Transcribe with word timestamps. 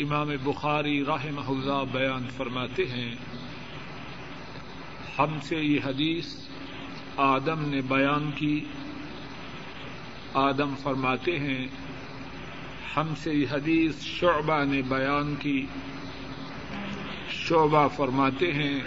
امام 0.00 0.30
بخاری 0.44 1.04
راہ 1.04 1.26
اللہ 1.48 1.84
بیان 1.92 2.28
فرماتے 2.36 2.86
ہیں، 2.86 3.14
ہم 5.18 5.38
سے 5.42 5.56
یہ 5.56 5.80
حدیث 5.84 6.34
آدم 7.16 7.68
نے 7.68 7.80
بیان 7.80 8.30
کی۔ 8.34 8.64
آدم 10.34 10.74
فرماتے 10.82 11.38
ہیں، 11.38 11.66
ہم 12.96 13.14
سے 13.22 13.34
یہ 13.34 13.46
حدیث 13.52 14.00
شعبہ 14.00 14.64
نے 14.64 14.82
بیان 14.82 15.34
کی۔ 15.38 15.66
شعبہ 17.30 17.88
فرماتے 17.88 18.52
ہیں، 18.52 18.80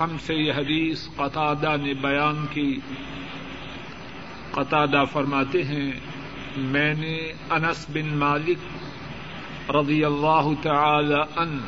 ہم 0.00 0.16
سے 0.26 0.34
یہ 0.34 0.52
حدیث 0.52 1.08
قطادہ 1.16 1.76
نے 1.82 1.94
بیان 1.94 2.46
کی۔ 2.50 2.78
قطادہ 4.50 5.04
فرماتے 5.12 5.64
ہیں، 5.64 5.92
میں 6.56 6.94
نے 6.94 7.32
انس 7.50 7.86
بن 7.88 8.18
مالک 8.18 8.58
رضی 9.70 10.04
اللہ 10.04 10.48
تعالی 10.62 11.20
ان 11.36 11.58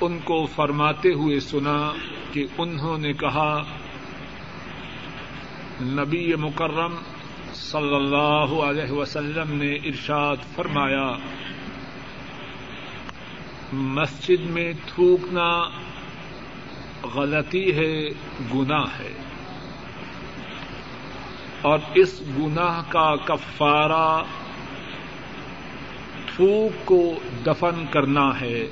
ان 0.00 0.18
کو 0.18 0.46
فرماتے 0.46 1.12
ہوئے 1.12 1.40
سنا 1.40 1.92
کہ 2.32 2.46
انہوں 2.58 2.98
نے 2.98 3.12
کہا، 3.12 3.62
نبی 5.80 6.34
مکرم 6.34 6.94
صلی 7.54 7.94
اللہ 7.94 8.62
علیہ 8.62 8.92
وسلم 8.92 9.52
نے 9.52 9.74
ارشاد 9.74 10.36
فرمایا، 10.54 11.12
مسجد 13.72 14.40
میں 14.40 14.72
تھوکنا 14.86 15.68
غلطی 17.14 17.76
ہے، 17.76 18.08
گناہ 18.54 18.84
ہے۔ 18.98 19.12
اور 21.62 21.78
اس 21.94 22.22
گناہ 22.38 22.82
کا 22.88 23.16
کفارہ 23.16 24.22
تھوک 26.38 26.86
کو 26.86 27.14
دفن 27.46 27.84
کرنا 27.90 28.40
ہے۔ 28.40 28.66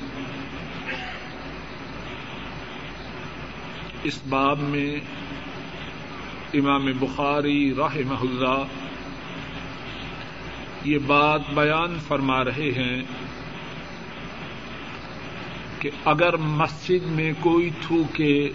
اس 4.03 4.21
باب 4.29 4.59
میں 4.59 4.97
امام 6.55 6.87
بخاری 6.99 7.75
راہ 7.75 7.97
اللہ 8.21 8.63
یہ 10.85 10.99
بات 11.07 11.41
بیان 11.55 11.99
فرما 12.09 12.45
رہے 12.45 12.71
ہیں 12.77 13.03
کہ 15.79 15.91
اگر 16.05 16.37
مسجد 16.37 17.07
میں 17.07 17.33
کوئی 17.41 17.71
تھوکے 17.71 18.49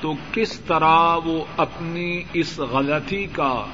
تو 0.00 0.14
کس 0.32 0.60
طرح 0.60 1.16
وہ 1.24 1.44
اپنی 1.56 2.22
اس 2.32 2.58
غلطی 2.58 3.26
کا 3.32 3.66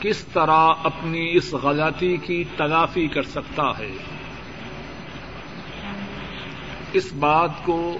کس 0.00 0.24
طرح 0.24 0.72
اپنی 0.84 1.36
اس 1.36 1.54
غلطی 1.54 2.16
کی 2.16 2.44
تلافی 2.56 3.06
کر 3.06 3.22
سکتا 3.22 3.78
ہے۔ 3.78 3.96
اس 6.92 7.12
بات 7.12 7.50
کو 7.64 7.98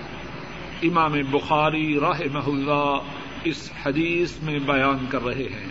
امام 0.82 1.12
بخاری 1.30 2.00
راہ 2.00 2.20
اللہ 2.46 2.98
اس 3.44 3.70
حدیث 3.86 4.32
میں 4.42 4.58
بیان 4.58 5.06
کر 5.08 5.24
رہے 5.24 5.42
ہیں۔ 5.42 5.66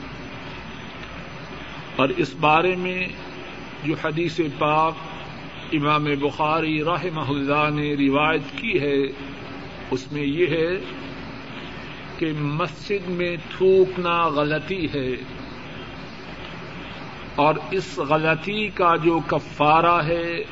اور 1.95 2.09
اس 2.09 2.35
بارے 2.39 2.75
میں 2.75 3.07
جو 3.83 3.93
حدیث 4.03 4.39
پاک 4.57 4.93
امام 5.73 6.03
بخاری 6.03 6.83
راہ 6.83 7.03
اللہ 7.29 7.69
نے 7.69 7.93
روایت 7.93 8.57
کی 8.57 8.81
ہے، 8.81 9.03
اس 9.91 10.11
میں 10.11 10.23
یہ 10.23 10.45
ہے 10.47 10.75
کہ 12.17 12.31
مسجد 12.39 13.09
میں 13.09 13.35
تھوکنا 13.57 14.27
غلطی 14.27 14.85
ہے۔ 14.85 15.38
اور 17.39 17.55
اس 17.71 17.97
غلطی 17.97 18.67
کا 18.67 18.95
جو 18.95 19.19
کفارہ 19.27 20.01
ہے، 20.05 20.43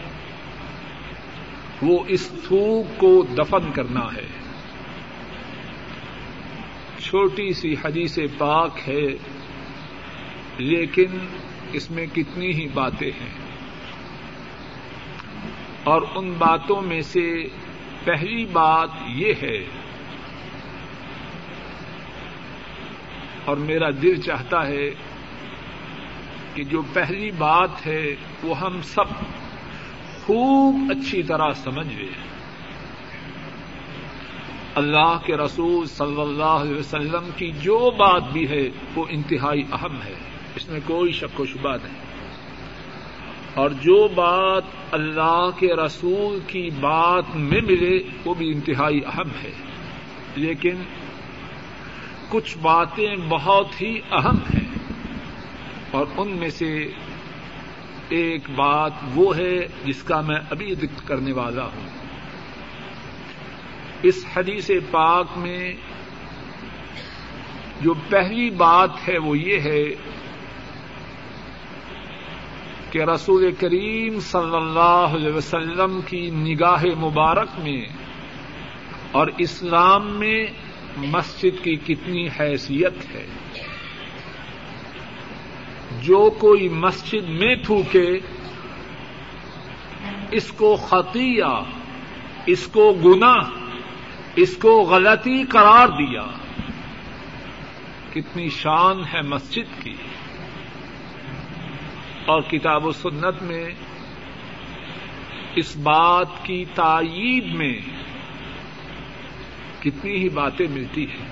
وہ 1.82 2.00
اس 2.08 2.32
تھوک 2.48 3.00
کو 3.00 3.26
دفن 3.38 3.72
کرنا 3.74 4.06
ہے۔ 4.14 4.28
چھوٹی 7.00 7.54
سی 7.54 7.76
حدیث 7.86 8.20
پاک 8.38 8.80
ہے، 8.88 9.08
لیکن 10.58 11.18
اس 11.74 11.92
میں 11.92 12.06
کتنی 12.14 12.54
ہی 12.54 12.68
باتیں 12.68 13.12
ہیں۔ 13.12 13.34
اور 15.84 16.02
ان 16.16 16.32
باتوں 16.38 16.82
میں 16.82 17.02
سے 17.02 17.44
پہلی 18.04 18.46
بات 18.46 18.90
یہ 19.08 19.34
ہے، 19.42 19.66
اور 23.46 23.58
میرا 23.58 23.90
دل 24.02 24.22
چاہتا 24.22 24.68
ہے 24.68 24.90
کہ 26.58 26.64
جو 26.64 26.82
پہلی 26.94 27.32
بات 27.32 27.86
ہے 27.86 28.16
وہ 28.44 28.60
ہم 28.60 28.82
سب 28.82 29.10
خوب 30.26 30.92
اچھی 30.92 31.24
طرح 31.24 31.52
سمجھ 31.52 31.98
گئے 31.98 32.10
اللہ 34.76 35.18
کے 35.26 35.38
رسول 35.38 35.86
صلی 35.86 36.22
اللہ 36.22 36.44
علیہ 36.44 36.76
وسلم 36.76 37.30
کی 37.36 37.52
جو 37.52 37.92
بات 37.98 38.24
بھی 38.32 38.50
ہے 38.50 38.70
وہ 38.96 39.06
انتہائی 39.10 39.64
اہم 39.72 40.02
ہے۔ 40.06 40.14
اس 40.56 40.70
میں 40.70 40.80
کوئی 40.86 41.12
شک 41.12 41.40
و 41.40 41.46
شبہ 41.46 41.76
نہیں۔ 41.84 41.96
اور 43.54 43.70
جو 43.70 44.08
بات 44.08 44.64
اللہ 44.92 45.50
کے 45.60 45.76
رسول 45.76 46.40
کی 46.48 46.70
بات 46.80 47.36
میں 47.36 47.62
ملے 47.62 48.04
وہ 48.26 48.34
بھی 48.34 48.52
انتہائی 48.52 49.02
اہم 49.06 49.30
ہے۔ 49.44 49.52
لیکن 50.36 50.76
کچھ 52.30 52.58
باتیں 52.58 53.16
بہت 53.30 53.82
ہی 53.82 54.00
اہم 54.12 54.36
ہیں۔ 54.36 54.57
اور 55.92 56.06
ان 56.18 56.32
میں 56.32 56.50
سے 56.50 56.92
ایک 58.10 58.50
بات 58.56 58.92
وہ 59.16 59.38
ہے 59.38 59.68
جس 59.86 60.04
کا 60.04 60.22
میں 60.22 60.40
ابھی 60.50 60.76
ذکر 60.76 61.08
کرنے 61.08 61.32
والا 61.32 61.64
ہوں۔ 61.64 62.08
اس 64.04 64.26
حدیث 64.36 64.72
پاک 64.92 65.28
میں 65.36 65.74
جو 67.82 67.94
پہلی 68.10 68.50
بات 68.50 69.10
ہے 69.10 69.18
وہ 69.18 69.38
یہ 69.38 69.60
ہے 69.60 69.84
کہ 72.92 73.04
رسول 73.04 73.52
کریم 73.60 74.20
صلی 74.20 74.56
اللہ 74.56 75.06
علیہ 75.16 75.34
وسلم 75.34 76.00
کی 76.06 76.30
نگاہ 76.30 76.84
مبارک 76.98 77.48
میں 77.58 77.86
اور 79.12 79.28
اسلام 79.38 80.20
میں 80.20 80.46
مسجد 80.98 81.64
کی 81.64 81.76
کتنی 81.76 82.28
حیثیت 82.40 83.16
ہے۔ 83.16 83.26
جو 85.92 86.30
کوئی 86.30 86.70
مسجد 86.70 87.30
میں 87.30 87.56
تھوکے، 87.56 88.20
اس 90.32 90.52
کو 90.52 90.76
خطیہ، 90.76 91.64
اس 92.46 92.68
کو 92.68 92.94
گناہ، 93.06 93.50
اس 94.36 94.58
کو 94.58 94.82
غلطی 94.82 95.44
قرار 95.44 95.88
دیا۔ 95.88 96.26
کتنی 98.14 98.50
شان 98.50 99.02
ہے 99.14 99.22
مسجد 99.22 99.84
کی۔ 99.84 99.94
اور 102.26 102.42
کتاب 102.42 102.86
و 102.86 102.92
سنت 102.92 103.44
میں 103.44 103.70
اس 105.56 105.78
بات 105.78 106.28
کی 106.44 106.66
تائید 106.74 107.54
میں 107.54 107.80
کتنی 109.80 110.12
ہی 110.12 110.30
باتیں 110.30 110.68
ملتی 110.70 111.04
ہیں۔ 111.04 111.26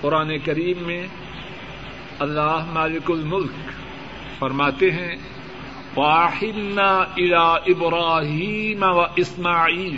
قرآن 0.00 0.38
کریم 0.44 0.86
میں 0.86 1.06
اللہ 2.18 2.64
مالک 2.72 3.10
الملک 3.10 3.70
فرماتے 4.38 4.90
ہیں 4.90 5.16
واحد 5.96 6.78
الا 7.16 7.52
ابراہیم 7.52 8.82
و 8.82 9.02
اسماعیل 9.16 9.96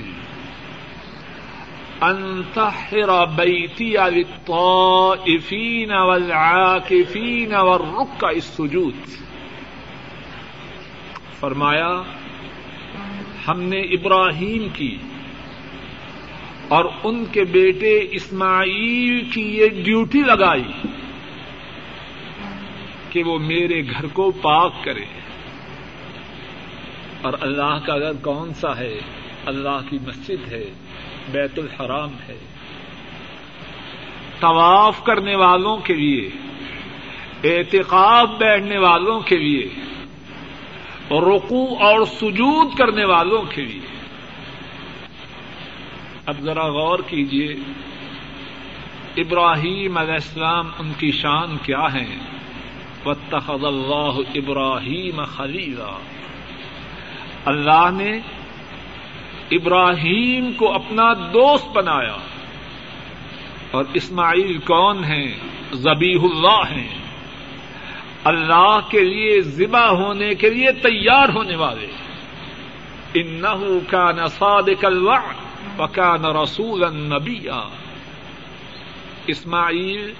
انتحر 2.00 3.26
بیتی 3.36 3.94
للطائفین 4.14 5.92
والعاکفین 5.92 7.54
والرکع 7.54 8.26
السجود 8.26 8.94
فرمایا، 11.40 12.02
ہم 13.48 13.60
نے 13.60 13.80
ابراہیم 13.80 14.68
کی 14.72 14.96
اور 16.68 16.84
ان 17.04 17.24
کے 17.32 17.44
بیٹے 17.44 18.08
اسماعیل 18.10 19.30
کی 19.34 19.42
یہ 19.42 19.68
ڈیوٹی 19.84 20.20
لگائی۔ 20.20 20.64
کہ 23.16 23.22
وہ 23.22 23.38
میرے 23.38 23.82
گھر 23.82 24.06
کو 24.06 24.30
پاک 24.30 24.72
کرے۔ 24.84 25.04
اور 27.22 27.32
اللہ 27.40 27.78
کا 27.86 27.98
گھر 27.98 28.12
کون 28.22 28.54
سا 28.54 28.76
ہے؟ 28.76 28.98
اللہ 29.46 29.90
کی 29.90 29.98
مسجد 30.06 30.52
ہے، 30.52 30.72
بیت 31.32 31.58
الحرام 31.58 32.10
ہے۔ 32.28 32.38
طواف 34.40 35.04
کرنے 35.04 35.36
والوں 35.36 35.76
کے 35.76 35.94
لیے 35.94 36.30
اعتقاب 37.44 38.38
بیٹھنے 38.38 38.78
والوں 38.78 39.20
کے 39.20 39.36
لیے 39.36 39.68
رقو 41.10 41.64
اور 41.64 42.04
سجود 42.04 42.78
کرنے 42.78 43.04
والوں 43.04 43.42
کے 43.42 43.62
لیے۔ 43.62 43.86
اب 46.26 46.40
ذرا 46.40 46.66
غور 46.66 46.98
کیجیے 47.06 47.54
ابراہیم 49.16 49.98
علیہ 49.98 50.12
السلام 50.12 50.70
ان 50.78 50.92
کی 50.98 51.12
شان 51.12 51.56
کیا 51.62 51.92
ہے 51.92 52.35
واتخذ 53.04 53.64
اللہ 53.64 54.18
ابراہیم 54.34 55.24
خلیلا 55.24 55.98
اللہ 57.44 57.90
نے 57.92 58.20
ابراہیم 59.50 60.52
کو 60.52 60.72
اپنا 60.72 61.12
دوست 61.12 61.76
بنایا۔ 61.76 62.16
اور 63.70 63.84
اسماعیل 63.94 64.58
کون 64.58 65.04
ہیں؟ 65.04 65.34
زبیح 65.72 66.18
اللہ 66.22 66.70
ہیں۔ 66.70 66.98
اللہ 68.24 68.78
کے 68.88 69.00
لیے 69.00 69.40
ذبح 69.40 69.86
ہونے 69.86 70.34
کے 70.34 70.50
لیے 70.50 70.72
تیار 70.72 71.28
ہونے 71.28 71.56
والے۔ 71.56 71.86
انه 73.14 73.78
كان 73.90 74.26
صادق 74.26 74.84
الوعد 74.84 75.34
وكان 75.80 76.24
رسولا 76.24 76.90
نبيا 76.90 77.68
اسماعیل 79.26 80.12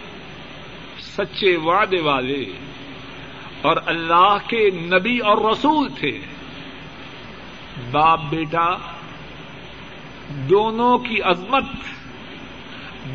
سچے 1.17 1.57
وعدے 1.57 2.01
والے 2.01 2.45
اور 3.63 3.77
اللہ 3.87 4.37
کے 4.47 4.71
نبی 4.71 5.19
اور 5.19 5.51
رسول 5.51 5.89
تھے۔ 5.89 6.19
باپ 7.91 8.21
بیٹا، 8.31 8.77
دونوں 10.29 10.99
کی 10.99 11.23
عظمت، 11.23 11.65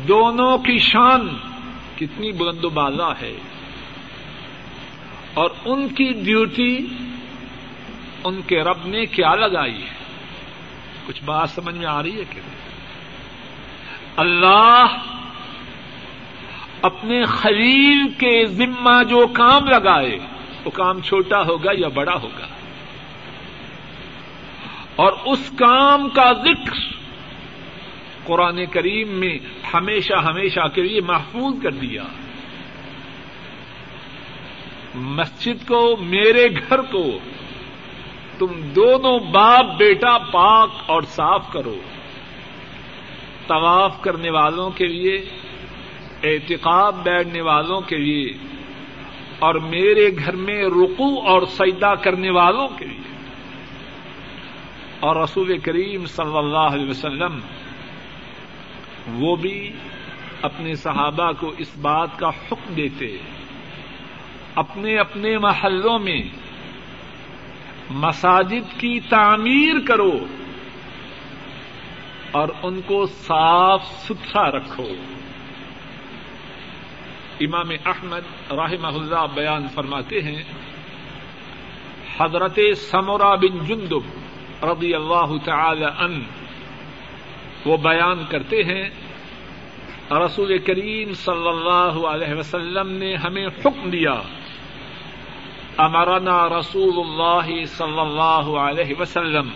دونوں 0.08 0.58
کی 0.58 0.78
شان 0.78 1.28
کتنی 1.96 2.32
بلند 2.32 2.64
و 2.64 2.68
بالا 2.68 3.12
ہے۔ 3.20 3.36
اور 5.34 5.50
ان 5.64 5.88
کی 5.88 6.12
ڈیوٹی 6.12 6.78
ان 8.24 8.42
کے 8.42 8.60
رب 8.60 8.86
نے 8.86 9.06
کیا 9.06 9.34
لگائی 9.34 9.82
ہے۔ 9.82 9.90
کچھ 11.06 11.24
بات 11.24 11.50
سمجھ 11.50 11.74
میں 11.74 11.86
آ 11.86 12.02
رہی 12.02 12.18
ہے 12.18 12.24
کہ 12.30 12.40
اللہ 14.16 14.86
اپنے 16.82 17.24
خلیل 17.24 18.08
کے 18.08 18.46
ذمہ 18.46 19.02
جو 19.02 19.26
کام 19.26 19.64
لگائے، 19.64 20.18
وہ 20.64 20.70
کام 20.70 21.00
چھوٹا 21.00 21.42
ہوگا 21.42 21.70
یا 21.72 21.88
بڑا 21.88 22.14
ہوگا؟ 22.22 22.46
اور 24.96 25.12
اس 25.24 25.50
کام 25.58 26.08
کا 26.08 26.32
ذکر 26.32 26.76
قرآن 28.24 28.66
کریم 28.66 29.08
میں 29.08 29.38
ہمیشہ 29.74 30.12
ہمیشہ 30.12 30.68
کے 30.74 30.82
لیے 30.82 31.00
محفوظ 31.00 31.62
کر 31.62 31.70
دیا۔ 31.70 32.02
مسجد 34.94 35.68
کو، 35.68 35.96
میرے 36.00 36.48
گھر 36.50 36.80
کو، 36.80 37.18
تم 38.38 38.46
دونوں 38.46 39.18
باپ 39.18 39.64
بیٹا 39.78 40.18
پاک 40.18 40.70
اور 40.86 41.02
صاف 41.02 41.52
کرو۔ 41.52 41.76
طواف 43.46 44.00
کرنے 44.00 44.30
والوں 44.30 44.70
کے 44.70 44.86
لیے 44.86 45.41
احتقاب 46.22 47.02
بیٹھنے 47.02 47.40
والوں 47.40 47.80
کے 47.80 47.96
لیے 47.96 48.32
اور 49.38 49.54
میرے 49.54 50.08
گھر 50.18 50.36
میں 50.36 50.64
رکو 50.64 51.26
اور 51.26 51.42
سجدہ 51.42 51.94
کرنے 52.02 52.30
والوں 52.30 52.68
کے 52.68 52.84
لیے۔ 52.84 53.16
اور 55.00 55.16
رسول 55.16 55.58
کریم 55.58 56.06
صلی 56.06 56.38
اللہ 56.38 56.58
علیہ 56.58 56.90
وسلم 56.90 57.38
وہ 59.14 59.36
بھی 59.36 59.72
اپنے 60.42 60.74
صحابہ 60.74 61.32
کو 61.32 61.52
اس 61.58 61.76
بات 61.76 62.18
کا 62.18 62.28
حکم 62.28 62.74
دیتے۔ 62.74 63.16
اپنے 64.54 64.96
اپنے 64.96 65.38
محلوں 65.38 65.98
میں 65.98 66.22
مساجد 67.90 68.80
کی 68.80 69.00
تعمیر 69.00 69.74
کرو 69.86 70.12
اور 72.30 72.48
ان 72.62 72.80
کو 72.86 73.06
صاف 73.06 73.86
ستھرا 74.08 74.50
رکھو۔ 74.50 74.88
امام 77.40 77.70
احمد 77.84 78.52
رحمہ 78.52 78.94
اللہ 78.94 79.26
بیان 79.34 79.66
فرماتے 79.74 80.20
ہیں، 80.22 80.42
حضرت 82.18 82.58
سمورا 82.80 83.34
بن 83.34 83.64
جندب 83.66 84.04
رضی 84.64 84.94
اللہ 84.94 85.30
تعالی 85.44 85.84
ان 85.84 86.20
وہ 87.66 87.76
بیان 87.82 88.22
کرتے 88.30 88.62
ہیں، 88.64 88.84
رسول 90.12 90.56
کریم 90.58 91.12
صلی 91.14 91.48
اللہ 91.48 91.98
علیہ 92.08 92.34
وسلم 92.34 92.88
نے 92.94 93.14
ہمیں 93.16 93.46
حکم 93.46 93.90
دیا، 93.90 94.14
امرنا 95.78 96.38
رسول 96.48 96.96
اللہ 96.98 97.48
صلی 97.76 98.00
اللہ 98.00 98.56
علیہ 98.60 99.00
وسلم، 99.00 99.48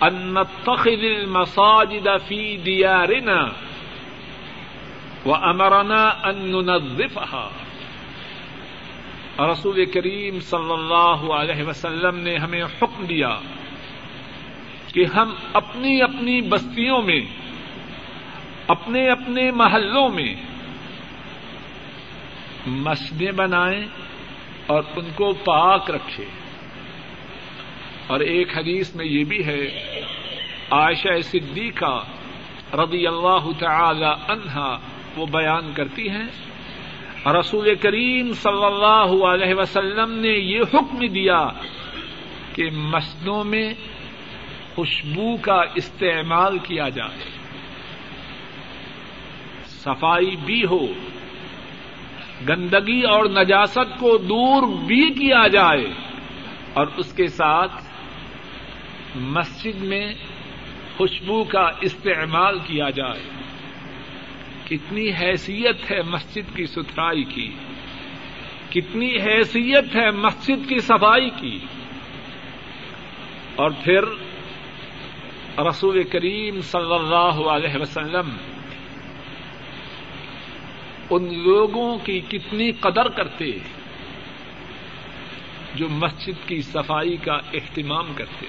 ان 0.00 0.16
نتخذ 0.34 1.04
المساجد 1.04 2.08
في 2.28 2.56
ديارنا 2.64 3.38
وامرنا 5.26 6.02
ان 6.24 6.54
رسول 9.40 9.84
کریم 9.84 10.38
صلی 10.40 10.72
اللہ 10.72 11.24
علیہ 11.32 11.64
وسلم 11.66 12.18
نے 12.18 12.36
ہمیں 12.36 12.62
حکم 12.62 13.04
دیا 13.04 13.34
کہ 14.92 15.04
ہم 15.04 15.34
اپنی 15.52 16.02
اپنی 16.02 16.40
بستیوں 16.40 17.02
میں، 17.02 17.20
اپنے 18.66 19.08
اپنے 19.08 19.50
محلوں 19.50 20.08
میں 20.08 20.34
مسجدیں 22.66 23.32
بنائیں 23.32 23.86
اور 24.66 24.82
ان 24.96 25.10
کو 25.14 25.32
پاک 25.44 25.90
رکھے 25.90 26.24
اور 28.06 28.20
ایک 28.20 28.56
حدیث 28.58 28.94
میں 28.94 29.06
یہ 29.06 29.24
بھی 29.24 29.44
ہے، 29.46 29.62
عائشہ 30.70 31.20
صدیقہ 31.22 31.94
رضی 32.74 33.06
اللہ 33.06 33.50
تعالی 33.58 34.12
عنہا 34.28 34.76
وہ 35.16 35.26
بیان 35.26 35.72
کرتی 35.74 36.08
ہیں۔ 36.10 36.26
رسول 37.26 37.74
کریم 37.74 38.32
صلی 38.32 38.64
اللہ 38.64 39.26
علیہ 39.26 39.54
وسلم 39.54 40.12
نے 40.12 40.28
یہ 40.28 40.60
حکم 40.74 41.06
دیا 41.06 41.48
کہ 42.54 42.70
مسجدوں 42.70 43.44
میں 43.44 43.74
خوشبو 44.74 45.36
کا 45.36 45.62
استعمال 45.74 46.58
کیا 46.58 46.88
جائے۔ 46.88 47.30
صفائی 49.64 50.36
بھی 50.36 50.64
ہو، 50.64 50.86
گندگی 52.48 53.02
اور 53.02 53.24
نجاست 53.24 53.98
کو 53.98 54.16
دور 54.16 54.62
بھی 54.62 55.10
کیا 55.10 55.48
جائے 55.48 55.86
اور 56.72 56.86
اس 56.96 57.12
کے 57.12 57.26
ساتھ 57.26 57.72
مسجد 59.16 59.82
میں 59.82 60.14
خوشبو 60.96 61.44
کا 61.44 61.70
استعمال 61.80 62.58
کیا 62.58 62.90
جائے۔ 62.90 63.35
کتنی 64.66 65.10
حیثیت 65.10 65.90
ہے 65.90 66.02
مسجد 66.02 66.56
کی 66.56 66.66
ستھرائی 66.66 67.24
کی، 67.24 67.52
کتنی 68.70 69.16
حیثیت 69.16 69.96
ہے 69.96 70.10
مسجد 70.10 70.68
کی 70.68 70.78
صفائی 70.78 71.30
کی۔ 71.30 71.58
اور 73.56 73.70
پھر 73.84 74.04
رسول 75.68 76.02
کریم 76.02 76.60
صلی 76.60 76.94
اللہ 76.94 77.48
علیہ 77.48 77.80
وسلم 77.80 78.36
ان 81.10 81.42
لوگوں 81.42 81.98
کی 81.98 82.20
کتنی 82.20 82.70
قدر 82.70 83.08
کرتے، 83.08 83.50
جو 85.74 85.88
مسجد 85.88 86.48
کی 86.48 86.60
صفائی 86.60 87.16
کا 87.16 87.34
اہتمام 87.34 88.12
کرتے۔ 88.14 88.46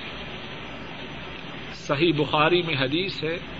صحیح 1.73 2.11
بخاری 2.17 2.61
میں 2.61 2.75
حدیث 2.81 3.23
ہے 3.23 3.56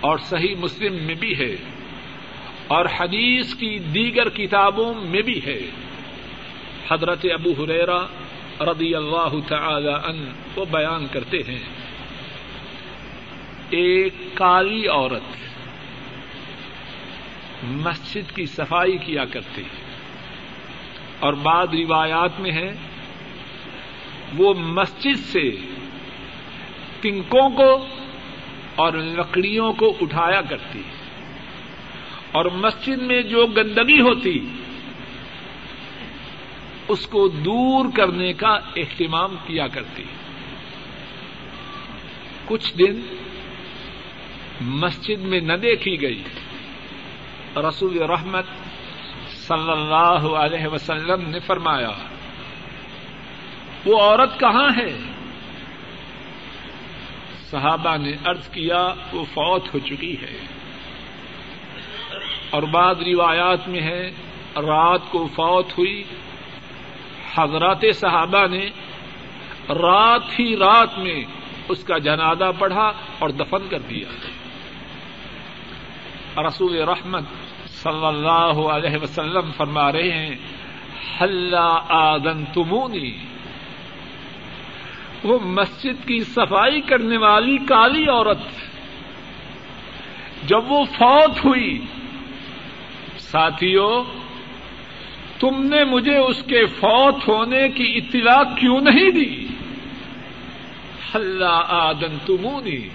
اور 0.00 0.18
صحیح 0.18 0.54
مسلم 0.56 0.94
میں 0.94 1.14
بھی 1.14 1.38
ہے 1.38 1.56
اور 2.66 2.86
حدیث 3.00 3.54
کی 3.54 3.78
دیگر 3.78 4.28
کتابوں 4.28 4.94
میں 4.94 5.22
بھی 5.22 5.40
ہے۔ 5.46 5.60
حضرت 6.90 7.26
ابو 7.32 7.64
حریرا 7.64 8.06
رضی 8.60 8.94
اللہ 8.94 9.34
تعالی 9.48 9.92
ان 10.04 10.32
وہ 10.56 10.64
بیان 10.64 11.06
کرتے 11.12 11.38
ہیں۔ 11.48 11.58
ایک 13.70 14.14
کالی 14.34 14.86
عورت 14.88 15.22
مسجد 17.62 18.36
کی 18.36 18.46
صفائی 18.46 18.98
کیا 18.98 19.24
کرتی 19.24 19.62
اور 21.20 21.32
بعض 21.32 21.68
روایات 21.74 22.40
میں 22.40 22.52
ہے، 22.52 22.74
وہ 24.36 24.54
مسجد 24.54 25.16
سے 25.16 25.50
کنکوں 27.02 27.50
کو 27.50 27.86
اور 28.80 28.92
لکڑیوں 28.92 29.72
کو 29.72 29.92
اٹھایا 30.00 30.40
کرتی 30.40 30.82
اور 32.32 32.44
مسجد 32.56 33.02
میں 33.02 33.20
جو 33.22 33.46
گندگی 33.46 34.00
ہوتی 34.00 34.38
اس 36.88 37.06
کو 37.06 37.26
دور 37.28 37.86
کرنے 37.96 38.32
کا 38.32 38.52
اہتمام 38.76 39.34
کیا 39.46 39.66
کرتی 39.68 40.04
کچھ 42.46 42.72
دن 42.78 43.00
مسجد 44.60 45.24
میں 45.24 45.40
نہ 45.40 45.52
دیکھی 45.52 46.00
گئی 46.00 46.22
رسول 47.58 48.02
رحمت 48.02 48.46
صلی 49.36 49.70
اللہ 49.70 50.26
علیہ 50.36 50.66
وسلم 50.66 51.28
نے 51.30 51.38
فرمایا 51.46 51.90
وہ 53.86 54.00
عورت 54.00 54.38
کہاں 54.40 54.68
ہے 54.76 54.90
صحابہ 57.50 57.96
نے 57.96 58.12
ارض 58.26 58.48
کیا، 58.48 58.94
وہ 59.12 59.24
فوت 59.24 59.74
ہو 59.74 59.78
چکی 59.78 60.16
ہے۔ 60.22 60.38
اور 62.50 62.62
بعض 62.62 63.00
روایات 63.00 63.68
میں 63.68 63.80
ہے، 63.80 64.10
رات 64.56 65.00
کو 65.10 65.26
فوت 65.26 65.78
ہوئی۔ 65.78 66.04
حضرات 67.34 67.84
صحابہ 67.94 68.46
نے 68.46 68.66
رات 69.68 70.40
ہی 70.40 70.56
رات 70.56 70.98
میں 70.98 71.24
اس 71.68 71.84
کا 71.84 71.98
جنازہ 71.98 72.52
پڑھا 72.58 72.92
اور 73.18 73.28
دفن 73.28 73.68
کر 73.68 73.78
دیا۔ 73.78 74.08
رسول 76.42 76.76
رحمت 76.76 77.24
صلی 77.66 78.06
اللہ 78.06 78.68
علیہ 78.68 78.98
وسلم 79.02 79.50
فرما 79.56 79.92
رہے 79.92 80.10
ہیں 80.10 80.36
ہل 81.20 81.54
آدن 81.88 82.44
تمونی 82.44 83.12
وہ 85.24 85.38
مسجد 85.38 86.06
کی 86.06 86.24
صفائی 86.24 86.80
کرنے 86.80 87.16
والی 87.16 87.58
کالی 87.58 88.08
عورت 88.08 88.38
جب 90.48 90.72
وہ 90.72 90.84
فوت 90.84 91.44
ہوئی 91.44 91.80
ساتھیوں 93.18 94.04
تم 95.40 95.62
نے 95.62 95.84
مجھے 95.84 96.16
اس 96.16 96.42
کے 96.42 96.66
فوت 96.66 97.28
ہونے 97.28 97.68
کی 97.68 97.92
اطلاع 97.96 98.42
کیوں 98.42 98.80
نہیں 98.80 99.10
دی؟ 99.10 99.46
اللہ 101.14 101.62
آدن 101.68 102.18
تمونی 102.26 102.88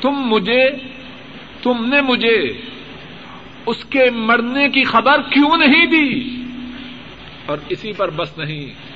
تم 0.00 0.10
مجھے، 0.10 0.70
تم 1.62 1.86
نے 1.86 2.00
مجھے 2.00 2.52
اس 3.66 3.84
کے 3.84 4.10
مرنے 4.10 4.68
کی 4.68 4.84
خبر 4.84 5.22
کیوں 5.22 5.56
نہیں 5.56 5.86
دی؟ 5.86 6.42
اور 7.46 7.58
اسی 7.68 7.92
پر 7.92 8.10
بس 8.10 8.38
نہیں۔ 8.38 8.89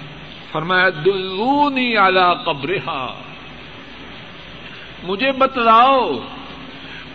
فرمایا، 0.54 0.88
دلونی 0.88 1.96
اعلی 1.96 2.44
قبرہا۔ 2.44 3.20
مجھے 5.02 5.32
بتلاؤ، 5.32 6.12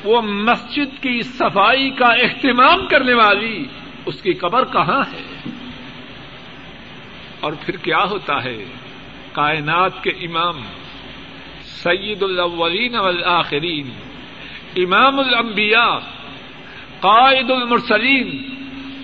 وہ 0.03 0.21
مسجد 0.21 1.03
کی 1.03 1.21
صفائی 1.21 1.89
کا 1.89 2.07
اہتمام 2.07 2.87
کرنے 2.87 3.13
والی، 3.13 3.65
اس 4.05 4.21
کی 4.21 4.33
قبر 4.33 4.65
کہاں 4.65 5.01
ہے؟ 5.13 5.49
اور 7.39 7.53
پھر 7.65 7.75
کیا 7.75 8.03
ہوتا 8.09 8.43
ہے؟ 8.43 8.65
کائنات 9.31 10.03
کے 10.03 10.09
امام، 10.09 10.61
سید 11.61 12.23
الاولین 12.23 12.97
والآخرین، 12.97 13.89
امام 14.75 15.19
الانبیاء، 15.19 15.97
قائد 16.99 17.51
المرسلین، 17.51 18.29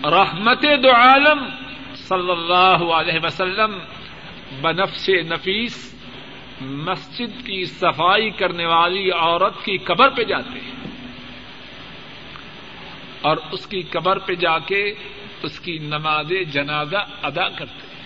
رحمت 0.05 0.61
دو 0.61 0.91
عالم، 0.91 1.45
صلی 1.95 2.31
اللہ 2.31 2.93
علیہ 2.93 3.19
وسلم 3.23 3.77
بنفس 4.61 5.09
نفیس 5.09 5.95
مسجد 6.61 7.45
کی 7.45 7.65
صفائی 7.65 8.29
کرنے 8.29 8.65
والی 8.65 9.11
عورت 9.11 9.65
کی 9.65 9.77
قبر 9.77 10.09
پہ 10.09 10.23
جاتے 10.23 10.59
ہیں۔ 10.59 10.71
اور 13.21 13.37
اس 13.51 13.67
کی 13.67 13.81
قبر 13.81 14.19
پہ 14.19 14.35
جا 14.35 14.59
کے 14.59 14.93
اس 15.43 15.59
کی 15.59 15.77
نماز 15.77 16.31
جنازہ 16.51 16.97
ادا 17.23 17.49
کرتے 17.49 17.87
ہیں۔ 17.87 18.03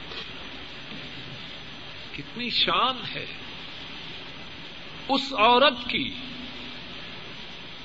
کتنی 2.17 2.49
شان 2.49 2.95
ہے۔ 3.15 3.25
اس 5.09 5.33
عورت 5.37 5.89
کی 5.89 6.11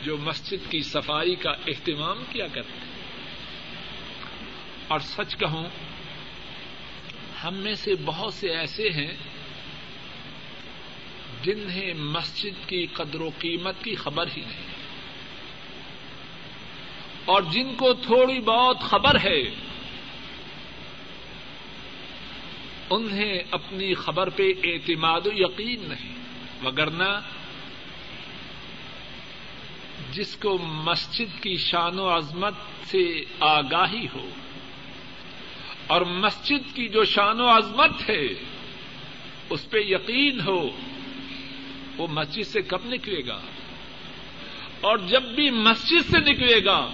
جو 0.02 0.16
مسجد 0.16 0.70
کی 0.70 0.82
صفائی 0.82 1.34
کا 1.34 1.50
اہتمام 1.50 2.16
کیا 2.30 2.46
کرتے 2.46 2.86
ہیں۔ 2.86 2.94
اور 4.88 4.98
سچ 5.00 5.36
کہوں 5.36 5.64
ہم 7.44 7.54
میں 7.54 7.74
سے 7.74 7.94
بہت 8.04 8.34
سے 8.34 8.56
ایسے 8.56 8.88
ہیں 8.90 9.12
جنہیں 11.42 11.94
مسجد 11.94 12.68
کی 12.68 12.86
قدر 12.86 13.20
و 13.20 13.30
قیمت 13.38 13.74
کی 13.84 13.94
خبر 13.94 14.26
ہی 14.36 14.40
نہیں 14.40 14.74
اور 17.24 17.42
جن 17.42 17.74
کو 17.74 17.94
تھوڑی 17.94 18.40
بہت 18.40 18.80
خبر 18.80 19.20
ہے، 19.24 19.42
انہیں 22.90 23.42
اپنی 23.50 23.94
خبر 23.94 24.28
پہ 24.28 24.52
اعتماد 24.64 25.20
و 25.24 25.30
یقین 25.32 25.80
نہیں، 25.88 26.14
وگرنہ 26.64 27.20
جس 30.12 30.36
کو 30.36 30.58
مسجد 30.58 31.42
کی 31.42 31.56
شان 31.56 31.98
و 31.98 32.16
عظمت 32.16 32.54
سے 32.86 33.24
آگاہی 33.40 34.06
ہو۔ 34.14 34.28
اور 35.86 36.00
مسجد 36.00 36.76
کی 36.76 36.88
جو 36.88 37.04
شان 37.04 37.40
و 37.40 37.48
عظمت 37.48 38.10
ہے، 38.10 38.26
اس 39.50 39.70
پہ 39.70 39.78
یقین 39.78 40.40
ہو، 40.40 40.70
وہ 41.96 42.06
مسجد 42.06 42.46
سے 42.46 42.62
کب 42.62 42.78
نکلے 42.84 43.26
گا؟ 43.26 43.40
اور 44.80 44.98
جب 44.98 45.22
بھی 45.22 45.50
مسجد 45.50 46.10
سے 46.10 46.18
نکلے 46.18 46.64
گا، 46.64 46.90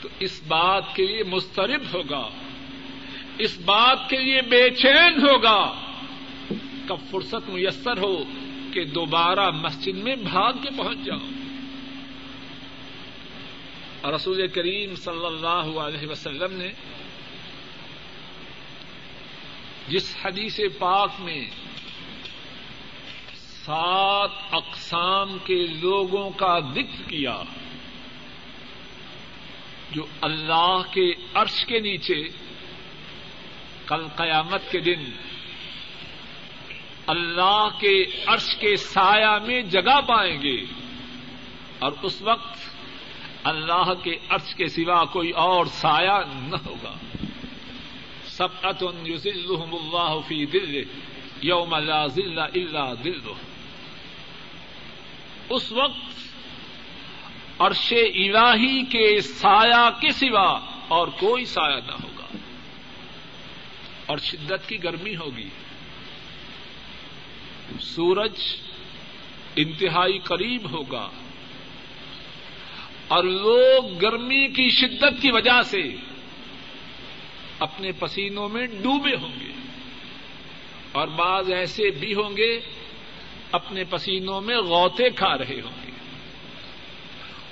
تو 0.00 0.08
اس 0.20 0.42
بات 0.48 0.94
کے 0.94 1.06
لیے 1.06 1.22
مسترب 1.24 1.82
ہوگا، 1.92 2.28
اس 3.38 3.58
بات 3.60 4.10
کے 4.10 4.16
لیے 4.16 4.42
بے 4.42 4.70
چین 4.70 5.22
ہوگا 5.22 5.74
کب 6.88 7.10
فرصت 7.10 7.48
میسر 7.48 7.98
ہو 7.98 8.24
کہ 8.72 8.84
دوبارہ 8.84 9.50
مسجد 9.50 9.98
میں 9.98 10.16
بھاگ 10.16 10.52
کے 10.52 10.70
پہنچ 10.76 10.98
جاؤ۔ 11.04 11.18
رسول 14.16 14.46
کریم 14.46 14.94
صلی 14.94 15.26
اللہ 15.26 15.78
علیہ 15.78 16.08
وسلم 16.08 16.52
نے 16.52 16.72
جس 19.88 20.16
حدیث 20.24 20.60
پاک 20.78 21.10
میں 21.18 21.50
سات 23.36 24.30
اقسام 24.50 25.36
کے 25.44 25.66
لوگوں 25.66 26.30
کا 26.30 26.58
ذکر 26.74 27.08
کیا، 27.08 27.42
جو 29.90 30.04
اللہ 30.20 30.82
کے 30.90 31.12
عرش 31.34 31.66
کے 31.66 31.80
نیچے 31.80 32.28
کل 33.86 34.06
قیامت 34.16 34.70
کے 34.70 34.80
دن 34.80 35.10
اللہ 37.06 37.68
کے 37.80 38.04
عرش 38.26 38.56
کے 38.56 38.76
سایہ 38.76 39.38
میں 39.46 39.62
جگہ 39.62 40.00
پائیں 40.00 40.42
گے 40.42 40.64
اور 41.78 41.92
اس 42.02 42.22
وقت 42.22 42.58
اللہ 43.44 43.94
کے 44.02 44.18
عرش 44.28 44.54
کے 44.54 44.66
سوا 44.66 45.04
کوئی 45.04 45.30
اور 45.30 45.66
سایہ 45.66 46.18
نہ 46.42 46.56
ہوگا۔ 46.66 46.94
سب 48.36 48.48
اتن 48.62 49.06
اللہ 49.72 50.18
فی 50.28 50.44
دل 50.46 50.82
یوم 51.42 51.74
لا 51.74 52.06
ذل 52.06 52.38
الا 52.38 52.94
دل 53.04 53.20
اس 55.48 55.72
وقت 55.72 56.30
عرش 57.58 57.92
الہی 58.14 58.84
کے 58.84 59.20
سایہ 59.20 59.90
کے 60.00 60.12
سوا 60.12 60.60
اور 60.88 61.08
کوئی 61.08 61.44
سایہ 61.44 61.80
نہ 61.86 61.92
ہوگا۔ 61.92 62.36
اور 64.06 64.18
شدت 64.18 64.68
کی 64.68 64.84
گرمی 64.84 65.16
ہوگی۔ 65.16 65.48
سورج 67.80 68.40
انتہائی 69.56 70.18
قریب 70.18 70.70
ہوگا۔ 70.70 71.10
اور 73.08 73.24
لوگ 73.24 73.98
گرمی 74.02 74.46
کی 74.48 74.68
شدت 74.68 75.22
کی 75.22 75.32
وجہ 75.32 75.62
سے 75.62 75.82
اپنے 77.58 77.92
پسینوں 77.92 78.48
میں 78.48 78.66
ڈوبے 78.66 79.16
ہوں 79.16 79.40
گے 79.40 79.52
اور 80.92 81.08
بعض 81.08 81.50
ایسے 81.50 81.90
بھی 81.90 82.14
ہوں 82.14 82.36
گے 82.36 82.60
اپنے 83.52 83.84
پسینوں 83.84 84.40
میں 84.40 84.56
غوطے 84.56 85.10
کھا 85.10 85.38
رہے 85.38 85.60
ہوں 85.64 85.86
گے۔ 85.86 85.90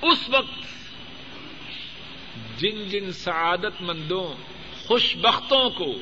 اس 0.02 0.30
وقت 0.30 0.64
جن 2.60 2.88
جن 2.88 3.12
سعادت 3.12 3.82
مندوں 3.82 4.34
خوش 4.86 5.16
بختوں 5.16 5.70
کو 5.70 5.94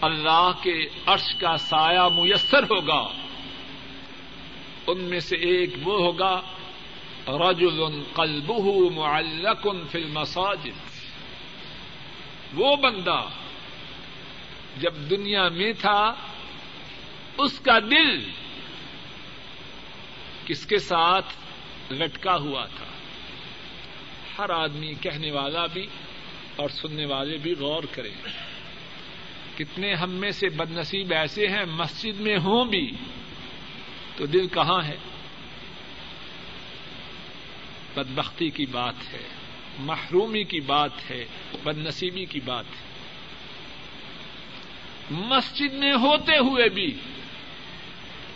اللہ 0.00 0.50
کے 0.62 0.86
عرش 1.06 1.34
کا 1.34 1.56
سایہ 1.56 2.08
میسر 2.14 2.62
ہوگا، 2.62 3.08
ان 4.86 5.00
میں 5.00 5.20
سے 5.20 5.36
ایک 5.36 5.70
وہ 5.84 6.00
ہوگا، 6.00 6.40
رجل 7.28 8.02
قلبه 8.14 8.94
معلق 8.94 9.66
فی 9.90 9.98
المساجد۔ 9.98 10.89
وہ 12.54 12.76
بندہ 12.76 13.22
جب 14.78 14.94
دنیا 15.10 15.48
میں 15.48 15.72
تھا، 15.72 16.14
اس 17.38 17.58
کا 17.58 17.78
دل 17.78 18.30
کس 20.46 20.66
کے 20.66 20.78
ساتھ 20.78 21.26
لٹکا 21.92 22.36
ہوا 22.36 22.66
تھا؟ 22.66 22.84
ہر 24.38 24.50
آدمی 24.50 24.94
کہنے 24.94 25.30
والا 25.30 25.66
بھی 25.66 25.86
اور 26.56 26.68
سننے 26.68 27.06
والے 27.06 27.36
بھی 27.36 27.54
غور 27.54 27.82
کریں۔ 27.92 28.14
کتنے 29.58 29.94
ہم 29.94 30.10
میں 30.10 30.30
سے 30.30 30.48
بد 30.48 30.70
نصیب 30.70 31.12
ایسے 31.12 31.46
ہیں، 31.46 31.64
مسجد 31.64 32.20
میں 32.20 32.36
ہوں 32.36 32.64
بھی 32.64 32.92
تو 34.16 34.26
دل 34.26 34.48
کہاں 34.48 34.82
ہے؟ 34.84 34.96
بدبختی 37.94 38.50
کی 38.50 38.66
بات 38.66 38.94
ہے۔ 39.12 39.39
محرومی 39.80 40.44
کی 40.44 40.60
بات 40.60 41.10
ہے 41.10 41.26
بد 41.64 41.78
نصیبی 41.78 42.24
کی 42.24 42.40
بات 42.40 42.64
ہے۔ 42.64 42.90
مسجد 45.10 45.72
میں 45.72 45.92
ہوتے 45.92 46.36
ہوئے 46.36 46.68
بھی 46.68 46.96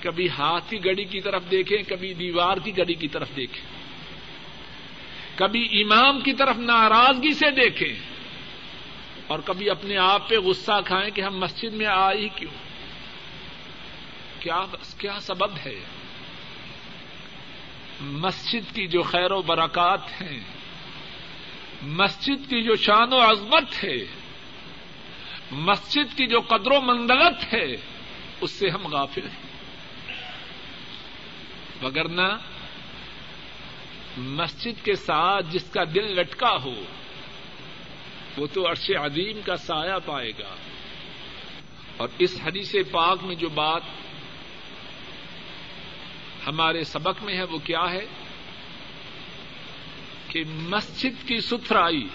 کبھی 0.01 0.29
ہاتھ 0.29 0.71
کی 0.71 0.85
گڑی 0.85 1.05
کی 1.05 1.21
طرف 1.21 1.43
دیکھیں، 1.51 1.83
کبھی 1.89 2.15
دیوار 2.15 2.57
کی 2.57 2.77
گڑی 2.77 2.95
کی 2.95 3.09
طرف 3.09 3.29
دیکھیں۔ 3.37 3.85
کبھی 5.35 5.83
امام 5.83 6.21
کی 6.21 6.33
طرف 6.33 6.57
ناراضگی 6.57 7.35
سے 7.35 7.51
دیکھیں۔ 7.51 7.95
اور 9.27 9.39
کبھی 9.45 9.71
اپنے 9.71 9.97
آپ 9.97 10.29
پہ 10.29 10.39
غصہ 10.39 10.81
کھائیں 10.85 11.11
کہ 11.11 11.21
ہم 11.21 11.39
مسجد 11.39 11.73
میں 11.73 11.87
آئے 11.87 12.19
ہی 12.19 12.29
کیوں؟ 12.29 12.51
کیا 14.41 14.65
کیا 14.99 15.21
سبب 15.21 15.57
ہے؟ 15.67 15.81
مسجد 18.01 18.75
کی 18.75 18.87
جو 18.87 19.03
خیر 19.03 19.31
و 19.31 19.43
برکات 19.43 20.23
ہیں 20.23 20.41
مسجد 21.87 22.51
کی 22.51 22.63
جو 22.63 22.77
شان 22.77 23.13
و 23.13 23.19
عظمت 23.19 23.85
ہے، 23.85 23.97
مسجد 25.51 26.19
کی 26.19 26.27
جو 26.27 26.41
قدر 26.41 26.71
و 26.71 26.81
مندلت 26.81 27.55
ہے، 27.55 27.77
اس 28.41 28.51
سے 28.51 28.69
ہم 28.69 28.87
غافل 28.87 29.27
ہیں۔ 29.27 29.43
وگرنہ 31.85 32.39
مسجد 34.17 34.85
کے 34.85 34.95
ساتھ 34.95 35.47
جس 35.51 35.71
کا 35.71 35.85
دل 35.95 36.21
لٹکا 36.21 36.57
ہو، 36.65 36.83
وہ 38.39 38.47
تو 38.47 38.71
عرش 38.71 38.91
عظیم 38.91 39.41
کا 39.45 39.57
سایہ 39.57 39.99
پائے 40.07 40.31
گا۔ 40.31 40.55
اور 41.97 42.09
اس 42.19 42.41
حدیث 42.45 42.75
پاک 42.91 43.25
میں 43.25 43.35
جو 43.35 43.49
بات 43.49 43.83
ہمارے 46.47 46.85
سبق 46.85 47.23
میں 47.23 47.35
ہے، 47.35 47.43
وہ 47.43 47.59
کیا 47.59 47.91
ہے؟ 47.91 48.07
کہ 50.35 50.45
مسجد 50.49 51.29
کی 51.29 51.41
ستھرائی 51.41 52.09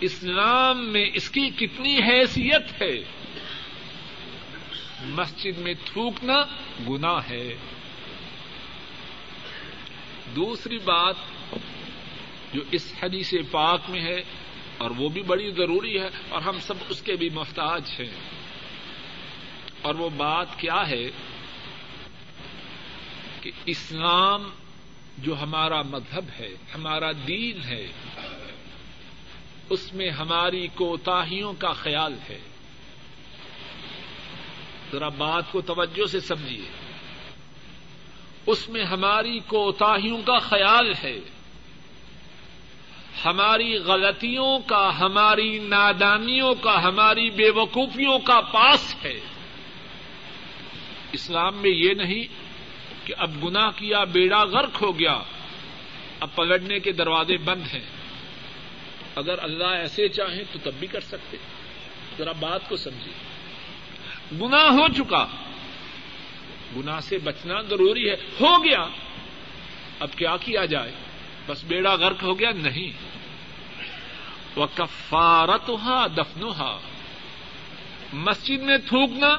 اسلام 0.00 0.88
میں 0.88 1.10
اس 1.14 1.30
کی 1.30 1.50
کتنی 1.50 1.98
حیثیت 1.98 2.82
ہے؟ 2.82 3.04
مسجد 5.00 5.58
میں 5.58 5.74
تھوکنا 5.84 6.44
گنا 6.88 7.28
ہے۔ 7.30 7.56
دوسری 10.36 10.78
بات 10.78 11.14
جو 12.54 12.60
اس 12.70 12.92
حدیث 13.02 13.34
پاک 13.50 13.80
میں 13.88 14.00
ہے 14.00 14.24
اور 14.78 14.90
وہ 14.90 15.08
بھی 15.08 15.22
بڑی 15.22 15.50
ضروری 15.50 16.00
ہے 16.00 16.08
اور 16.28 16.42
ہم 16.42 16.60
سب 16.60 16.74
اس 16.88 17.02
کے 17.02 17.12
بھی 17.12 17.28
محتاج 17.30 17.82
ہیں۔ 17.98 18.10
اور 19.82 19.94
وہ 19.94 20.08
بات 20.08 20.58
کیا 20.58 20.88
ہے 20.88 21.10
کہ 23.40 23.50
اسلام 23.66 24.50
جو 25.18 25.42
ہمارا 25.42 25.82
مذہب 25.82 26.24
ہے، 26.40 26.48
ہمارا 26.74 27.12
دین 27.12 27.60
ہے، 27.64 27.86
اس 29.70 29.94
میں 29.94 30.10
ہماری 30.10 30.66
کوتاہیوں 30.74 31.52
کا 31.52 31.72
خیال 31.72 32.14
ہے۔ 32.28 32.38
ذرا 34.92 35.08
بات 35.08 35.52
کو 35.52 35.60
توجہ 35.60 36.06
سے 36.06 36.20
سمجھیے۔ 36.20 36.68
اس 38.46 38.68
میں 38.68 38.84
ہماری 38.84 39.38
کوتاہیوں 39.38 40.22
کا 40.22 40.38
خیال 40.38 40.92
ہے۔ 41.04 41.20
ہماری 43.24 43.76
غلطیوں 43.76 44.58
کا، 44.58 44.98
ہماری 44.98 45.58
نادانیوں 45.58 46.54
کا، 46.54 46.82
ہماری 46.82 47.30
بے 47.30 47.50
وقوفیوں 47.50 48.18
کا 48.18 48.40
پاس 48.40 48.96
ہے۔ 49.04 49.20
اسلام 51.12 51.56
میں 51.56 51.70
یہ 51.70 51.94
نہیں 51.94 52.41
کہ 53.04 53.14
اب 53.18 53.44
گنا 53.44 53.70
کیا، 53.70 54.04
بیڑا 54.04 54.44
غرق 54.44 54.82
ہو 54.82 54.98
گیا۔ 54.98 55.18
اب 56.20 56.28
پلٹنے 56.34 56.78
کے 56.78 56.92
دروازے 56.92 57.36
بند 57.36 57.62
ہیں۔ 57.74 57.84
اگر 59.16 59.34
اللہ 59.42 59.64
ایسے 59.64 60.08
چاہیں 60.08 60.44
تو 60.52 60.58
تب 60.62 60.72
بھی 60.78 60.86
کر 60.86 61.00
سکتے۔ 61.00 61.36
ذرا 62.18 62.32
بات 62.32 62.68
کو 62.68 62.76
سمجھیے۔ 62.76 63.14
گنا 64.40 64.64
ہو 64.64 64.88
چکا۔ 64.88 65.26
گنا 66.76 67.00
سے 67.00 67.18
بچنا 67.18 67.62
ضروری 67.62 68.10
ہے۔ 68.10 68.14
ہو 68.14 68.64
گیا۔ 68.64 68.86
اب 70.00 70.08
کیا 70.16 70.36
کیا 70.36 70.64
جائے؟ 70.64 70.92
بس 71.46 71.64
بیڑا 71.64 71.94
غرق 71.94 72.22
ہو 72.22 72.38
گیا، 72.38 72.50
نہیں۔ 72.50 72.92
وہ 74.56 74.66
کفارت 74.74 75.70
ہا 75.82 76.78
مسجد 78.12 78.62
میں 78.62 78.78
تھوکنا، 78.78 79.36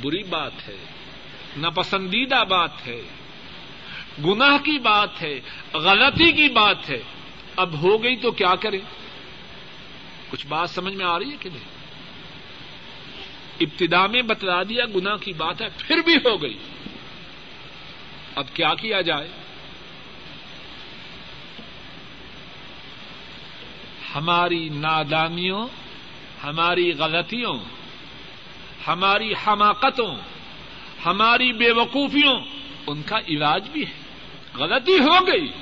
بری 0.00 0.22
بات 0.22 0.68
ہے۔ 0.68 0.91
ناپسندیدہ 1.56 2.44
بات 2.44 2.86
ہے، 2.86 3.02
گناہ 4.24 4.56
کی 4.56 4.78
بات 4.78 5.22
ہے، 5.22 5.40
غلطی 5.74 6.32
کی 6.32 6.48
بات 6.48 6.90
ہے۔ 6.90 7.02
اب 7.56 7.82
ہو 7.82 8.02
گئی 8.02 8.16
تو 8.16 8.30
کیا 8.30 8.54
کریں؟ 8.54 8.80
کچھ 10.30 10.46
بات 10.46 10.70
سمجھ 10.70 10.94
میں 10.94 11.06
آ 11.06 11.18
رہی 11.18 11.30
ہے 11.30 11.36
کہ 11.40 11.50
نہیں؟ 11.50 11.72
ابتدا 13.60 14.06
میں 14.06 14.22
بتلا 14.22 14.62
دیا 14.62 14.84
گنا 14.96 15.16
کی 15.16 15.32
بات 15.32 15.62
ہے، 15.62 15.68
پھر 15.78 15.96
بھی 16.04 16.16
ہو 16.16 16.42
گئی۔ 16.42 16.58
اب 18.34 18.44
کیا 18.54 18.74
کیا 18.74 19.00
جائے؟ 19.00 19.28
ہماری 24.14 24.68
نادانیوں 24.68 25.68
ہماری 26.44 26.92
غلطیوں، 26.92 27.58
ہماری 28.86 29.32
حماقتوں 29.46 30.16
ہماری 31.06 31.52
بے 31.52 31.72
وقوفیوں، 31.72 32.40
ان 32.86 33.02
کا 33.02 33.18
علاج 33.28 33.68
بھی 33.68 33.86
ہے۔ 33.86 34.02
غلطی 34.54 34.98
ہو 34.98 35.26
گئی۔ 35.26 35.52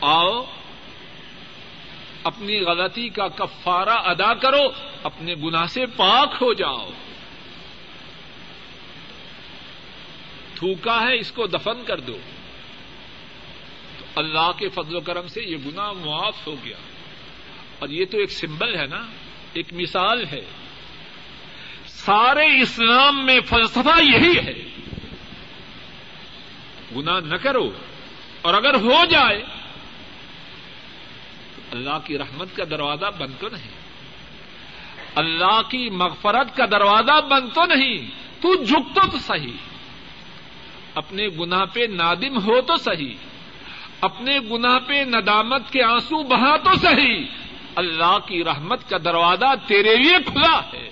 آؤ، 0.00 0.44
اپنی 2.24 2.60
غلطی 2.60 3.08
کا 3.08 3.28
کفارہ 3.28 3.88
ادا 3.88 4.34
کرو، 4.34 4.62
اپنے 5.02 5.34
گنا 5.34 5.66
سے 5.66 5.86
پاک 5.86 6.28
ہو 6.42 6.54
جاؤ۔ 6.54 6.90
تھوکا 10.54 11.00
ہے، 11.00 11.18
اس 11.18 11.32
کو 11.32 11.46
دفن 11.46 11.84
کر 11.84 12.00
دو۔ 12.00 12.18
تو 13.98 14.04
اللہ 14.14 14.50
کے 14.58 14.68
فضل 14.68 14.96
و 14.96 15.00
کرم 15.00 15.28
سے 15.28 15.42
یہ 15.42 15.56
گنا 15.66 15.92
معاف 15.92 16.46
ہو 16.46 16.56
گیا۔ 16.64 16.76
اور 17.78 17.88
یہ 17.88 18.04
تو 18.10 18.18
ایک 18.18 18.30
سمبل 18.30 18.76
ہے 18.76 18.86
نا، 18.86 19.06
ایک 19.52 19.72
مثال 19.72 20.24
ہے۔ 20.26 20.63
سارے 22.04 22.62
اسلام 22.62 23.26
میں 23.26 23.40
فلسفہ 23.40 24.02
یہی 24.02 24.38
ہے۔ 24.38 24.64
گنا 26.96 27.20
نہ 27.20 27.36
کرو۔ 27.36 27.70
اور 28.42 28.54
اگر 28.54 28.74
ہو 28.74 29.04
جائے 29.10 29.44
تو 31.56 31.62
اللہ 31.70 31.98
کی 32.04 32.18
رحمت 32.18 32.56
کا 32.56 32.64
دروازہ 32.70 33.04
بند 33.18 33.40
تو 33.40 33.48
نہیں۔ 33.52 33.70
اللہ 35.14 35.62
کی 35.68 35.90
مغفرت 35.90 36.56
کا 36.56 36.64
دروازہ 36.66 37.20
بند 37.20 37.48
تو 37.54 37.64
نہیں۔ 37.64 37.98
تو 38.40 38.64
جھک 38.64 38.96
تو 38.96 39.18
صحیح۔ 39.18 39.56
اپنے 40.94 41.28
گنا 41.28 41.64
پہ 41.64 41.80
نادم 41.80 42.36
ہو 42.38 42.60
تو 42.60 42.76
صحیح۔ 42.76 43.14
اپنے 44.00 44.38
گنا 44.38 44.78
پہ 44.78 44.92
ندامت 44.92 45.70
کے 45.70 45.82
آنسو 45.82 46.22
بہا 46.22 46.56
تو 46.56 46.70
صحیح۔ 46.74 47.24
اللہ 47.76 48.18
کی 48.26 48.44
رحمت 48.44 48.90
کا 48.90 48.98
دروازہ 49.04 49.54
تیرے 49.66 49.96
لیے 49.96 50.16
کھلا 50.26 50.60
ہے۔ 50.72 50.90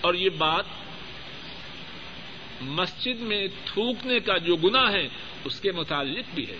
اور 0.00 0.14
یہ 0.14 0.28
بات 0.28 0.64
مسجد 2.60 3.20
میں 3.20 3.48
تھوکنے 3.64 4.20
کا 4.20 4.36
جو 4.36 4.56
گنا 4.56 4.92
ہے، 4.92 5.08
اس 5.44 5.60
کے 5.60 5.72
متعلق 5.72 6.34
بھی 6.34 6.50
ہے۔ 6.50 6.56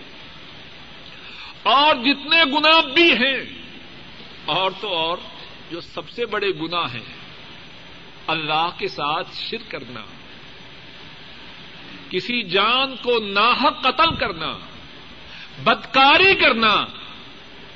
اور 1.63 1.95
جتنے 1.95 2.45
گنا 2.45 2.81
بھی 2.81 3.13
ہیں، 3.13 3.45
اور 4.45 4.71
تو 4.81 4.89
اور 4.89 5.19
جو 5.71 5.81
سب 5.81 6.11
سے 6.11 6.27
بڑے 6.27 6.49
گنا 6.49 6.93
ہیں، 6.93 7.05
اللہ 8.27 8.71
کے 8.79 8.89
ساتھ 8.89 9.29
شر 9.35 9.63
کرنا، 9.69 10.01
کسی 12.11 12.43
جان 12.43 12.97
کو 13.03 13.19
ناحق 13.19 13.83
قتل 13.83 14.15
کرنا، 14.15 14.59
بدکاری 15.65 16.35
کرنا 16.35 16.87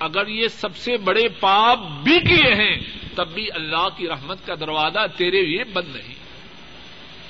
اگر 0.05 0.27
یہ 0.27 0.49
سب 0.49 0.77
سے 0.77 0.97
بڑے 0.97 1.29
پاپ 1.29 1.79
بھی 1.79 2.21
کیے 2.21 2.55
ہیں، 2.55 2.77
تب 3.15 3.29
بھی 3.29 3.47
اللہ 3.55 3.89
کی 3.97 4.09
رحمت 4.09 4.47
کا 4.47 4.55
دروازہ 4.55 4.99
تیرے 5.17 5.43
لیے 5.43 5.65
بند 5.65 5.97
نہیں۔ 5.97 6.15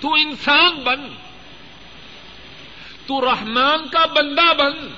تو 0.00 0.14
انسان 0.14 0.74
بن۔ 0.84 1.08
تو 3.06 3.20
رحمان 3.20 3.88
کا 3.88 4.06
بندہ 4.06 4.54
بن۔ 4.58 4.88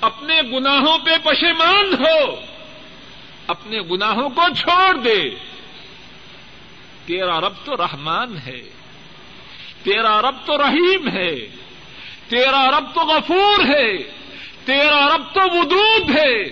اپنے 0.00 0.40
گناہوں 0.52 0.98
پہ 0.98 1.10
پشیمان 1.24 1.94
ہو۔ 2.00 2.34
اپنے 3.46 3.80
گناہوں 3.80 4.28
کو 4.28 4.42
چھوڑ 4.58 4.96
دے۔ 4.96 5.30
تیرا 7.06 7.40
رب 7.40 7.52
تو 7.64 7.76
رحمان 7.76 8.36
ہے۔ 8.38 8.60
تیرا 9.82 10.22
رب 10.22 10.34
تو 10.46 10.58
رحیم 10.58 11.08
ہے۔ 11.08 11.34
تیرا 12.28 12.70
رب 12.70 12.94
تو 12.94 13.00
غفور 13.00 13.60
ہے۔ 13.74 14.23
تیرا 14.64 15.16
رب 15.16 15.34
تو 15.34 15.40
ودود 15.58 16.10
ہے، 16.10 16.44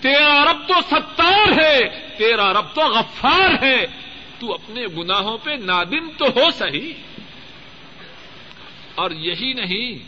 تیرا 0.00 0.44
رب 0.44 0.68
تو 0.68 0.74
ستار 0.90 1.62
ہے، 1.62 2.08
تیرا 2.18 2.52
رب 2.52 2.74
تو 2.74 2.80
غفار 2.80 3.62
ہے۔ 3.62 4.10
تو 4.38 4.54
اپنے 4.54 4.86
گناہوں 4.96 5.38
پہ 5.38 5.50
نادم 5.50 6.10
تو 6.18 6.24
ہو 6.24 6.50
سہی 6.50 6.92
اور 8.94 9.10
یہی 9.10 9.52
نہیں 9.52 9.98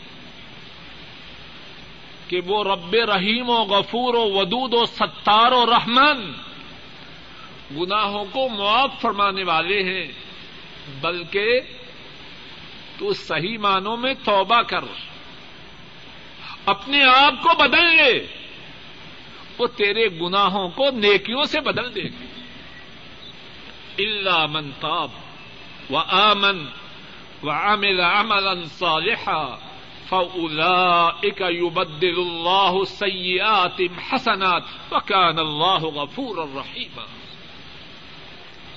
کہ 2.29 2.41
وہ 2.45 2.63
رب 2.63 2.95
رحیم 2.95 3.49
و 3.49 3.63
غفور 3.63 4.13
و 4.13 4.31
ودود 4.31 4.73
و 4.73 4.85
ستار 4.85 5.51
و 5.51 5.65
رحمان 5.65 6.33
گناہوں 7.77 8.25
کو 8.31 8.49
معاف 8.49 9.01
فرمانے 9.01 9.43
والے 9.43 9.83
ہیں، 9.83 10.07
بلکہ 11.01 11.59
تو 12.97 13.13
صحیح 13.13 13.57
معنوں 13.57 13.97
میں 13.97 14.13
توبہ 14.13 14.61
کر۔ 14.61 15.12
اپنے 16.65 17.03
آپ 17.03 17.33
کو 17.43 17.49
بدل 17.59 17.85
لے 17.95 18.27
وہ 19.57 19.67
تیرے 19.67 20.07
گناہوں 20.21 20.69
کو 20.69 20.89
نیکیوں 20.89 21.43
سے 21.43 21.59
بدل 21.61 21.95
دے۔ 21.95 22.01
گی 22.01 22.25
اللہ 23.97 24.45
منتاب 24.45 25.11
و 25.89 25.97
آمن 25.97 26.65
و 27.43 27.49
عامل 27.49 27.99
عملا 27.99 28.53
صالحا 28.63 29.55
فأولئك 30.09 31.41
يبدل 31.41 32.17
الله 32.17 32.83
سيئات 32.83 33.81
حسنات 34.11 34.63
وكان 34.91 35.39
الله 35.39 36.03
غفورا 36.03 36.45
رحيما 36.61 37.05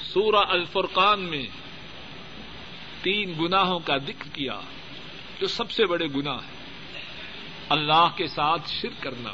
سورہ 0.01 0.45
الفرقان 0.49 1.21
میں 1.21 1.47
تین 3.03 3.35
گناہوں 3.41 3.79
کا 3.79 3.97
ذکر 3.97 4.29
کیا، 4.33 4.61
جو 5.41 5.47
سب 5.47 5.71
سے 5.71 5.87
بڑے 5.87 6.07
گناہ 6.07 6.37
ہیں۔ 6.37 6.56
اللہ 7.69 8.09
کے 8.17 8.27
ساتھ 8.27 8.71
شرک 8.71 9.03
کرنا، 9.03 9.31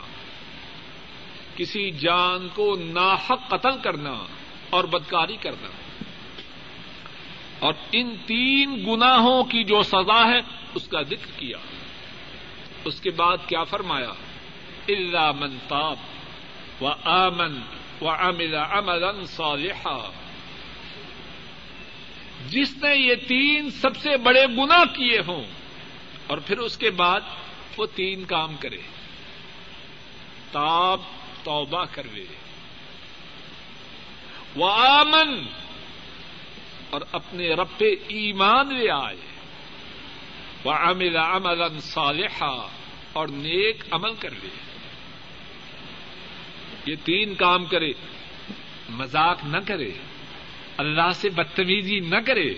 کسی 1.57 1.91
جان 1.91 2.49
کو 2.55 2.77
ناحق 2.77 3.49
قتل 3.49 3.79
کرنا 3.83 4.25
اور 4.71 4.85
بدکاری 4.85 5.37
کرنا۔ 5.37 5.69
اور 7.59 7.75
ان 7.93 8.17
تین 8.27 8.85
گناہوں 8.87 9.45
کی 9.45 9.65
جو 9.65 9.83
سزا 9.83 10.29
ہے، 10.29 10.39
اس 10.75 10.89
کا 10.89 11.03
ذکر 11.03 11.27
کیا۔ 11.37 11.57
اس 12.85 13.01
کے 13.01 13.11
بعد 13.11 13.37
کیا 13.47 13.65
فرمایا؟ 13.65 14.13
اللہ 14.89 15.33
منتاب 15.33 15.97
و 16.81 16.89
آمن 17.05 17.61
و 18.01 18.11
امل 18.11 18.55
امن 18.55 19.27
صالحا۔ 19.27 20.11
جس 22.49 22.77
نے 22.83 22.97
یہ 22.97 23.15
تین 23.15 23.71
سب 23.71 23.97
سے 23.97 24.17
بڑے 24.17 24.47
گنا 24.47 24.85
کیے 24.85 25.21
ہوں، 25.27 25.45
اور 26.27 26.39
پھر 26.39 26.59
اس 26.59 26.77
کے 26.77 26.91
بعد 26.91 27.21
وہ 27.77 27.87
تین 27.95 28.25
کام 28.25 28.57
کرے۔ 28.57 28.79
تاب، 30.53 31.01
توبہ 31.43 31.85
کروے۔ 31.93 32.25
وہ 34.57 34.71
آمن 34.71 35.43
اور 36.91 37.01
اپنے 37.13 37.49
رب 37.55 37.67
پہ 37.79 37.85
ایمان 38.09 38.75
لے 38.75 38.91
آئے۔ 38.91 39.17
وہ 40.65 40.73
امل 40.73 41.17
امل 41.17 41.81
صالحا 41.81 42.69
اور 43.13 43.29
نیک 43.29 43.85
عمل 43.91 44.15
کر 44.15 44.31
لے 44.31 44.49
یہ 46.87 46.97
تین 47.05 47.35
کام 47.35 47.65
کرے۔ 47.65 47.93
مذاق 48.89 49.45
نہ 49.45 49.59
کرے۔ 49.67 49.91
اللہ 50.77 51.13
سے 51.15 51.29
بدتمیزی 51.29 52.01
نہ 52.01 52.17
کرے۔ 52.27 52.55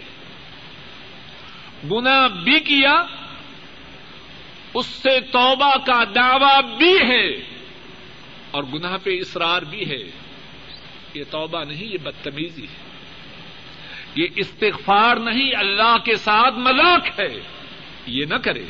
گنا 1.90 2.26
بھی 2.26 2.60
کیا۔ 2.60 3.23
اس 4.74 4.86
سے 4.86 5.20
توبہ 5.20 5.76
کا 5.86 6.04
دعوی 6.14 6.76
بھی 6.76 6.98
ہے 6.98 7.28
اور 8.50 8.64
گناہ 8.64 8.96
پہ 9.02 9.10
اصرار 9.10 9.62
بھی 9.62 9.90
ہے۔ 9.90 10.10
یہ 11.14 11.24
توبہ 11.30 11.64
نہیں، 11.64 11.84
یہ 11.84 11.98
بدتمیزی 11.98 12.64
ہے۔ 12.64 12.84
یہ 14.14 14.26
استغفار 14.36 15.16
نہیں، 15.16 15.56
اللہ 15.56 15.96
کے 16.04 16.16
ساتھ 16.16 16.54
مذاق 16.54 17.20
ہے۔ 17.20 17.40
یہ 18.06 18.24
نہ 18.24 18.34
کرے۔ 18.34 18.64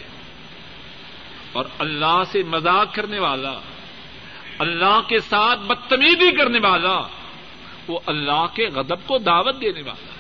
اور 1.53 1.65
اللہ 1.79 2.23
سے 2.27 2.43
مذاق 2.43 2.95
کرنے 2.95 3.19
والا، 3.19 3.55
اللہ 4.59 5.01
کے 5.09 5.21
ساتھ 5.21 5.61
بدتمیزی 5.61 6.37
کرنے 6.37 6.59
والا، 6.59 7.01
وہ 7.87 8.01
اللہ 8.07 8.47
کے 8.55 8.67
غدب 8.67 9.07
کو 9.07 9.19
دعوت 9.19 9.61
دینے 9.61 9.83
والا۔ 9.83 10.11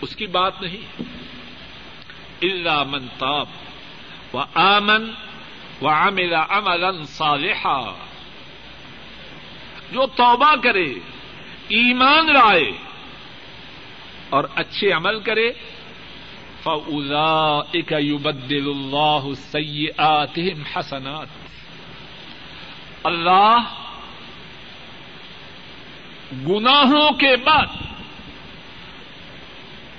اس 0.00 0.16
کی 0.16 0.26
بات 0.26 0.62
نہیں۔ 0.62 1.02
اللہ 2.42 2.82
منتاب 2.82 3.46
و 4.34 4.38
آمن 4.54 5.10
و 5.82 5.88
عمل 5.88 6.34
عملا 6.34 7.02
صالحا۔ 7.02 7.92
جو 9.92 10.06
توبہ 10.06 10.54
کرے، 10.62 10.94
ایمان 11.68 12.26
لائے 12.26 12.72
اور 14.30 14.44
اچھے 14.54 14.92
عمل 14.92 15.20
کرے 15.20 15.52
فَأُولَئِكَ 16.62 17.94
يُبَدِّلُ 17.94 18.74
اللَّهُ 18.74 19.34
سَيِّئَاتِهِمْ 19.34 20.76
حَسَنَاتٍ۔ 20.76 21.26
اللہ 23.02 23.56
گناہوں 26.48 27.10
کے 27.10 27.36
بعد 27.36 27.66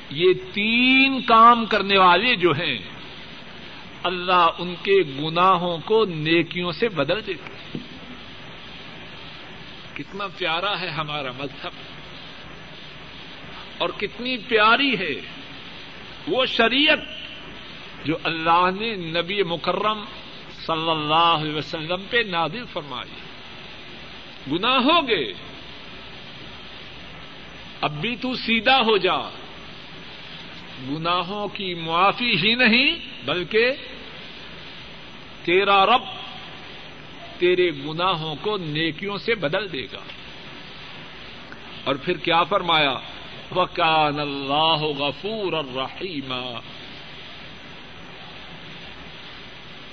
یہ 0.09 0.33
تین 0.53 1.21
کام 1.21 1.65
کرنے 1.65 1.97
والے 1.97 2.35
جو 2.35 2.51
ہیں 2.51 2.94
اللہ 4.05 4.49
ان 4.59 4.75
کے 4.83 5.03
گناہوں 5.23 5.77
کو 5.85 6.05
نیکیوں 6.05 6.71
سے 6.71 6.89
بدل 6.89 7.27
دیتے 7.27 7.77
کتنا 9.93 10.27
پیارا 10.37 10.81
ہے 10.81 10.89
ہمارا 10.89 11.31
مذہب۔ 11.31 11.71
اور 13.77 13.89
کتنی 13.97 14.37
پیاری 14.37 14.97
ہے 14.99 15.21
وہ 16.27 16.45
شریعت 16.45 16.99
جو 18.05 18.17
اللہ 18.23 18.69
نے 18.79 18.95
نبی 18.95 19.43
مکرم 19.43 20.05
صلی 20.65 20.89
اللہ 20.89 21.37
علیہ 21.41 21.55
وسلم 21.55 22.01
پہ 22.09 22.17
نادل 22.27 22.63
فرمائی۔ 22.73 23.21
گناہ 24.51 24.77
ہو 24.77 25.07
گئے 25.07 25.33
اب 27.81 28.01
بھی 28.01 28.15
تو 28.15 28.35
سیدھا 28.35 28.79
ہو 28.79 28.97
جا۔ 28.97 29.17
گناہوں 30.89 31.47
کی 31.47 31.73
معافی 31.73 32.35
ہی 32.37 32.55
نہیں، 32.55 32.95
بلکہ 33.25 33.71
تیرا 35.45 35.85
رب 35.85 36.01
تیرے 37.39 37.71
گناہوں 37.71 38.35
کو 38.41 38.57
نیکیوں 38.57 39.17
سے 39.17 39.35
بدل 39.35 39.71
دے 39.71 39.83
گا۔ 39.83 39.99
اور 41.83 41.95
پھر 41.95 42.17
کیا 42.17 42.43
فرمایا؟ 42.43 42.95
وکان 43.55 44.19
اللہ 44.19 44.83
غفور 44.83 45.53
الرحیم 45.53 46.33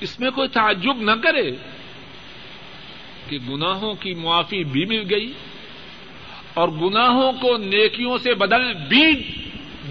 اس 0.00 0.20
میں 0.20 0.30
کوئی 0.30 0.48
تعجب 0.48 0.96
نہ 0.96 1.10
کرے 1.10 1.50
کہ 3.28 3.38
گناہوں 3.48 3.94
کی 3.94 4.14
معافی 4.14 4.64
بھی 4.64 4.84
مل 4.84 5.04
گئی 5.10 5.32
اور 6.54 6.68
گناہوں 6.68 7.32
کو 7.32 7.56
نیکیوں 7.56 8.18
سے 8.18 8.34
بدل 8.34 8.72
بھی 8.72 9.12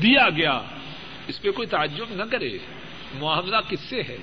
دیا 0.01 0.29
گیا۔ 0.29 0.61
اس 1.27 1.41
پہ 1.41 1.51
کوئی 1.51 1.67
تعجب 1.67 2.05
نہ 2.09 2.23
کرے۔ 2.23 2.57
معاوضہ 3.19 3.69
کس 3.69 3.79
سے 3.79 4.01
ہے؟ 4.01 4.17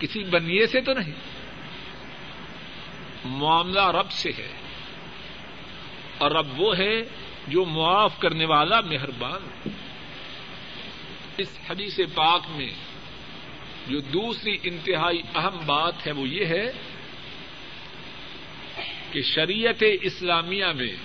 کسی 0.00 0.24
بنیے 0.24 0.66
سے 0.66 0.80
تو 0.80 0.92
نہیں۔ 0.92 1.14
معاملہ 3.24 3.90
رب 3.90 4.10
سے 4.10 4.30
ہے۔ 4.38 4.52
اور 6.18 6.30
رب 6.30 6.60
وہ 6.60 6.78
ہے 6.78 7.02
جو 7.48 7.64
معاف 7.64 8.18
کرنے 8.18 8.44
والا 8.44 8.80
مہربان۔ 8.80 9.70
اس 11.38 11.58
حدیث 11.70 12.00
پاک 12.14 12.42
میں 12.50 12.70
جو 13.88 14.00
دوسری 14.00 14.56
انتہائی 14.62 15.22
اہم 15.34 15.66
بات 15.66 16.06
ہے 16.06 16.12
وہ 16.12 16.28
یہ 16.28 16.46
ہے 16.46 16.72
کہ 19.12 19.22
شریعت 19.22 19.84
اسلامیہ 20.02 20.66
میں 20.66 20.96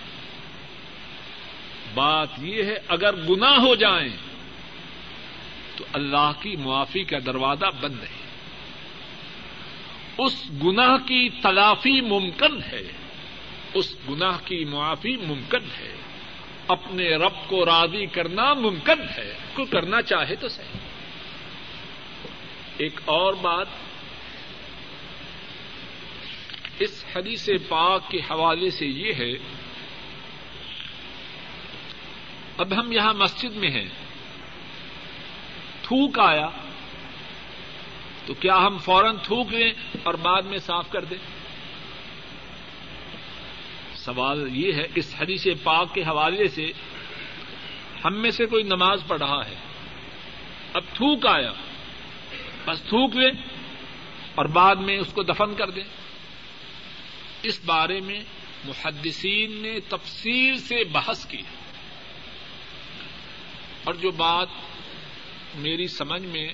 بات 1.93 2.27
یہ 2.38 2.63
ہے، 2.63 2.75
اگر 2.88 3.15
گناہ 3.15 3.58
ہو 3.60 3.75
جائیں 3.75 4.17
تو 5.77 5.86
اللہ 5.93 6.32
کی 6.41 6.56
معافی 6.56 7.03
کا 7.03 7.17
دروازہ 7.25 7.65
بند 7.82 8.03
ہے 8.03 8.23
اس 10.17 10.52
گناہ 10.63 10.97
کی 10.97 11.30
تلافی 11.30 12.02
ممکن 12.02 12.63
ہے۔ 12.71 12.91
اس 13.73 13.95
گناہ 14.10 14.38
کی 14.45 14.65
معافی 14.65 15.17
ممکن 15.17 15.63
ہے۔ 15.80 15.95
اپنے 16.67 17.15
رب 17.15 17.47
کو 17.47 17.65
راضی 17.65 18.06
کرنا 18.06 18.54
ممکن 18.54 19.02
ہے۔ 19.17 19.34
کوئی 19.54 19.67
کرنا 19.67 20.02
چاہے 20.02 20.36
تو 20.36 20.47
صحیح۔ 20.47 20.80
ایک 22.78 22.99
اور 23.06 23.34
بات۔ 23.34 23.67
اس 26.80 27.06
حدیث 27.15 27.49
پاک 27.69 28.12
کے 28.12 28.17
حوالے 28.17 28.69
سے 28.69 28.86
یہ 28.86 29.13
ہے۔ 29.13 29.32
اب 32.58 32.80
ہم 32.80 32.91
یہاں 32.91 33.13
مسجد 33.13 33.56
میں 33.56 33.69
ہیں۔ 33.69 33.89
تھوک 35.82 36.19
آیا۔ 36.19 36.49
تو 38.26 38.34
کیا 38.34 38.58
ہم 38.58 38.78
فوراً 38.78 39.16
تھوک 39.24 39.54
لیں 39.54 39.74
اور 40.04 40.14
بعد 40.14 40.42
میں 40.42 40.58
صاف 40.58 40.90
کر 40.90 41.04
دیں؟ 41.04 41.18
سوال 43.96 44.48
یہ 44.52 44.74
ہے، 44.74 44.88
اس 44.96 45.16
حدیث 45.20 45.48
پاک 45.64 45.94
کے 45.94 46.02
حوالے 46.02 46.48
سے 46.48 46.72
ہم 48.06 48.22
میں 48.22 48.32
سے 48.32 48.46
کوئی 48.46 48.64
نماز 48.64 49.00
پڑھ 49.08 49.20
رہا 49.20 49.46
ہے، 49.46 49.56
اب 50.74 50.84
تھوک 50.94 51.28
آیا، 51.28 51.54
بس 52.66 52.82
تھوک 52.82 53.16
لیں 53.16 53.32
اور 54.36 54.46
بعد 54.46 54.76
میں 54.76 54.98
اس 54.98 55.14
کو 55.14 55.24
دفن 55.24 55.56
کر 55.56 55.70
دیں۔ 55.70 55.84
اس 57.44 57.62
بارے 57.66 58.00
میں 58.00 58.20
محدثین 58.66 59.52
نے 59.52 59.80
تفصیل 59.80 60.58
سے 60.58 60.84
بحث 60.84 61.26
کی۔ 61.26 61.42
اور 63.84 63.94
جو 63.94 64.12
بات 64.12 64.48
میری 65.56 65.88
سمجھ 65.88 66.22
میں 66.22 66.54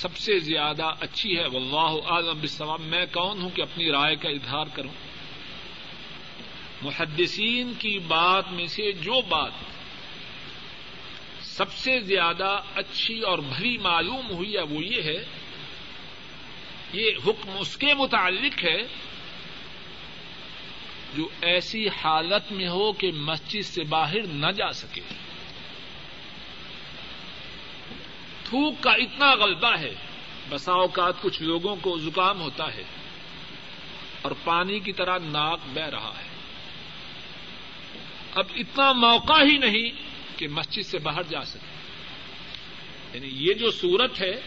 سب 0.00 0.16
سے 0.16 0.38
زیادہ 0.38 0.90
اچھی 1.00 1.38
ہے، 1.38 1.46
واللہ 1.46 2.06
عالم 2.06 2.38
بالصواب۔ 2.38 2.80
میں 2.80 3.06
کون 3.12 3.42
ہوں 3.42 3.50
کہ 3.50 3.62
اپنی 3.62 3.90
رائے 3.90 4.16
کا 4.16 4.28
اظہار 4.28 4.66
کروں؟ 4.74 4.92
محدثین 6.82 7.72
کی 7.78 7.98
بات 7.98 8.52
میں 8.52 8.66
سے 8.66 8.92
جو 8.92 9.20
بات 9.20 9.52
سب 11.42 11.72
سے 11.72 12.00
زیادہ 12.00 12.60
اچھی 12.74 13.20
اور 13.20 13.38
بھری 13.38 13.78
معلوم 13.78 14.30
ہوئی 14.30 14.54
ہے، 14.54 14.62
وہ 14.62 14.84
یہ 14.84 15.02
ہے، 15.02 15.24
یہ 16.92 17.10
حکم 17.26 17.50
اس 17.58 17.76
کے 17.76 17.94
متعلق 17.94 18.64
ہے 18.64 18.82
جو 21.16 21.28
ایسی 21.40 21.88
حالت 21.88 22.52
میں 22.52 22.68
ہو 22.68 22.92
کہ 22.92 23.12
مسجد 23.12 23.64
سے 23.64 23.82
باہر 23.84 24.26
نہ 24.26 24.50
جا 24.50 24.72
سکے۔ 24.72 25.00
تھوک 28.48 28.74
کا 28.80 28.90
اتنا 28.90 29.34
غلبہ 29.34 29.78
ہے، 29.78 29.94
بسا 30.48 30.72
اوقات 30.72 31.22
کچھ 31.22 31.42
لوگوں 31.42 31.76
کو 31.76 31.98
زکام 31.98 32.40
ہوتا 32.40 32.74
ہے 32.74 32.82
اور 34.22 34.32
پانی 34.44 34.80
کی 34.80 34.92
طرح 34.92 35.18
ناک 35.18 35.60
بہ 35.74 35.80
رہا 35.80 36.12
ہے۔ 36.18 36.28
اب 38.34 38.44
اتنا 38.54 38.92
موقع 38.92 39.42
ہی 39.42 39.56
نہیں 39.58 39.90
کہ 40.38 40.48
مسجد 40.48 40.82
سے 40.82 40.98
باہر 40.98 41.22
جا 41.22 41.44
سکے۔ 41.44 41.78
یعنی 43.14 43.28
یہ 43.32 43.54
جو 43.54 43.70
صورت 43.70 44.20
ہے 44.20 44.40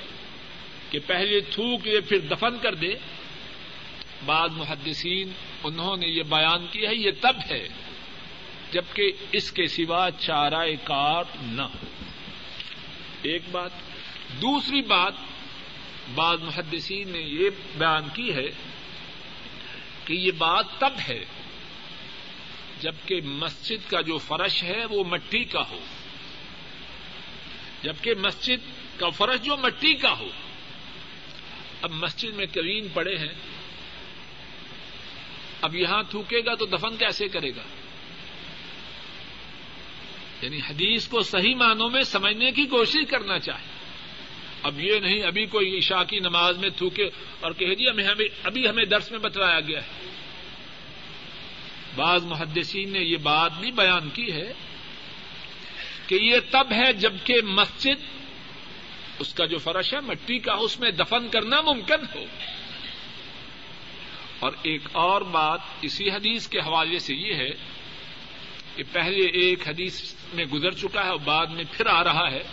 کہ 0.90 1.00
پہلے 1.08 1.40
تھوک 1.40 1.88
لے 1.88 2.02
پھر 2.02 2.20
دفن 2.20 2.60
کر 2.62 2.76
دے 2.76 2.94
بعض 4.26 4.50
محدثین 4.52 5.32
انہوں 5.64 5.98
نے 5.98 6.08
یہ 6.08 6.24
بیان 6.24 6.68
کیا 6.72 6.90
ہے، 6.90 6.96
یہ 6.96 7.12
تب 7.22 7.36
ہے 7.52 7.68
جبکہ 8.72 9.12
اس 9.32 9.52
کے 9.52 9.68
سوا 9.68 10.10
چارہ 10.20 10.68
کاٹ 10.84 11.26
نہ 11.44 11.62
ہو۔ 11.62 11.86
ایک 13.22 13.42
بات 13.52 13.72
دوسری 14.40 14.82
بات 14.82 15.14
بعض 16.16 16.42
محدثین 16.42 17.10
نے 17.10 17.20
یہ 17.20 17.50
بیان 17.78 18.10
کی 18.14 18.34
ہے 18.34 18.48
کہ 20.06 20.14
یہ 20.14 20.32
بات 20.32 20.66
تب 20.80 20.94
ہے 21.10 21.26
جبکہ 22.82 23.22
مسجد 23.22 23.90
کا 23.90 24.02
جو 24.02 24.18
فرش 24.18 24.64
ہے 24.64 24.86
وہ 24.86 25.04
مٹی 25.04 25.44
کا 25.44 25.70
ہو۔ 25.70 25.80
جبکہ 27.84 28.14
مسجد 28.16 28.58
کا 29.00 29.10
فرش 29.10 29.42
جو 29.42 29.58
مٹی 29.58 29.94
کا 29.94 30.20
ہو۔ 30.20 30.28
اب 31.82 31.92
مسجد 31.92 32.36
میں 32.36 32.46
کرین 32.46 32.88
پڑے 32.94 33.18
ہیں۔ 33.18 33.34
اب 35.62 35.76
یہاں 35.76 36.04
تھوکے 36.10 36.40
گا 36.46 36.56
تو 36.56 36.66
دفن 36.66 36.98
کیسے 36.98 37.28
کرے 37.28 37.52
گا؟ 37.56 37.64
یعنی 40.42 40.58
حدیث 40.58 41.08
کو 41.08 41.22
صحیح 41.22 41.56
معنوں 41.56 41.90
میں 41.90 42.02
سمجھنے 42.02 42.52
کی 42.52 42.66
کوشش 42.66 43.10
کرنا 43.10 43.40
چاہے۔ 43.40 43.71
اب 44.64 44.80
یہ 44.80 45.00
نہیں، 45.00 45.24
ابھی 45.24 45.46
کوئی 45.46 45.78
عشاء 45.78 46.04
کی 46.04 46.20
نماز 46.20 46.58
میں 46.58 46.70
تھوکے 46.70 47.10
اور 47.40 47.52
کہ 47.52 47.76
جی 47.76 47.90
ہمیں، 47.90 48.04
ابھی 48.44 48.70
ہمیں 48.70 48.86
درس 48.86 49.12
میں 49.12 49.20
بتلایا 49.20 49.60
گیا 49.60 49.80
ہے۔ 49.82 50.12
بعض 51.96 52.24
محدثین 52.24 52.94
نے 52.94 53.00
یہ 53.00 53.18
بات 53.18 53.52
بھی 53.60 53.72
بیان 53.72 54.10
کی 54.10 54.32
ہے 54.32 54.54
کہ 56.08 56.16
یہ 56.16 56.38
تب 56.52 56.72
ہے 56.72 56.94
جبکہ 56.94 57.36
مسجد، 57.44 58.04
اس 59.20 59.34
کا 59.34 59.46
جو 59.46 59.58
فرش 59.58 59.94
ہے، 59.94 60.00
مٹی 60.00 60.40
کا، 60.40 60.54
اس 60.54 60.80
میں 60.80 60.92
دفن 60.92 61.28
کرنا 61.30 61.62
ممکن 61.62 62.06
ہو۔ 62.16 62.26
اور 64.40 64.52
ایک 64.64 64.82
اور 64.92 65.22
بات 65.22 65.60
اسی 65.82 66.10
حدیث 66.10 66.48
کے 66.48 66.60
حوالے 66.60 67.00
سے 67.00 67.16
یہ 67.16 67.34
ہے 67.34 67.50
کہ 68.76 68.84
پہلے 68.92 69.26
ایک 69.26 69.68
حدیث 69.68 70.14
میں 70.34 70.46
گزر 70.46 70.72
چکا 70.72 71.04
ہے 71.04 71.10
اور 71.10 71.20
بعد 71.20 71.48
میں 71.48 71.64
پھر 71.72 71.86
آ 71.86 72.04
رہا 72.04 72.32
ہے۔ 72.32 72.44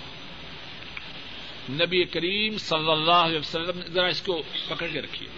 نبی 1.70 2.04
کریم 2.04 2.58
صلی 2.58 2.90
اللہ 2.90 3.12
علیہ 3.12 3.38
وسلم 3.38 3.80
ذرا 3.80 4.06
اس 4.06 4.22
کو 4.22 4.42
پکڑ 4.68 4.86
کے 4.86 5.02
رکھیے۔ 5.02 5.28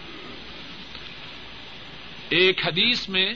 ایک 2.29 2.65
حدیث 2.65 3.09
میں 3.09 3.33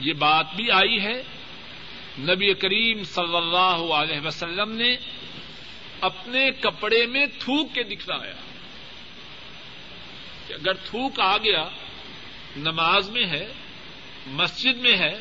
یہ 0.00 0.12
بات 0.12 0.46
بھی 0.56 0.70
آئی 0.70 1.00
ہے، 1.00 1.22
نبی 2.18 2.54
کریم 2.54 3.04
صلی 3.04 3.36
اللہ 3.36 3.92
علیہ 3.92 4.26
وسلم 4.26 4.72
نے 4.72 4.96
اپنے 6.00 6.50
کپڑے 6.60 7.06
میں 7.06 7.26
تھوک 7.38 7.74
کے 7.74 7.82
دکھلایا۔ 7.82 8.34
کہ 10.48 10.52
اگر 10.52 10.74
تھوک 10.74 11.20
آ 11.20 11.36
گیا، 11.36 11.68
نماز 12.56 13.10
میں 13.10 13.26
ہے، 13.26 13.52
مسجد 14.26 14.76
میں 14.76 14.96
ہے، 14.96 15.18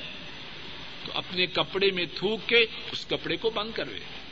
تو 1.05 1.11
اپنے 1.15 1.45
کپڑے 1.45 1.91
میں 1.91 2.05
تھوک 2.15 2.39
کے 2.47 2.59
اس 2.91 3.05
کپڑے 3.05 3.35
کو 3.35 3.49
بند 3.49 3.71
کر 3.75 3.85
لے 3.85 4.22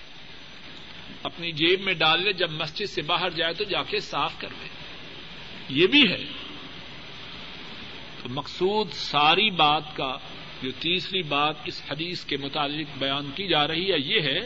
اپنی 1.24 1.52
جیب 1.52 1.82
میں 1.82 1.94
ڈال 1.94 2.24
لے، 2.24 2.34
جب 2.34 2.52
مسجد 2.52 2.86
سے 2.86 3.02
باہر 3.02 3.30
جائے 3.30 3.54
تو 3.54 3.64
جا 3.64 3.84
کے 3.84 4.00
صاف 4.00 4.34
کر 4.40 4.48
لے۔ 4.50 4.68
یہ 5.70 5.88
بھی 5.88 6.12
ہے۔ 6.12 6.24
تو 8.24 8.30
مقصود 8.30 8.92
ساری 8.92 9.50
بات 9.50 9.96
کا 9.96 10.18
جو 10.64 10.72
تیسری 10.72 11.24
بات 11.24 11.56
اس 11.66 11.82
حدیث 11.92 12.26
کے 12.26 12.38
متعلق 12.38 12.98
بیان 12.98 13.32
کی 13.36 13.48
جا 13.48 13.68
رہی 13.68 13.92
ہے، 13.92 13.98
یہ 14.00 14.22
ہے 14.22 14.40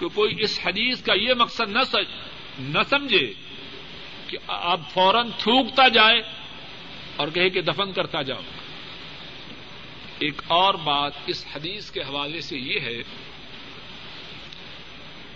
کہ 0.00 0.08
کوئی 0.08 0.34
اس 0.38 0.60
حدیث 0.66 1.02
کا 1.02 1.14
یہ 1.14 1.34
مقصد 1.34 1.76
نہ 2.58 2.82
سمجھے 2.90 3.32
کہ 4.28 4.38
آپ 4.46 4.80
فوراً 4.92 5.30
تھوکتا 5.38 5.88
جائے 5.88 6.22
اور 7.16 7.28
کہے 7.28 7.50
کہ 7.50 7.62
دفن 7.62 7.92
کرتا 7.92 8.22
جاؤ 8.22 8.40
ایک 10.18 10.42
اور 10.46 10.74
بات 10.74 11.12
اس 11.26 11.46
حدیث 11.56 11.90
کے 11.90 12.00
حوالے 12.00 12.40
سے 12.40 12.58
یہ 12.58 12.80
ہے 12.80 13.02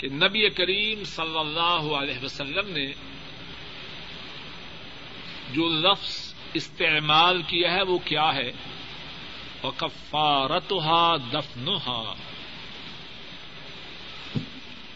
کہ 0.02 0.08
نبی 0.08 0.50
کریم 0.50 1.04
صلی 1.04 1.38
اللہ 1.38 1.94
علیہ 1.94 2.24
وسلم 2.24 2.72
نے 2.72 2.92
جو 5.52 5.68
لفظ 5.68 6.34
استعمال 6.54 7.42
کیا 7.42 7.72
ہے 7.72 7.82
وہ 7.82 7.98
کیا 7.98 8.34
ہے؟ 8.34 8.52
کفارتہ 9.76 11.14
دفنہا 11.32 12.14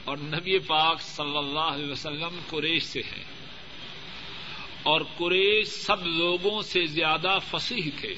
اور 0.04 0.16
نبی 0.20 0.58
پاک 0.58 1.00
صلی 1.00 1.36
اللہ 1.36 1.60
علیہ 1.60 1.90
وسلم 1.90 2.38
قریش 2.50 2.82
سے 2.82 3.00
ہے 3.00 3.24
اور 4.82 5.00
قریش 5.16 5.68
سب 5.68 6.06
لوگوں 6.06 6.62
سے 6.62 6.86
زیادہ 6.86 7.38
فصیح 7.50 7.90
تھے۔ 8.00 8.14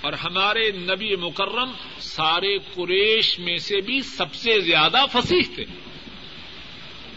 اور 0.00 0.12
ہمارے 0.12 0.70
نبی 0.70 1.16
مکرم 1.16 1.72
سارے 2.00 2.58
قریش 2.58 3.38
میں 3.38 3.58
سے 3.58 3.80
بھی 3.80 4.02
سب 4.02 4.34
سے 4.34 4.60
زیادہ 4.60 4.98
فصیح 5.12 5.54
تھے۔ 5.54 5.64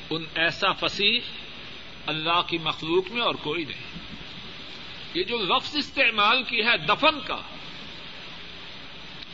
ان 0.10 0.24
ایسا 0.36 0.72
فصیح 0.72 1.20
اللہ 2.06 2.42
کی 2.48 2.58
مخلوق 2.58 3.12
میں 3.12 3.22
اور 3.22 3.36
کوئی 3.36 3.66
نہیں۔ 3.66 4.00
یہ 5.14 5.24
جو 5.24 5.38
لفظ 5.38 5.76
استعمال 5.76 6.44
کی 6.44 6.62
ہے 6.62 6.78
دفن 6.78 7.20
کا، 7.28 7.42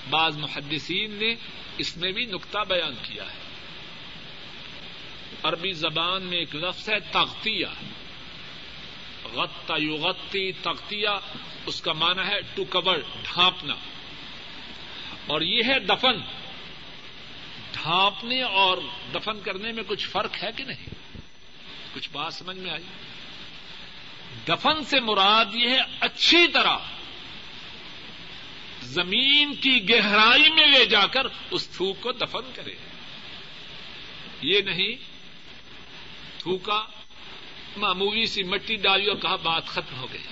بعض 0.09 0.37
محدثین 0.37 1.11
نے 1.11 1.35
اس 1.77 1.97
میں 1.97 2.11
بھی 2.11 2.25
نقطہ 2.25 2.59
بیان 2.67 2.93
کیا 3.03 3.23
ہے۔ 3.23 3.47
عربی 5.43 5.71
زبان 5.71 6.23
میں 6.23 6.37
ایک 6.37 6.55
لفظ 6.55 6.89
ہے 6.89 6.99
تختیا 6.99 7.69
غت 9.33 9.71
یوغتی 9.77 10.51
تختیا 10.51 11.19
اس 11.65 11.81
کا 11.81 11.93
معنی 11.93 12.27
ہے 12.27 12.41
ٹو 12.55 12.63
کور 12.65 12.97
ڈھانپنا۔ 12.97 13.73
اور 15.27 15.41
یہ 15.41 15.63
ہے 15.67 15.79
دفن۔ 15.79 16.17
ڈھانپنے 17.71 18.41
اور 18.41 18.77
دفن 19.15 19.39
کرنے 19.39 19.71
میں 19.71 19.83
کچھ 19.87 20.07
فرق 20.07 20.43
ہے 20.43 20.49
کہ 20.55 20.63
نہیں؟ 20.63 20.89
کچھ 21.93 22.09
بات 22.11 22.33
سمجھ 22.33 22.57
میں 22.57 22.71
آئی؟ 22.71 22.83
دفن 24.47 24.83
سے 24.83 24.99
مراد 24.99 25.45
یہ 25.53 25.69
ہے 25.69 25.79
اچھی 25.99 26.47
طرح 26.47 26.77
زمین 28.81 29.55
کی 29.55 29.89
گہرائی 29.89 30.49
میں 30.49 30.67
لے 30.67 30.85
جا 30.85 31.07
کر 31.07 31.27
اس 31.51 31.67
تھوک 31.67 32.01
کو 32.01 32.11
دفن 32.11 32.51
کرے۔ 32.55 32.75
یہ 34.41 34.61
نہیں، 34.61 34.95
تھوکا 36.37 36.83
معمولی 37.77 38.25
سی 38.25 38.43
مٹی 38.43 38.75
ڈالی 38.75 39.05
اور 39.05 39.17
کہا 39.17 39.35
بات 39.35 39.65
ختم 39.65 39.97
ہو 39.97 40.07
گئی۔ 40.13 40.23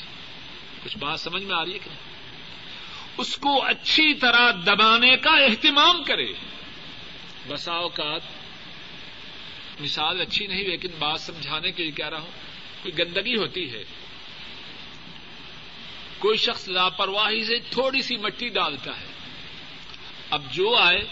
کچھ 0.83 0.97
بات 0.97 1.19
سمجھ 1.19 1.43
میں 1.43 1.55
آ 1.55 1.65
رہی 1.65 1.73
ہے 1.73 1.79
کہ 1.79 1.89
اس 3.17 3.37
کو 3.37 3.63
اچھی 3.65 4.13
طرح 4.13 4.51
دبانے 4.51 5.17
کا 5.17 5.31
اہتمام 5.31 6.03
کرے۔ 6.03 6.33
بسا 7.47 7.73
اوقات 7.73 8.21
مثال 9.79 10.21
اچھی 10.21 10.47
نہیں، 10.47 10.63
لیکن 10.63 10.87
بات 10.99 11.21
سمجھانے 11.21 11.71
کے 11.71 11.83
لیے 11.83 11.91
کہہ 11.91 12.09
رہا 12.09 12.19
ہوں، 12.19 12.31
کوئی 12.83 12.97
گندگی 12.97 13.35
ہوتی 13.35 13.71
ہے۔ 13.71 13.83
کوئی 16.19 16.37
شخص 16.37 16.67
لاپرواہی 16.67 17.43
سے 17.43 17.59
تھوڑی 17.69 18.01
سی 18.01 18.17
مٹی 18.17 18.49
ڈالتا 18.49 18.91
ہے۔ 19.01 19.05
اب 20.29 20.53
جو 20.53 20.75
آئے، 20.75 21.03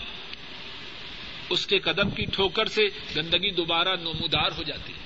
اس 1.49 1.67
کے 1.67 1.79
قدم 1.79 2.09
کی 2.09 2.25
ٹھوکر 2.25 2.65
سے 2.65 2.81
گندگی 3.15 3.51
دوبارہ 3.51 3.95
نمودار 3.95 4.51
ہو 4.57 4.63
جاتی 4.63 4.93
ہے۔ 4.93 5.02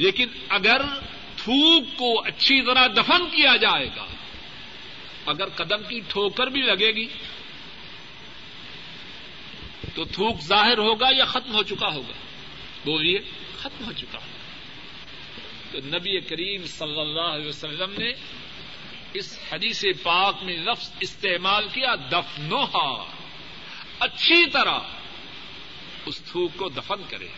لیکن 0.00 0.26
اگر 0.48 0.82
تھوک 1.36 1.84
کو 1.96 2.20
اچھی 2.20 2.62
طرح 2.62 2.86
دفن 2.86 3.30
کیا 3.30 3.56
جائے 3.56 3.86
گا، 3.96 4.06
اگر 5.26 5.48
قدم 5.48 5.82
کی 5.88 6.00
ٹھوکر 6.08 6.46
بھی 6.46 6.62
لگے 6.62 6.90
گی، 6.90 7.06
تو 9.94 10.04
تھوک 10.04 10.40
ظاہر 10.40 10.78
ہوگا 10.78 11.08
یا 11.16 11.24
ختم 11.24 11.54
ہو 11.54 11.62
چکا 11.62 11.94
ہوگا؟ 11.94 12.12
بولیے، 12.84 13.18
ختم 13.58 13.84
ہو 13.84 13.92
چکا 13.92 14.18
ہوگا۔ 14.18 14.40
تو 15.72 15.78
نبی 15.86 16.20
کریم 16.20 16.66
صلی 16.66 17.00
اللہ 17.00 17.20
علیہ 17.20 17.48
وسلم 17.48 17.94
نے 17.98 18.12
اس 19.14 19.38
حدیث 19.52 19.84
پاک 20.02 20.42
میں 20.42 20.56
لفظ 20.56 20.90
استعمال 21.00 21.68
کیا، 21.72 21.94
دفنوہا، 21.94 23.04
اچھی 24.00 24.46
طرح 24.46 24.78
اس 26.06 26.20
تھوک 26.20 26.50
کو 26.56 26.68
دفن 26.68 27.02
کرے۔ 27.08 27.28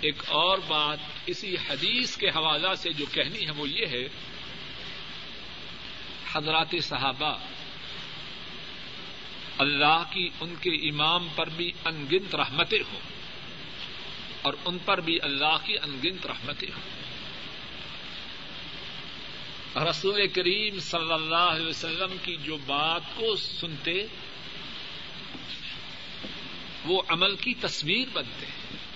ایک 0.00 0.22
اور 0.26 0.58
بات 0.58 0.98
اسی 1.26 1.56
حدیث 1.70 2.16
کے 2.16 2.28
حوالہ 2.28 2.74
سے 2.74 2.92
جو 2.92 3.04
کہنی 3.12 3.46
ہے 3.46 3.50
وہ 3.50 3.68
یہ 3.68 3.86
ہے، 3.86 4.08
حضرات 6.32 6.74
صحابہ، 6.82 7.36
اللہ 9.58 10.02
کی 10.12 10.30
ان 10.40 10.54
کے 10.60 10.70
امام 10.70 11.28
پر 11.36 11.48
بھی 11.48 11.72
انگنت 11.84 12.34
رحمتیں 12.34 12.82
ہوں 12.92 13.00
اور 14.42 14.54
ان 14.64 14.78
پر 14.84 15.00
بھی 15.00 15.18
اللہ 15.22 15.56
کی 15.64 15.78
انگنت 15.78 16.26
رحمتیں 16.26 16.68
ہوں۔ 16.68 17.00
رسول 19.90 20.28
کریم 20.28 20.78
صلی 20.78 21.12
اللہ 21.12 21.36
علیہ 21.36 21.66
وسلم 21.66 22.16
کی 22.24 22.36
جو 22.36 22.56
بات 22.56 23.02
کو 23.16 23.36
سنتے، 23.36 24.06
وہ 26.84 27.02
عمل 27.08 27.36
کی 27.36 27.54
تصویر 27.54 28.08
بنتے۔ 28.12 28.46
ہیں 28.46 28.89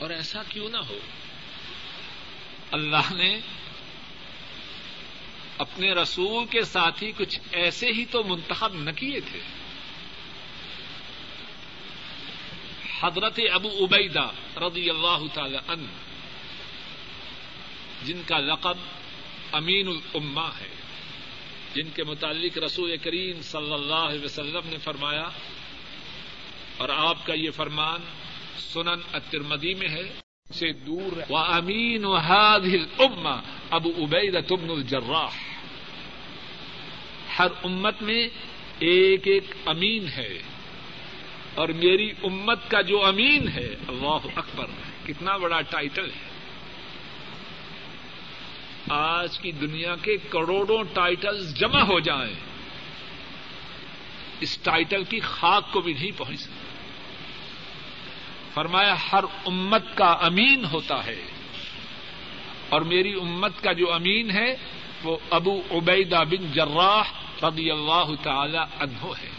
اور 0.00 0.10
ایسا 0.10 0.42
کیوں 0.48 0.68
نہ 0.68 0.76
ہو؟ 0.76 0.98
اللہ 2.70 3.12
نے 3.12 3.40
اپنے 5.58 5.92
رسول 5.92 6.46
کے 6.46 6.62
ساتھ 6.62 7.02
ہی 7.02 7.12
کچھ 7.12 7.40
ایسے 7.52 7.86
ہی 7.86 8.04
تو 8.04 8.24
منتخب 8.24 8.74
نہ 8.74 8.90
کیے 8.90 9.20
تھے۔ 9.20 9.40
حضرت 13.00 13.40
ابو 13.52 13.68
عبیدہ 13.84 14.30
رضی 14.56 14.90
اللہ 14.90 15.22
تعالی 15.34 15.58
عنہ، 15.68 15.88
جن 18.04 18.22
کا 18.26 18.38
لقب 18.38 18.78
امین 19.52 19.88
الما 19.88 20.48
ہے، 20.48 20.68
جن 21.74 21.90
کے 21.90 22.04
متعلق 22.04 22.58
رسول 22.58 22.96
کریم 22.96 23.42
صلی 23.42 23.72
اللہ 23.72 24.08
علیہ 24.08 24.24
وسلم 24.24 24.68
نے 24.70 24.76
فرمایا، 24.76 25.28
اور 26.76 26.88
آپ 26.88 27.26
کا 27.26 27.34
یہ 27.34 27.50
فرمان 27.50 28.00
سنن 28.60 29.00
اترمدی 29.12 29.74
میں 29.74 29.88
ہے، 29.88 30.12
سے 30.52 30.72
دور 30.72 31.30
و 31.30 31.36
امین 31.36 32.04
و 32.04 32.14
حاد 32.14 32.60
اما 32.98 33.40
ابو 33.70 33.90
ابید 33.98 34.48
تبن 34.48 34.70
الجراح۔ 34.70 35.30
ہر 37.38 37.46
امت 37.64 38.02
میں 38.02 38.28
ایک 38.78 39.20
ایک 39.24 39.44
امین 39.66 40.08
ہے۔ 40.08 40.42
اور 41.54 41.68
میری 41.68 42.10
امت 42.22 42.70
کا 42.70 42.80
جو 42.80 43.04
امین 43.06 43.48
ہے، 43.48 43.74
اللہ 43.88 44.18
اکبر، 44.36 44.66
کتنا 45.06 45.36
بڑا 45.36 45.60
ٹائٹل 45.60 46.10
ہے۔ 46.10 46.28
آج 48.88 49.38
کی 49.38 49.52
دنیا 49.52 49.96
کے 50.02 50.16
کروڑوں 50.16 50.84
ٹائٹل 50.94 51.54
جمع 51.54 51.80
ہو 51.80 52.00
جائیں۔ 52.00 52.34
اس 54.40 54.58
ٹائٹل 54.58 55.04
کی 55.04 55.20
خاک 55.20 55.72
کو 55.72 55.80
بھی 55.80 55.92
نہیں 55.92 56.10
پہنچ 56.16 56.40
سکتی 56.40 56.69
فرمایا، 58.54 58.94
ہر 59.12 59.24
امت 59.46 59.96
کا 59.96 60.06
امین 60.06 60.64
ہوتا 60.64 61.06
ہے۔ 61.06 61.22
اور 62.68 62.80
میری 62.80 63.12
امت 63.12 63.62
کا 63.62 63.72
جو 63.72 63.92
امین 63.92 64.30
ہے، 64.30 64.56
وہ 65.02 65.16
ابو 65.30 65.60
عبیدہ 65.70 66.22
بن 66.30 66.52
جراح 66.52 67.02
رضی 67.48 67.70
اللہ 67.70 68.04
تعالی 68.22 68.58
عنہ 68.58 69.06
ہے۔ 69.22 69.30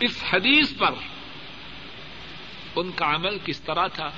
اس 0.00 0.24
حدیث 0.30 0.76
پر 0.78 0.94
ان 2.76 2.90
کا 2.92 3.14
عمل 3.14 3.38
کس 3.44 3.60
طرح 3.60 3.86
تھا؟ 3.86 4.08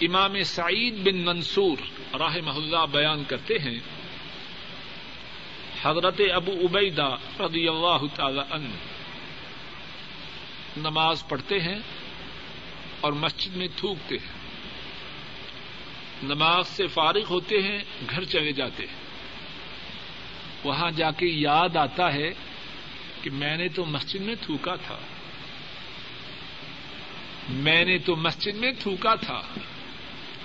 امام 0.00 0.42
سعید 0.42 0.94
بن 1.04 1.16
منصور 1.16 1.76
راہ 2.16 2.36
محلہ 2.44 2.86
بیان 2.92 3.24
کرتے 3.24 3.54
ہیں، 3.58 3.78
حضرت 5.82 6.20
ابو 6.34 6.52
عبیدہ 6.52 7.08
رضی 7.40 7.68
اللہ 7.68 8.06
تعالی 8.14 8.40
عنہ۔ 8.50 8.95
نماز 10.76 11.28
پڑھتے 11.28 11.60
ہیں 11.60 11.78
اور 13.00 13.12
مسجد 13.12 13.56
میں 13.56 13.68
تھوکتے 13.76 14.14
ہیں۔ 14.14 14.32
نماز 16.22 16.68
سے 16.68 16.86
فارغ 16.86 17.22
ہوتے 17.30 17.62
ہیں، 17.62 17.78
گھر 18.10 18.24
چلے 18.24 18.52
جاتے 18.52 18.86
ہیں۔ 18.86 18.94
وہاں 20.64 20.90
جا 20.90 21.10
کے 21.10 21.26
یاد 21.26 21.76
آتا 21.76 22.14
ہے 22.14 22.30
کہ 23.22 23.30
میں 23.30 23.56
نے 23.56 23.68
تو 23.68 23.84
مسجد 23.84 24.20
میں 24.20 24.34
تھوکا 24.40 24.76
تھا۔ 24.76 24.98
میں 27.48 27.84
نے 27.84 27.98
تو 27.98 28.16
مسجد 28.16 28.54
میں 28.54 28.72
تھوکا 28.80 29.14
تھا۔ 29.14 29.42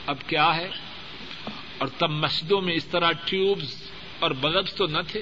اب 0.08 0.18
کیا 0.28 0.56
ہے؟ 0.56 0.70
اور 1.78 1.88
تب 1.88 2.10
مسجدوں 2.10 2.62
میں 2.62 2.74
اس 2.74 2.86
طرح 2.86 3.12
ٹیوبز 3.12 3.92
اور 4.20 4.32
بلبس 4.32 4.74
تو 4.74 4.86
نہ 4.86 4.98
تھے۔ 5.08 5.22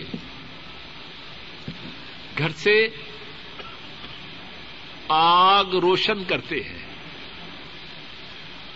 گھر 2.38 2.50
سے 2.50 2.89
آگ 5.10 5.65
روشن 5.65 6.24
کرتے 6.24 6.56
ہیں۔ 6.56 6.86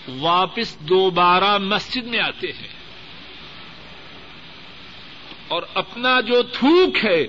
واپس 0.07 0.79
دوبارہ 0.79 1.57
مسجد 1.57 2.03
میں 2.03 2.19
آتے 2.19 2.47
ہیں۔ 2.47 2.67
اور 5.47 5.63
اپنا 5.73 6.21
جو 6.21 6.43
تھوک 6.43 7.05
ہے، 7.05 7.27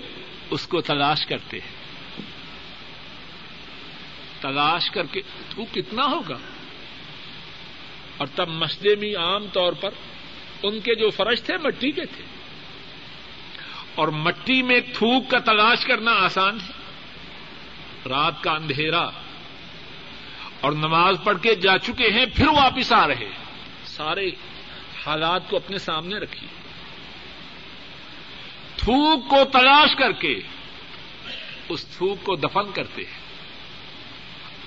اس 0.51 0.67
کو 0.67 0.81
تلاش 0.81 1.27
کرتے 1.27 1.57
ہیں۔ 1.57 1.75
تلاش 4.41 4.91
کر 4.91 5.07
کے 5.07 5.21
تھوک 5.51 5.75
کتنا 5.75 6.05
ہوگا؟ 6.07 6.39
اور 8.17 8.27
تب 8.35 8.49
مسجد 8.49 8.99
بھی 8.99 9.17
عام 9.17 9.47
طور 9.53 9.73
پر 9.73 9.91
ان 10.63 10.81
کے 10.81 10.95
جو 10.95 11.11
فرش 11.11 11.43
تھے، 11.43 11.57
مٹی 11.57 11.91
کے 11.91 12.07
تھے۔ 12.07 12.25
اور 13.95 14.09
مٹی 14.09 14.63
میں 14.63 14.81
تھوک 14.81 15.31
کا 15.31 15.39
تلاش 15.39 15.85
کرنا 15.85 16.13
آسان 16.13 16.59
ہے۔ 16.61 16.84
رات 18.09 18.43
کا 18.43 18.51
اندھیرا 18.53 19.09
اور 20.61 20.73
نماز 20.73 21.17
پڑھ 21.25 21.39
کے 21.43 21.55
جا 21.55 21.79
چکے 21.79 22.11
ہیں، 22.11 22.27
پھر 22.35 22.49
واپس 22.49 22.93
آ 22.93 23.09
رہے 23.09 23.31
سارے 23.85 24.29
حالات 25.07 25.51
کو 25.51 25.57
اپنے 25.57 25.79
سامنے 25.79 26.17
رکھیے۔ 26.17 26.49
تھوک 28.77 29.29
کو 29.29 29.45
تلاش 29.45 29.97
کر 29.97 30.13
کے 30.13 30.41
اس 31.69 31.87
تھوک 31.87 32.25
کو 32.25 32.37
دفن 32.37 32.73
کرتے 32.73 33.03
ہیں۔ 33.03 33.21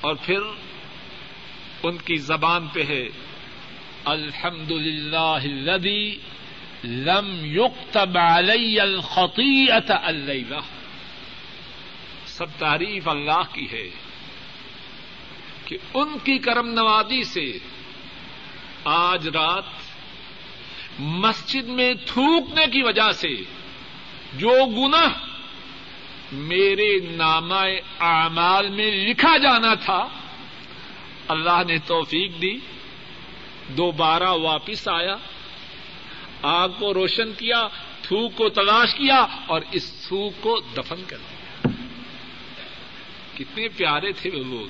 اور 0.02 0.16
پھر 0.16 0.40
ان 1.84 1.98
کی 1.98 2.16
زبان 2.16 2.68
پہ 2.68 2.84
ہے 2.90 3.08
الحمد 4.06 4.72
للہ 4.72 5.38
لم 6.84 7.46
يكتب 7.46 8.18
علی 8.18 8.80
الخطیئت 8.80 9.92
اللیلہ۔ 10.04 10.77
سب 12.38 12.46
تعریف 12.58 13.08
اللہ 13.08 13.42
کی 13.54 13.68
ہے 13.72 13.90
کہ 15.66 15.78
ان 15.94 16.18
کی 16.24 16.38
کرم 16.38 16.68
نوازی 16.68 17.24
سے 17.24 17.60
آج 18.84 19.28
رات 19.28 19.64
مسجد 21.00 21.64
میں 21.64 21.94
تھوکنے 22.06 22.66
کی 22.66 22.82
وجہ 22.84 23.12
سے 23.12 23.34
جو 24.34 24.52
گنا 24.66 25.08
میرے 26.32 27.00
نام 27.00 27.52
اعمال 28.00 28.70
میں 28.70 28.92
لکھا 28.92 29.38
جانا 29.38 29.74
تھا، 29.74 30.08
اللہ 31.28 31.64
نے 31.68 31.78
توفیق 31.78 32.42
دی، 32.42 32.58
دوبارہ 33.78 34.30
واپس 34.30 34.88
آیا، 34.88 35.16
آگ 36.42 36.70
کو 36.70 36.94
روشن 36.94 37.34
کیا، 37.34 37.68
تھوک 38.02 38.36
کو 38.36 38.50
تلاش 38.50 38.94
کیا 38.94 39.26
اور 39.48 39.62
اس 39.72 40.08
تھوک 40.08 40.34
کو 40.42 40.60
دفن 40.78 41.04
کر 41.08 41.18
دیا۔ 41.18 41.37
کتنے 43.38 43.68
پیارے 43.68 44.12
تھے 44.12 44.30
وہ 44.30 44.44
لوگ۔ 44.44 44.68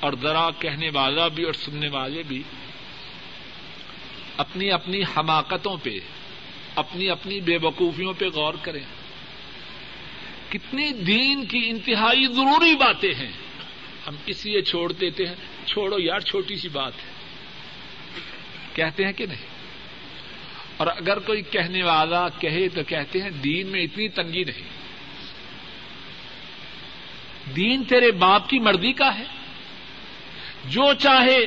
اور 0.00 0.12
ذرا 0.22 0.50
کہنے 0.50 0.90
والا 0.94 1.28
بھی 1.28 1.44
اور 1.44 1.52
سننے 1.52 1.88
والے 1.88 2.22
بھی 2.22 2.42
اپنی 4.36 4.70
اپنی 4.70 5.02
حماقتوں 5.02 5.76
پہ، 5.82 5.90
اپنی 6.74 7.08
اپنی 7.08 7.40
بے 7.40 7.58
وقوفیوں 7.62 8.12
پہ 8.12 8.24
غور 8.24 8.54
کریں۔ 8.62 8.84
کتنی 10.48 10.92
دین 10.92 11.46
کی 11.46 11.70
انتہائی 11.70 12.26
ضروری 12.26 12.76
باتیں 12.76 13.14
ہیں۔ 13.14 13.32
ہم 14.06 14.14
اس 14.26 14.46
لیے 14.46 14.62
چھوڑ 14.62 14.92
دیتے 14.92 15.26
ہیں۔ 15.26 15.34
چھوڑو 15.66 15.98
یار، 15.98 16.20
چھوٹی 16.20 16.56
سی 16.56 16.68
بات 16.68 16.92
ہے۔ 16.96 17.10
کہتے 18.74 19.04
ہیں 19.04 19.12
کہ 19.12 19.26
نہیں؟ 19.26 19.46
اور 20.76 20.86
اگر 20.86 21.18
کوئی 21.18 21.42
کہنے 21.42 21.82
والا 21.82 22.28
کہے 22.28 22.68
تو 22.68 22.82
کہتے 22.82 23.22
ہیں 23.22 23.30
دین 23.30 23.66
میں 23.66 23.82
اتنی 23.82 24.08
تنگی 24.08 24.44
نہیں۔ 24.44 24.73
دین 27.56 27.84
تیرے 27.84 28.10
باپ 28.10 28.48
کی 28.48 28.58
مرضی 28.58 28.92
کا 28.92 29.18
ہے۔ 29.18 29.24
جو 30.64 30.92
چاہے 30.92 31.38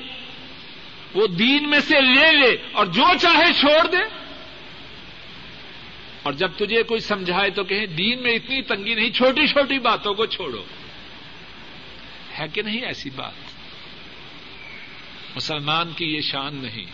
وہ 1.14 1.28
دین 1.28 1.70
میں 1.70 1.80
سے 1.80 2.02
لے 2.02 2.32
لے 2.32 2.58
اور 2.72 2.86
جو 2.86 3.04
چاہے 3.22 3.54
چھوڑ 3.60 3.88
دے۔ 3.92 4.18
اور 6.24 6.34
جب 6.34 6.52
تجھے 6.58 6.84
کوئی 6.84 7.00
سمجھائے 7.00 7.50
تو 7.50 7.64
کہیں 7.64 7.86
دین 7.86 8.24
میں 8.24 8.32
اتنی 8.32 8.62
تنگی 8.62 8.96
نہیں، 8.96 9.10
چھوٹی 9.10 9.48
چھوٹی 9.48 9.80
باتوں 9.80 10.14
کو 10.14 10.26
چھوڑو۔ 10.26 10.64
ہے 12.40 12.48
کہ 12.54 12.62
نہیں 12.62 12.82
ایسی 12.82 13.10
بات؟ 13.10 13.32
مسلمان 15.36 15.92
کی 15.92 16.06
یہ 16.06 16.22
شان 16.22 16.56
نہیں۔ 16.56 16.86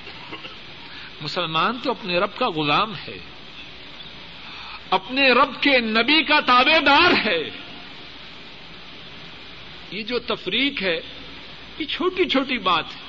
مسلمان 1.22 1.78
تو 1.84 1.92
اپنے 1.92 2.20
رب 2.20 2.36
کا 2.36 2.50
غلام 2.50 2.96
ہے۔ 2.96 3.18
اپنے 4.90 5.32
رب 5.32 5.62
کے 5.62 5.80
نبی 5.80 6.24
کا 6.24 6.40
تابے 6.40 6.80
دار 6.86 7.28
ہے۔ 7.28 7.63
یہ 9.94 10.04
جو 10.04 10.20
تفریق 10.20 10.82
ہے، 10.82 11.02
یہ 11.80 11.86
چھوٹی 11.86 12.30
چھوٹی 12.30 12.58
بات 12.58 12.86
ہے۔ 12.96 13.02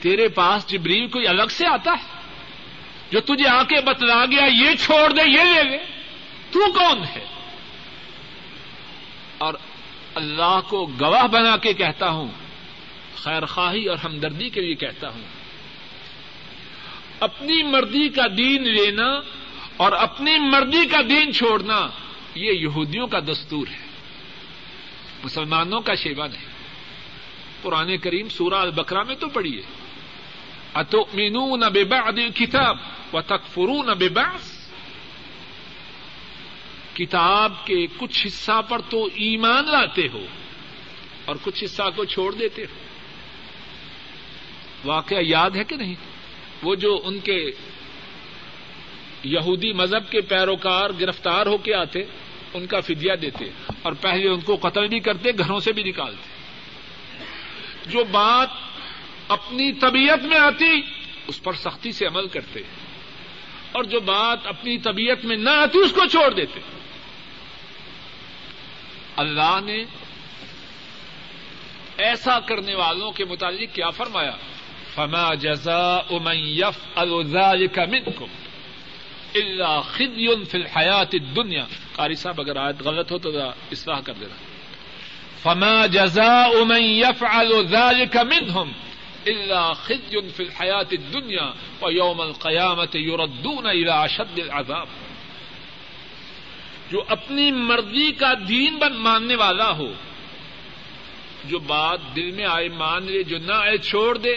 تیرے 0.00 0.28
پاس 0.28 0.66
جبریل 0.66 1.06
کوئی 1.08 1.26
الگ 1.26 1.42
سے 1.50 1.66
آتا 1.66 1.90
ہے؟ 1.92 2.20
جو 3.10 3.20
تجھے 3.20 3.48
آ 3.48 3.62
کے 3.62 3.80
بتلا 3.84 4.24
گیا، 4.24 4.44
یہ 4.44 4.74
چھوڑ 4.80 5.12
دے، 5.12 5.22
یہ 5.22 5.54
لے 5.54 5.64
لے۔ 5.64 5.78
تو 6.50 6.72
کون 6.72 7.04
ہے؟ 7.04 7.24
اور 9.38 9.54
اللہ 10.14 10.60
کو 10.68 10.86
گواہ 11.00 11.26
بنا 11.26 11.56
کے 11.56 11.72
کہتا 11.72 12.10
ہوں، 12.10 12.28
خیر 13.16 13.46
خواہی 13.46 13.86
اور 13.86 13.98
ہمدردی 13.98 14.48
کے 14.48 14.60
لیے 14.60 14.74
کہتا 14.74 15.08
ہوں، 15.08 15.22
اپنی 17.20 17.62
مرضی 17.62 18.08
کا 18.08 18.22
دین 18.36 18.62
لینا 18.68 19.20
اور 19.76 19.92
اپنی 19.92 20.38
مرضی 20.38 20.86
کا 20.86 21.00
دین 21.08 21.32
چھوڑنا، 21.32 21.88
یہ 22.34 22.52
یہودیوں 22.52 23.06
کا 23.06 23.18
دستور 23.18 23.66
ہے۔ 23.66 23.85
مسلمانوں 25.26 25.80
کا 25.80 25.94
شیوا 25.94 26.26
نہیں۔ 26.26 26.44
پرانے 27.62 27.96
کریم 27.96 28.28
سورہ 28.28 28.54
البکرا 28.54 29.02
میں 29.02 29.14
تو 29.14 29.28
پڑھیے 29.28 29.62
اتو 30.74 31.04
مینو 31.14 31.56
نہ 31.56 31.64
بے 31.64 31.84
کتاب 32.34 32.76
و 33.12 33.20
تکفرو 33.20 33.82
نہ 33.82 33.90
بے 33.90 34.08
کتاب 36.94 37.66
کے 37.66 37.86
کچھ 37.96 38.26
حصہ 38.26 38.62
پر 38.68 38.80
تو 38.90 39.04
ایمان 39.04 39.64
لاتے 39.64 40.08
ہو 40.12 40.26
اور 41.24 41.36
کچھ 41.42 41.64
حصہ 41.64 41.82
کو 41.96 42.04
چھوڑ 42.04 42.34
دیتے 42.34 42.62
ہو۔ 42.62 42.74
واقعہ 44.84 45.18
یاد 45.20 45.50
ہے 45.50 45.64
کہ 45.64 45.76
نہیں؟ 45.76 45.94
وہ 46.62 46.74
جو 46.74 47.00
ان 47.04 47.18
کے 47.18 47.50
یہودی 49.24 49.72
مذہب 49.72 50.10
کے 50.10 50.20
پیروکار 50.20 50.90
گرفتار 51.00 51.46
ہو 51.46 51.56
کے 51.56 51.74
آتے 51.74 51.98
ان 52.56 52.66
کا 52.66 52.80
فدیہ 52.80 53.12
دیتے 53.12 53.44
اور 53.82 53.92
پہلے 53.92 54.28
ان 54.28 54.40
کو 54.40 54.56
قتل 54.56 54.88
بھی 54.88 55.00
کرتے، 55.00 55.30
گھروں 55.38 55.60
سے 55.60 55.72
بھی 55.72 55.82
نکالتے۔ 55.82 56.28
جو 57.90 58.04
بات 58.04 58.48
اپنی 59.28 59.72
طبیعت 59.72 60.24
میں 60.24 60.38
آتی، 60.38 60.80
اس 61.26 61.42
پر 61.42 61.52
سختی 61.52 61.92
سے 61.92 62.06
عمل 62.06 62.28
کرتے۔ 62.28 62.60
اور 63.72 63.84
جو 63.84 64.00
بات 64.00 64.46
اپنی 64.46 64.78
طبیعت 64.78 65.24
میں 65.24 65.36
نہ 65.36 65.50
آتی، 65.50 65.78
اس 65.78 65.92
کو 65.92 66.06
چھوڑ 66.06 66.34
دیتے۔ 66.34 66.60
اللہ 69.16 69.58
نے 69.64 69.84
ایسا 71.96 72.40
کرنے 72.40 72.74
والوں 72.74 73.12
کے 73.12 73.24
متعلق 73.24 73.74
کیا 73.74 73.90
فرمایا؟ 73.90 74.32
فما 74.94 75.34
جزا 75.34 75.96
امن 75.96 76.36
یف 76.36 76.80
الزال 76.94 77.66
منکم 77.76 78.45
اللہ 79.42 79.80
خزی 79.90 80.44
فی 80.44 80.58
الحیات 80.58 81.12
دنیا 81.36 81.66
قاری 81.92 82.14
صاحب، 82.14 82.40
اگر 82.40 82.56
آیت 82.56 82.82
غلط 82.82 83.12
ہو 83.12 83.18
تو 83.18 83.38
اصلاح 83.48 84.00
کر 84.00 84.12
دینا۔ 84.12 84.34
فما 85.42 85.86
جزا 85.86 86.44
امن 86.44 86.82
یف 86.82 87.24
الزال 87.30 88.04
منہم 88.14 88.72
اللہ 89.26 89.72
خزی 89.76 90.28
فی 90.36 90.42
الحیات 90.42 90.90
دنیا 90.90 91.52
و 91.82 91.90
یوم 91.90 92.20
القیامت 92.20 92.96
یوردون 92.96 93.66
الى 93.66 93.90
اشد 93.90 94.38
العذاب۔ 94.38 94.86
جو 96.90 97.04
اپنی 97.08 97.52
مرضی 97.52 98.12
کا 98.12 98.32
دین 98.48 98.76
بن 98.76 98.92
ماننے 98.92 99.34
والا 99.34 99.70
ہو، 99.70 99.92
جو 101.44 101.58
بات 101.58 101.98
دل 102.16 102.30
میں 102.30 102.44
آئے 102.44 102.68
مان 102.68 103.02
لے، 103.04 103.22
جو 103.22 103.38
نہ 103.38 103.52
آئے 103.52 103.78
چھوڑ 103.78 104.18
دے 104.18 104.36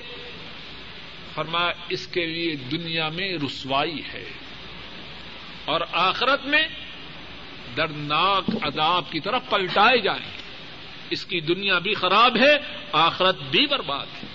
فرما 1.35 1.71
اس 1.89 2.07
کے 2.07 2.25
لیے 2.25 2.55
دنیا 2.55 3.09
میں 3.09 3.37
رسوائی 3.45 4.01
ہے۔ 4.13 4.25
اور 5.69 5.81
آخرت 5.91 6.45
میں 6.45 6.67
دردناک 7.77 8.43
عذاب 8.61 9.11
کی 9.11 9.19
طرف 9.19 9.41
پلٹائے 9.49 9.97
جائیں۔ 9.97 10.31
اس 11.09 11.25
کی 11.25 11.41
دنیا 11.41 11.79
بھی 11.79 11.93
خراب 11.93 12.37
ہے، 12.37 12.57
آخرت 12.91 13.35
بھی 13.41 13.67
برباد 13.67 14.05
ہے۔ 14.05 14.27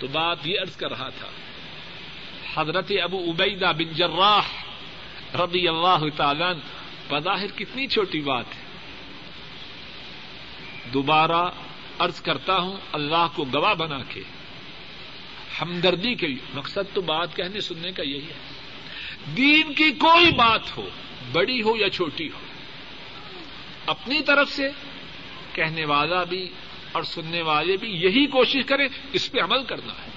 تو 0.00 0.06
بات 0.06 0.46
یہ 0.46 0.60
عرض 0.60 0.76
کر 0.76 0.90
رہا 0.90 1.08
تھا، 1.08 1.28
حضرت 2.54 2.92
ابو 3.02 3.30
عبیدہ 3.30 3.72
بن 3.78 3.94
جراح 3.94 4.64
رضی 5.34 5.68
اللہ 5.68 5.98
تعالی 6.16 6.60
بظاہر 7.08 7.46
کتنی 7.56 7.86
چھوٹی 7.86 8.20
بات 8.20 8.44
ہے۔ 8.56 8.62
دوبارہ 10.94 11.50
ارض 12.00 12.20
کرتا 12.20 12.58
ہوں، 12.58 12.76
اللہ 12.92 13.26
کو 13.34 13.44
گواہ 13.44 13.74
بنا 13.74 13.98
کے، 14.08 14.22
ہمدردی 15.62 16.14
کے 16.14 16.26
مقصد 16.54 16.94
تو 16.94 17.00
بات 17.00 17.36
کہنے 17.36 17.60
سننے 17.60 17.92
کا 17.92 18.02
یہی 18.02 18.28
ہے۔ 18.28 18.61
دین 19.36 19.74
کی 19.74 19.90
کوئی 19.90 20.30
بات 20.30 20.76
ہو، 20.76 20.88
بڑی 21.32 21.62
ہو 21.62 21.76
یا 21.76 21.90
چھوٹی 21.90 22.28
ہو، 22.28 22.38
اپنی 23.86 24.20
طرف 24.20 24.50
سے 24.50 24.68
کہنے 25.52 25.84
والا 25.84 26.24
بھی 26.24 26.48
اور 26.92 27.02
سننے 27.02 27.42
والے 27.42 27.76
بھی 27.76 27.88
یہی 27.88 28.26
کوشش 28.26 28.64
کریں، 28.66 28.88
اس 29.12 29.32
پہ 29.32 29.40
عمل 29.40 29.64
کرنا 29.64 29.92
ہے۔ 29.92 30.10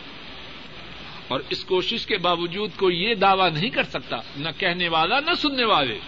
اور 1.27 1.39
اس 1.49 1.65
کوشش 1.65 2.05
کے 2.05 2.17
باوجود 2.17 2.69
کوئی 2.75 3.03
یہ 3.03 3.13
دعوی 3.13 3.49
نہیں 3.49 3.69
کر 3.69 3.83
سکتا، 3.83 4.17
نہ 4.37 4.49
کہنے 4.57 4.87
والا، 4.87 5.19
نہ 5.19 5.33
سننے 5.33 5.65
والے، 5.65 5.99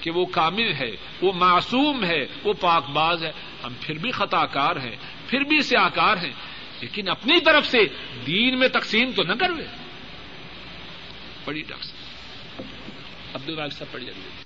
کہ 0.00 0.10
وہ 0.10 0.24
کامل 0.24 0.72
ہے، 0.72 0.90
وہ 1.22 1.32
معصوم 1.32 2.04
ہے، 2.04 2.26
وہ 2.44 2.52
پاک 2.52 2.90
باز 2.90 3.24
ہے۔ 3.24 3.32
ہم 3.64 3.72
پھر 3.80 3.98
بھی 3.98 4.10
خطا 4.10 4.46
کار 4.46 4.76
ہیں، 4.76 4.96
پھر 5.28 5.40
بھی 5.40 5.62
سیاہ 5.62 5.88
کار 5.88 6.16
ہیں، 6.16 6.32
لیکن 6.80 7.08
اپنی 7.08 7.40
طرف 7.40 7.66
سے 7.66 7.78
دین 8.26 8.58
میں 8.58 8.68
تقسیم 8.68 9.10
تو 9.16 9.22
نہ 9.22 9.32
کروے۔ 9.32 9.64
پڑی 11.44 11.62
ڈاکٹر 11.62 12.01
عبد 13.34 13.48
الراج 13.48 13.72
صاحب 13.72 13.92
پڑھی 13.92 14.06
جائیے۔ 14.06 14.44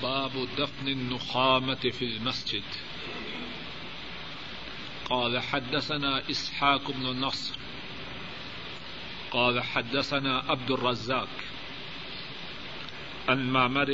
باب 0.00 0.36
دفن 0.58 0.86
النخامت 0.86 1.86
فی 1.98 2.06
المسجد۔ 2.06 2.76
قال 5.04 5.38
حدثنا 5.50 6.18
إسحاق 6.30 6.90
بن 6.90 7.06
النصر 7.06 7.56
قال 9.28 9.58
حدثنا 9.58 10.40
عبد 10.48 10.70
الرزاق۔ 10.70 11.26
عن 13.30 13.46
معمر، 13.46 13.90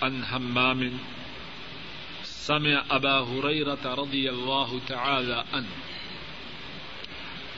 عن 0.00 0.22
همام 0.32 0.82
سمع 2.24 2.80
أبا 2.90 3.20
هريرة 3.20 3.94
رضي 3.94 4.28
الله 4.28 4.78
تعالى 4.86 5.42
عنه۔ 5.52 5.70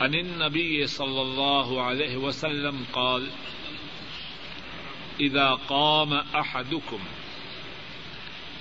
عن 0.00 0.14
النبي 0.14 0.86
صلى 0.86 1.20
الله 1.20 1.82
عليه 1.82 2.16
وسلم 2.16 2.82
قال 2.90 3.28
إذا 5.20 5.50
قام 5.68 6.12
أحدكم 6.12 7.00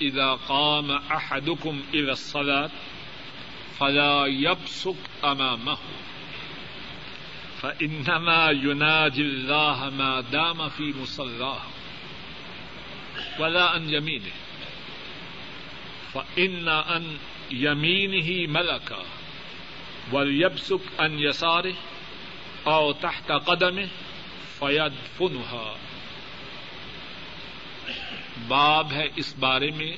إذا 0.00 0.32
قام 0.48 0.90
أحدكم 0.90 1.82
إلى 1.94 2.12
الصلاة 2.12 2.70
فلا 3.78 4.26
يبصق 4.26 4.96
امامه، 5.24 5.78
فانما 7.62 8.50
يناجي 8.50 9.22
الله 9.22 9.90
ما 9.90 10.20
دام 10.20 10.68
في 10.68 10.94
مصلاه 11.02 11.60
ولا 13.38 13.64
عن 13.64 13.90
يمينه 13.90 14.32
فان 16.14 16.68
عن 16.68 17.18
يمينه 17.50 18.52
ملكا 18.52 19.02
وليبصق 20.12 20.80
عن 20.98 21.18
يساره 21.18 21.74
او 22.66 22.92
تحت 22.92 23.32
قدمه 23.32 23.88
فيدفنها 24.60 25.76
باب 28.48 28.92
ہے 28.92 29.08
اس 29.16 29.34
بارے 29.38 29.70
میں 29.70 29.96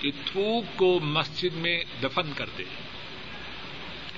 کہ 0.00 0.10
تھوک 0.24 0.64
کو 0.76 1.00
مسجد 1.02 1.54
میں 1.54 1.84
دفن 2.02 2.32
کر 2.36 2.46
دے۔ 2.58 2.64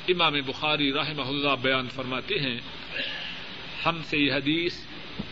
امام 0.08 0.32
بخاری 0.46 0.92
رحمہ 0.92 1.22
اللہ 1.22 1.56
بیان 1.62 1.88
فرماتے 1.88 2.34
ہیں، 2.34 2.58
ہم 3.86 4.02
سے 4.04 4.18
یہ 4.18 4.32
حدیث 4.32 4.76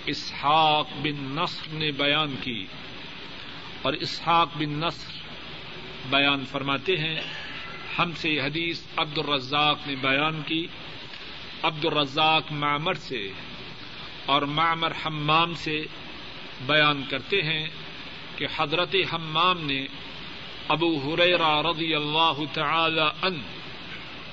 اسحاق 0.07 0.89
بن 1.03 1.23
نصر 1.23 1.73
نے 1.73 1.91
بیان 1.91 2.35
کی۔ 2.43 2.67
اور 3.83 3.93
اسحاق 3.93 4.49
بن 4.57 4.71
نصر 4.71 5.13
بیان 6.11 6.45
فرماتے 6.45 6.97
ہیں، 6.97 7.21
ہم 7.99 8.13
سے 8.17 8.31
یہ 8.31 8.43
حدیث 8.43 8.81
عبد 8.97 9.19
الرزاق 9.19 9.79
نے 9.87 9.95
بیان 9.95 10.43
کی۔ 10.47 10.67
عبد 11.63 11.85
الرزاق 11.85 12.53
معمر 12.53 12.95
سے 12.95 13.31
اور 14.27 14.43
معمر 14.43 14.93
حمام 15.07 15.55
سے 15.55 15.85
بیان 16.67 17.03
کرتے 17.11 17.43
ہیں 17.43 17.69
کہ 18.37 18.47
حضرت 18.57 18.97
حمام 19.13 19.67
نے 19.67 19.87
ابو 20.69 20.97
حریرا 20.97 21.63
رضی 21.63 21.95
اللہ 21.95 22.33
تعالی 22.53 23.05
ان 23.23 23.41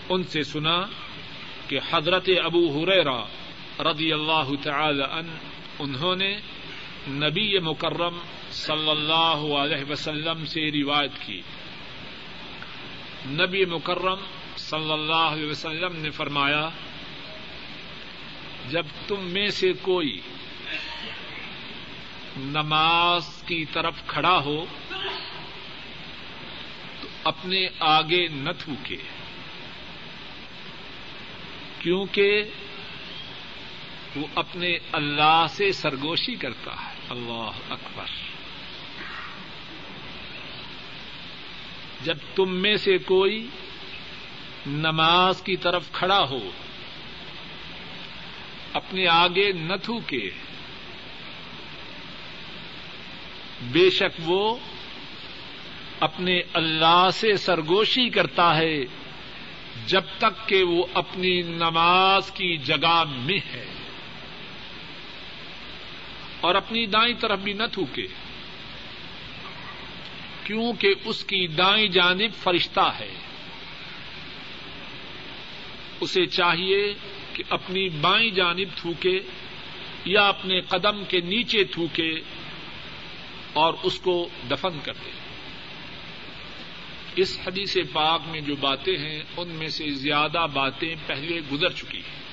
ان 0.10 0.24
سے 0.24 0.44
سنا 0.44 0.86
کہ 1.68 1.80
حضرت 1.92 2.30
ابو 2.44 2.84
حریرا 2.84 3.26
رضی 3.92 4.14
اللہ 4.14 4.52
تعالی 4.64 5.04
ان 5.04 5.38
انہوں 5.80 6.16
نے 6.16 6.38
نبی 7.08 7.60
مکرم 7.60 8.18
صلی 8.52 8.90
اللہ 8.90 9.56
علیہ 9.56 9.92
وسلم 9.92 10.46
سے 10.46 10.72
روایت 10.72 11.12
کی۔ 11.26 11.42
نبی 13.26 13.66
مکرم 13.66 14.20
صلی 14.58 14.92
اللہ 14.92 15.14
علیہ 15.14 15.50
وسلم 15.50 15.96
نے 15.96 16.10
فرمایا، 16.10 16.70
جب 18.70 18.86
تم 19.08 19.20
میں 19.20 19.48
سے 19.48 19.74
کوئی 19.82 20.20
نماز 22.38 23.44
کی 23.46 23.66
طرف 23.66 23.94
کھڑا 24.08 24.38
ہو، 24.38 24.66
تو 27.02 27.08
اپنے 27.24 27.68
آگے 27.80 28.28
نہ 28.28 28.50
تھوکے۔ 28.60 28.98
کیونکہ 31.80 32.44
وہ 34.16 34.28
اپنے 34.36 34.78
اللہ 34.92 35.46
سے 35.50 35.72
سرگوشی 35.72 36.36
کرتا 36.36 36.72
ہے۔ 36.72 36.94
اللہ 37.10 37.50
اکبر۔ 37.70 38.06
جب 42.04 42.18
تم 42.36 42.56
میں 42.56 42.78
سے 42.78 42.98
کوئی 42.98 43.48
نماز 44.68 45.42
کی 45.42 45.58
طرف 45.58 45.92
کھڑا 45.92 46.22
ہو، 46.30 46.52
اپنے 48.74 49.08
آگے 49.08 49.52
نہ 49.52 49.74
تھوکے 49.84 50.30
بے 53.72 53.90
شک 53.90 54.22
وہ 54.26 54.58
اپنے 56.00 56.42
اللہ 56.54 57.08
سے 57.14 57.38
سرگوشی 57.38 58.10
کرتا 58.10 58.58
ہے 58.58 58.86
جب 59.88 60.02
تک 60.18 60.50
کہ 60.50 60.64
وہ 60.64 60.86
اپنی 60.94 61.42
نماز 61.42 62.32
کی 62.32 62.58
جگہ 62.58 63.04
میں 63.08 63.40
ہے 63.54 63.66
اور 66.42 66.56
اپنی 66.56 66.86
دائیں 66.86 67.14
طرف 67.20 67.40
بھی 67.40 67.54
نہ 67.54 67.64
تھوکے، 67.72 68.08
کیونکہ 70.44 70.94
اس 71.06 71.24
کی 71.24 71.48
دائیں 71.48 71.88
جانب 71.88 72.44
فرشتہ 72.44 72.92
ہے۔ 73.00 73.14
اسے 76.02 76.26
چاہیے 76.26 76.94
کہ 77.34 77.44
اپنی 77.50 77.90
بائیں 77.90 78.32
جانب 78.32 78.78
تھوکے 78.78 79.20
یا 80.06 80.22
اپنے 80.22 80.62
قدم 80.62 81.04
کے 81.06 81.20
نیچے 81.20 81.64
تھوکے۔ 81.64 82.12
اور 83.56 83.74
اس 83.84 84.00
کو 84.00 84.30
دفن 84.52 84.80
کر 84.84 84.94
دے۔ 84.94 85.10
اس 87.16 87.40
حدیث 87.48 87.78
پاک 87.94 88.22
میں 88.28 88.42
جو 88.42 88.56
باتیں 88.56 88.98
ہیں، 88.98 89.24
ان 89.38 89.48
میں 89.48 89.68
سے 89.68 89.90
زیادہ 89.90 90.48
باتیں 90.54 90.96
پہلے 91.08 91.42
گزر 91.52 91.70
چکی 91.70 91.98
ہیں۔ 91.98 92.24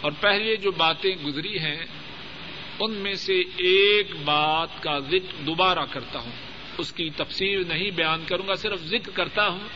اور 0.00 0.12
پہلے 0.20 0.56
جو 0.56 0.70
باتیں 0.70 1.16
گزری 1.26 1.58
ہیں، 1.58 1.84
ان 2.80 2.92
میں 2.92 3.14
سے 3.14 3.40
ایک 3.56 4.16
بات 4.24 4.82
کا 4.82 4.98
ذکر 4.98 5.42
دوبارہ 5.42 5.86
کرتا 5.90 6.18
ہوں۔ 6.18 6.32
اس 6.78 6.92
کی 6.92 7.10
تفصیل 7.10 7.68
نہیں 7.68 7.90
بیان 7.90 8.24
کروں 8.26 8.48
گا، 8.48 8.54
صرف 8.54 8.80
ذکر 8.82 9.10
کرتا 9.14 9.48
ہوں 9.48 9.68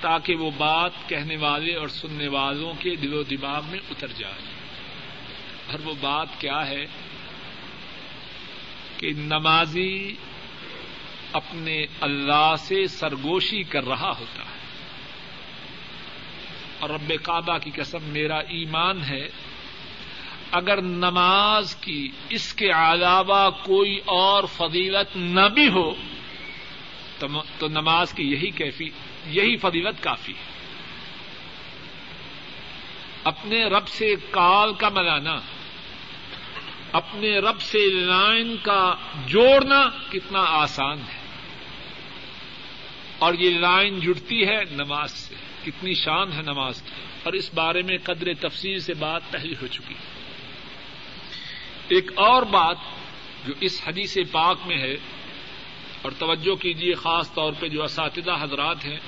تاکہ 0.00 0.34
وہ 0.34 0.50
بات 0.58 0.90
کہنے 1.08 1.36
والے 1.36 1.74
اور 1.74 1.88
سننے 1.88 2.28
والوں 2.28 2.72
کے 2.78 2.94
دل 2.94 3.14
و 3.14 3.22
دماغ 3.22 3.62
میں 3.70 3.78
اتر 3.90 4.08
جائے۔ 4.08 4.42
اور 5.66 5.78
وہ 5.84 5.94
بات 6.00 6.28
کیا 6.38 6.66
ہے؟ 6.68 6.86
کہ 9.02 9.12
نمازی 9.16 10.14
اپنے 11.32 11.86
اللہ 12.00 12.54
سے 12.58 12.86
سرگوشی 12.86 13.62
کر 13.62 13.84
رہا 13.84 14.12
ہوتا 14.18 14.42
ہے۔ 14.42 14.58
اور 16.80 16.90
رب 16.90 17.12
کعبہ 17.22 17.58
کی 17.58 17.70
قسم 17.70 18.02
میرا 18.02 18.38
ایمان 18.38 19.02
ہے، 19.02 19.28
اگر 20.50 20.82
نماز 20.82 21.76
کی 21.76 22.08
اس 22.28 22.54
کے 22.54 22.70
علاوہ 22.70 23.50
کوئی 23.50 24.00
اور 24.04 24.44
فضیلت 24.44 25.16
نہ 25.16 25.48
بھی 25.54 25.68
ہو، 25.68 25.94
تو 27.58 27.68
نماز 27.68 28.12
کی 28.12 28.22
یہی 28.22 28.50
کیفی، 28.50 28.90
یہی 29.26 29.56
فضیلت 29.56 30.02
کافی 30.02 30.32
ہے۔ 30.32 30.52
اپنے 33.24 33.64
رب 33.64 33.88
سے 33.88 34.14
کال 34.30 34.74
کا 34.74 34.88
ملانا 34.88 35.40
اپنے 36.92 37.38
رب 37.38 37.60
سے 37.60 37.78
لائن 37.90 38.56
کا 38.62 38.94
جوڑنا 39.26 39.88
کتنا 40.10 40.38
آسان 40.38 40.98
ہے۔ 40.98 41.22
اور 43.18 43.34
یہ 43.34 43.58
لائن 43.58 44.00
جڑتی 44.00 44.48
ہے 44.48 44.64
نماز 44.70 45.10
سے۔ 45.10 45.34
کتنی 45.64 45.94
شان 45.94 46.32
ہے 46.32 46.42
نماز۔ 46.42 46.82
کی 46.82 47.02
اور 47.22 47.32
اس 47.32 47.54
بارے 47.54 47.82
میں 47.82 47.98
قدر 48.04 48.48
تفصیل 48.48 48.80
سے 48.80 48.94
بات 48.94 49.22
پہلے 49.30 49.54
ہو 49.62 49.66
چکی۔ 49.66 49.94
ایک 51.88 52.10
اور 52.14 52.42
بات 52.42 52.76
جو 53.46 53.52
اس 53.60 53.82
حدیث 53.86 54.18
پاک 54.32 54.58
میں 54.66 54.78
ہے، 54.78 54.96
اور 56.02 56.12
توجہ 56.18 56.54
کیجیے 56.54 56.94
خاص 56.94 57.34
طور 57.34 57.52
پہ 57.60 57.68
جو 57.68 57.84
اساتذہ 57.84 58.30
حضرات 58.40 58.84
ہیں، 58.84 58.98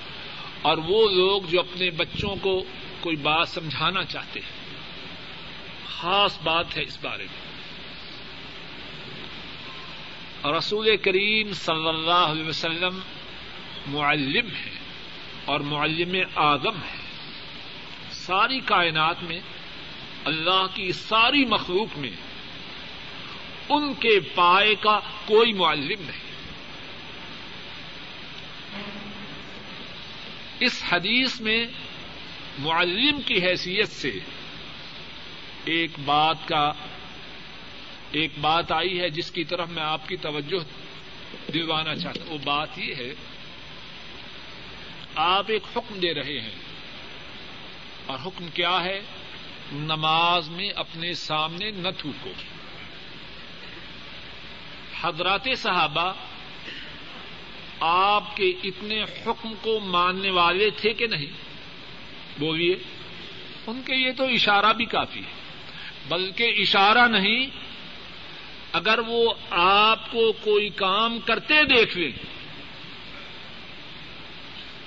اور 0.62 0.78
وہ 0.78 1.08
لوگ 1.08 1.42
جو 1.42 1.60
اپنے 1.60 1.90
بچوں 1.90 2.36
کو 2.36 2.64
کوئی 3.00 3.16
بات 3.16 3.48
سمجھانا 3.48 4.04
چاہتے 4.04 4.40
ہیں۔ 4.40 4.64
خاص 5.88 6.38
بات 6.42 6.76
ہے 6.76 6.82
اس 6.82 6.98
بارے 7.04 7.22
میں۔ 7.22 7.53
رسول 10.44 10.96
کریم 10.96 11.52
صلی 11.52 11.88
اللہ 11.88 12.10
علیہ 12.10 12.48
وسلم 12.48 12.98
معلم 13.86 14.46
ہے 14.46 14.70
اور 15.44 15.60
معلم 15.60 16.16
اعظم 16.36 16.76
ہے 16.76 17.04
ساری 18.10 18.60
کائنات 18.60 19.22
میں 19.22 19.40
اللہ 20.24 20.66
کی 20.74 20.92
ساری 20.92 21.44
مخلوق 21.44 21.98
میں 21.98 22.10
ان 23.68 23.94
کے 23.94 24.20
پائے 24.34 24.74
کا 24.74 25.00
کوئی 25.26 25.52
معلم 25.52 26.00
نہیں۔ 26.00 26.24
اس 30.60 30.82
حدیث 30.92 31.40
میں 31.40 31.66
معلم 32.58 33.20
کی 33.20 33.44
حیثیت 33.46 33.88
سے 33.88 34.12
ایک 35.64 35.90
بات 36.04 36.48
کا 36.48 36.72
ایک 38.14 38.30
بات 38.40 38.72
آئی 38.72 39.00
ہے 39.00 39.10
جس 39.10 39.30
کی 39.30 39.44
طرف 39.44 39.68
میں 39.68 39.82
آپ 39.82 40.08
کی 40.08 40.16
توجہ 40.16 40.58
دلوانا 41.50 41.96
چاہتا 41.96 42.24
ہوں۔ 42.24 42.32
وہ 42.32 42.38
بات 42.44 42.78
یہ 42.78 42.94
ہے، 42.94 43.14
آپ 45.14 45.44
ایک 45.48 45.62
حکم 45.76 45.98
دے 45.98 46.14
رہے 46.14 46.40
ہیں۔ 46.40 46.54
اور 48.06 48.18
حکم 48.26 48.46
کیا 48.54 48.84
ہے؟ 48.84 49.00
نماز 49.72 50.48
میں 50.48 50.70
اپنے 50.70 51.14
سامنے 51.14 51.70
نہ 51.70 51.88
تھوکو۔ 51.98 52.32
حضرات 55.00 55.48
صحابہ، 55.56 56.12
آپ 57.80 58.36
کے 58.36 58.52
اتنے 58.64 59.02
حکم 59.02 59.54
کو 59.62 59.80
ماننے 59.80 60.30
والے 60.30 60.70
تھے 60.70 60.92
کہ 60.92 61.06
نہیں؟ 61.06 61.32
بولیے، 62.38 62.76
ان 63.66 63.82
کے 63.86 63.94
یہ 63.94 64.12
تو 64.16 64.24
اشارہ 64.24 64.72
بھی 64.72 64.84
کافی 64.84 65.20
ہے۔ 65.20 65.44
بلکہ 66.08 66.54
اشارہ 66.58 67.08
نہیں 67.08 67.63
اگر 68.74 68.98
وہ 68.98 69.34
آپ 69.50 70.10
کو 70.10 70.32
کوئی 70.32 70.68
کام 70.68 71.18
کرتے 71.18 71.64
دیکھ 71.64 71.98
لیں 71.98 72.12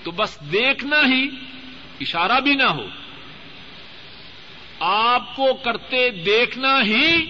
تو 0.03 0.11
بس 0.11 0.39
دیکھنا 0.53 0.99
ہی 1.05 1.29
اشارہ 2.01 2.39
بھی 2.39 2.55
نہ 2.55 2.63
ہو۔ 2.63 2.87
آپ 4.79 5.35
کو 5.35 5.53
کرتے 5.53 6.09
دیکھنا 6.09 6.81
ہی 6.83 7.25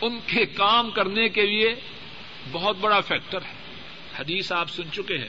ان 0.00 0.18
کے 0.26 0.46
کام 0.46 0.90
کرنے 0.90 1.28
کے 1.28 1.46
لیے 1.46 1.74
بہت 2.52 2.76
بڑا 2.76 3.00
فیکٹر 3.00 3.38
ہے۔ 3.42 3.54
حدیث 4.18 4.52
آپ 4.52 4.70
سن 4.70 4.92
چکے 4.92 5.18
ہیں۔ 5.18 5.28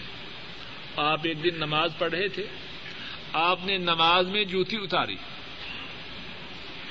آپ 0.97 1.19
ایک 1.23 1.43
دن 1.43 1.55
نماز 1.55 1.91
پڑھ 1.97 2.11
رہے 2.11 2.27
تھے۔ 2.27 2.45
آپ 3.33 3.59
نے 3.65 3.77
نماز 3.77 4.27
میں 4.27 4.43
جوتی 4.43 4.77
اتاری۔ 4.77 5.15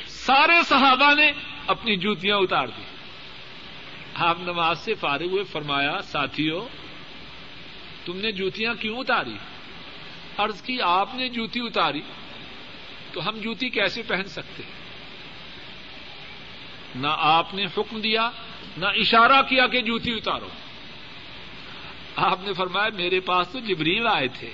سارے 0.06 0.62
صحابہ 0.68 1.14
نے 1.14 1.32
اپنی 1.66 1.96
جوتیاں 1.96 2.36
اتار 2.36 2.66
دی۔ 2.66 2.82
آپ 4.14 4.36
نماز 4.40 4.78
سے 4.78 4.94
فارغ 4.94 5.24
ہوئے، 5.24 5.44
فرمایا 5.44 5.98
ساتھیوں 6.02 6.68
تم 8.04 8.16
نے 8.16 8.32
جوتیاں 8.32 8.74
کیوں 8.74 8.98
اتاری؟ 8.98 9.36
عرض 10.38 10.62
کی، 10.62 10.80
آپ 10.82 11.14
نے 11.14 11.28
جوتی 11.28 11.60
اتاری 11.60 12.00
تو 13.12 13.28
ہم 13.28 13.38
جوتی 13.38 13.68
کیسے 13.68 14.02
پہن 14.02 14.24
سکتے؟ 14.24 14.62
نہ 16.94 17.08
آپ 17.10 17.54
نے 17.54 17.64
حکم 17.64 18.00
دیا، 18.00 18.30
نہ 18.76 18.86
اشارہ 18.86 19.42
کیا 19.42 19.66
کہ 19.66 19.80
جوتی 19.80 20.12
اتارو۔ 20.12 20.48
آپ 22.16 22.38
نے 22.42 22.52
فرمایا، 22.52 22.88
میرے 22.94 23.20
پاس 23.20 23.48
تو 23.48 23.58
جبریل 23.58 24.06
آئے 24.06 24.28
تھے 24.28 24.50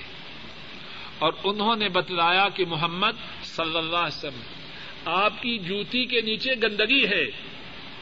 اور 1.19 1.33
انہوں 1.43 1.75
نے 1.75 1.89
بتلایا 1.89 2.49
کہ 2.49 2.65
محمد 2.65 3.43
صلی 3.43 3.77
اللہ 3.77 3.97
علیہ 3.97 4.17
وسلم 4.17 4.66
آپ 5.07 5.41
کی 5.41 5.59
جوتی 5.59 6.05
کے 6.05 6.21
نیچے 6.21 6.51
گندگی 6.63 7.07
ہے 7.07 7.25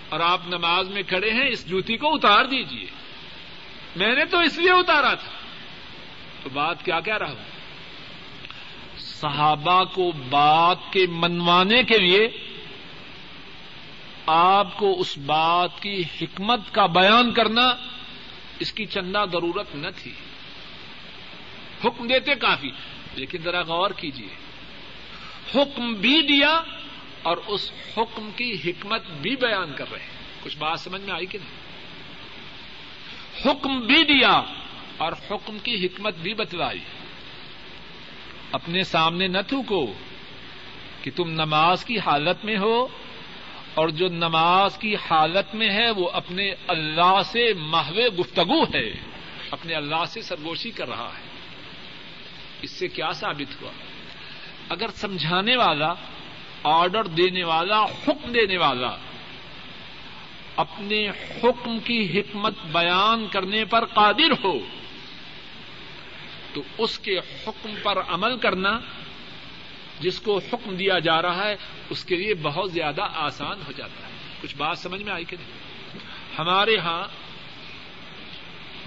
اور 0.09 0.19
آپ 0.19 0.41
نماز 0.47 0.89
میں 0.89 1.03
کھڑے 1.03 1.31
ہیں، 1.31 1.47
اس 1.47 1.69
جوتی 1.69 1.97
کو 1.97 2.15
اتار 2.15 2.45
دیجیے 2.45 2.85
میں 3.95 4.15
نے 4.15 4.25
تو 4.25 4.39
اس 4.39 4.57
لیے 4.57 4.71
اتارا 4.71 5.13
تھا۔ 5.13 5.31
تو 6.43 6.49
بات 6.53 6.85
کیا 6.85 6.99
کہہ 6.99 7.17
رہا 7.17 7.31
ہوں؟ 7.31 7.43
صحابہ 8.97 9.83
کو 9.83 10.11
بات 10.29 10.93
کے 10.93 11.05
منوانے 11.09 11.83
کے 11.83 11.97
لیے 11.97 12.27
آپ 14.27 14.77
کو 14.77 14.99
اس 14.99 15.17
بات 15.17 15.81
کی 15.81 16.03
حکمت 16.21 16.59
کا 16.71 16.85
بیان 16.85 17.33
کرنا 17.33 17.75
اس 18.59 18.73
کی 18.73 18.85
چندہ 18.85 19.25
ضرورت 19.31 19.75
نہ 19.75 19.87
تھی۔ 19.95 20.11
حکم 21.85 22.07
دیتے 22.07 22.35
کافی، 22.35 22.69
لیکن 23.15 23.37
ذرا 23.43 23.61
غور 23.61 23.91
کیجیے 23.91 24.45
حکم 25.55 25.93
بھی 25.93 26.21
دیا 26.21 26.61
اور 27.25 27.37
اس 27.47 27.71
حکم 27.97 28.29
کی 28.35 28.53
حکمت 28.65 29.03
بھی 29.05 29.35
بیان 29.35 29.73
کر 29.73 29.91
رہے 29.91 29.99
ہیں۔ 29.99 30.43
کچھ 30.43 30.57
بات 30.57 30.79
سمجھ 30.79 31.01
میں 31.01 31.13
آئی 31.13 31.25
کہ 31.25 31.39
نہیں؟ 31.39 31.53
حکم 33.45 33.79
بھی 33.79 34.03
دیا 34.03 34.41
اور 34.97 35.11
حکم 35.31 35.57
کی 35.59 35.85
حکمت 35.85 36.15
بھی 36.15 36.33
بتلائی۔ 36.33 36.79
اپنے 38.51 38.83
سامنے 38.83 39.27
نہ 39.27 39.37
تھوکو 39.47 39.93
کہ 41.01 41.11
تم 41.15 41.29
نماز 41.29 41.85
کی 41.85 41.99
حالت 41.99 42.45
میں 42.45 42.57
ہو 42.57 42.87
اور 43.73 43.89
جو 43.89 44.07
نماز 44.07 44.77
کی 44.77 44.95
حالت 44.95 45.55
میں 45.55 45.69
ہے 45.69 45.91
وہ 45.91 46.09
اپنے 46.09 46.53
اللہ 46.67 47.21
سے 47.25 47.53
محو 47.53 48.21
گفتگو 48.21 48.63
ہے، 48.63 48.91
اپنے 49.51 49.73
اللہ 49.73 50.05
سے 50.07 50.21
سرگوشی 50.21 50.71
کر 50.71 50.87
رہا 50.87 51.11
ہے۔ 51.17 51.23
اس 52.61 52.71
سے 52.71 52.87
کیا 52.87 53.11
ثابت 53.11 53.61
ہوا؟ 53.61 53.71
اگر 54.69 54.87
سمجھانے 54.87 55.57
والا 55.57 55.93
آرڈر 56.65 57.07
دینے 57.07 57.43
والا، 57.43 57.83
حکم 57.83 58.31
دینے 58.31 58.57
والا، 58.57 58.95
اپنے 60.55 61.09
حکم 61.09 61.79
کی 61.79 62.19
حکمت 62.19 62.53
بیان 62.71 63.27
کرنے 63.31 63.65
پر 63.65 63.85
قادر 63.85 64.31
ہو، 64.43 64.59
تو 66.53 66.61
اس 66.77 66.99
کے 66.99 67.19
حکم 67.19 67.75
پر 67.83 67.97
عمل 68.07 68.37
کرنا، 68.37 68.79
جس 69.99 70.19
کو 70.19 70.37
حکم 70.37 70.75
دیا 70.75 70.99
جا 70.99 71.21
رہا 71.21 71.43
ہے، 71.43 71.55
اس 71.89 72.05
کے 72.05 72.15
لیے 72.15 72.33
بہت 72.33 72.71
زیادہ 72.71 73.07
آسان 73.13 73.61
ہو 73.67 73.71
جاتا 73.71 74.07
ہے۔ 74.07 74.11
کچھ 74.41 74.55
بات 74.55 74.77
سمجھ 74.77 75.03
میں 75.03 75.13
آئی 75.13 75.25
کہ 75.25 75.37
نہیں؟ 75.37 75.99
ہمارے 76.39 76.77
ہاں 76.77 77.07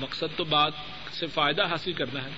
مقصد 0.01 0.37
تو 0.37 0.45
بات 0.45 0.73
سے 1.13 1.27
فائدہ 1.27 1.67
حاصل 1.67 1.93
کرنا 1.93 2.25
ہے۔ 2.25 2.31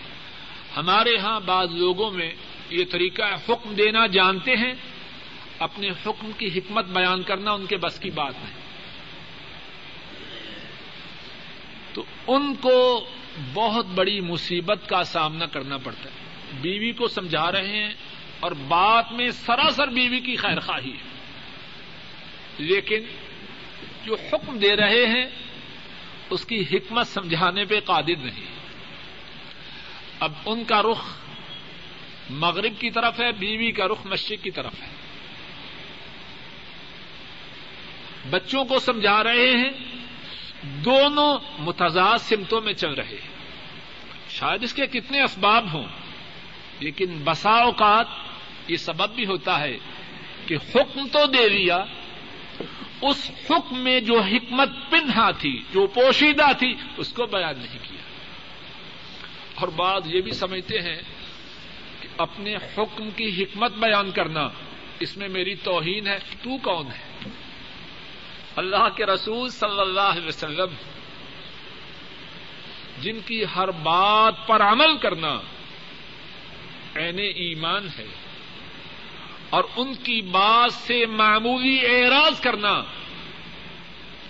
ہمارے 0.77 1.17
ہاں 1.17 1.41
بعض 1.41 1.69
لوگوں 1.75 2.11
میں 2.11 2.31
یہ 2.71 2.85
طریقہ 2.91 3.23
حکم 3.23 3.75
دینا 3.75 4.07
جانتے 4.07 4.57
ہیں 4.57 4.75
اپنے 5.61 5.91
حکم 5.91 6.31
کی 6.39 6.47
حکمت 6.47 6.85
بیان 6.85 7.23
کرنا 7.23 7.53
ان 7.53 7.67
کے 7.67 7.77
بس 7.77 7.99
کی 7.99 8.11
بات 8.11 8.35
نہیں 8.45 8.61
تو 11.95 12.05
ان 12.27 12.55
کو 12.55 13.09
بہت 13.55 13.87
بڑی 13.87 14.21
مصیبت 14.21 14.89
کا 14.89 15.05
سامنا 15.05 15.47
کرنا 15.47 15.77
پڑتا 15.77 16.05
ہے۔ 16.05 16.15
بیوی 16.61 16.93
کو 16.93 17.09
سمجھا 17.09 17.53
رہے 17.53 17.83
ہیں 17.83 17.95
اور 18.41 18.53
بات 18.53 19.13
میں 19.13 19.31
سراسر 19.31 19.89
بیوی 19.89 20.21
کی 20.21 20.37
خیر 20.37 20.61
خواہی 20.61 20.93
ہے۔ 20.93 21.09
لیکن 22.59 23.03
جو 24.05 24.17
حکم 24.33 24.59
دے 24.59 24.77
رہے 24.77 25.07
ہیں، 25.07 25.27
اس 26.31 26.45
کی 26.45 26.65
حکمت 26.73 27.07
سمجھانے 27.07 27.65
پہ 27.65 27.81
قادر 27.81 28.17
نہیں۔ 28.19 28.47
اب 30.21 30.33
ان 30.47 30.65
کا 30.65 30.83
رخ 30.83 31.05
مغرب 32.31 32.73
کی 32.79 32.91
طرف 32.91 33.21
ہے، 33.21 33.33
بیوی 33.33 33.73
کا 33.73 33.87
رخ 33.87 34.07
مشرق 34.07 34.45
کی 34.45 34.51
طرف 34.51 34.83
ہے۔ 34.83 34.89
بچوں 38.31 38.65
کو 38.65 38.79
سمجھا 38.79 39.25
رہے 39.25 39.51
ہیں، 39.51 39.71
دونوں 40.63 41.39
متضاد 41.59 42.19
سمتوں 42.19 42.61
میں 42.61 42.73
چل 42.73 42.95
رہے 42.95 43.15
ہیں۔ 43.15 43.41
شاید 44.29 44.63
اس 44.63 44.75
کے 44.75 44.87
کتنے 44.87 45.23
اسباب 45.23 45.73
ہوں، 45.73 45.85
لیکن 46.81 47.21
بسا 47.25 47.51
اوقات 47.51 48.07
یہ 48.69 48.77
سبب 48.77 49.15
بھی 49.15 49.27
ہوتا 49.27 49.61
ہے 49.61 49.79
کہ 50.47 50.55
حکم 50.55 51.07
تو 51.07 51.27
دے 51.27 51.49
دیا، 51.49 51.85
اس 53.03 53.31
حکم 53.51 53.79
میں 53.79 54.01
جو 54.01 54.21
حکمت 54.21 54.69
پنہا 54.91 55.31
تھی، 55.31 55.63
جو 55.73 55.87
پوشیدہ 55.87 56.53
تھی، 56.59 56.75
اس 56.97 57.13
کو 57.13 57.27
بیان 57.27 57.59
نہیں 57.59 57.79
کیا۔ 57.83 58.01
اور 59.55 59.69
بعض 59.69 60.15
یہ 60.15 60.21
بھی 60.21 60.33
سمجھتے 60.33 60.79
ہیں 60.81 61.03
کہ 62.01 62.09
اپنے 62.17 62.57
حکم 62.57 63.11
کی 63.11 63.43
حکمت 63.43 63.73
بیان 63.73 64.11
کرنا، 64.11 64.49
اس 65.01 65.17
میں 65.17 65.29
میری 65.29 65.55
توہین 65.55 66.07
ہے، 66.07 66.19
تو 66.43 66.59
کون 66.59 66.87
ہے؟ 66.87 67.29
اللہ 68.57 68.89
کے 68.97 69.07
رسول 69.07 69.49
صلی 69.49 69.81
اللہ 69.81 70.01
علیہ 70.01 70.27
وسلم، 70.27 70.75
جن 73.01 73.21
کی 73.27 73.45
ہر 73.57 73.71
بات 73.71 74.47
پر 74.47 74.63
عمل 74.63 74.97
کرنا 74.97 75.41
عین 76.97 77.19
ایمان 77.19 77.89
ہے، 77.99 78.07
اور 79.51 79.65
ان 79.77 79.95
کی 79.95 80.23
بات 80.23 80.73
سے 80.73 81.07
معمولی 81.07 81.79
اعراض 81.87 82.41
کرنا 82.41 82.83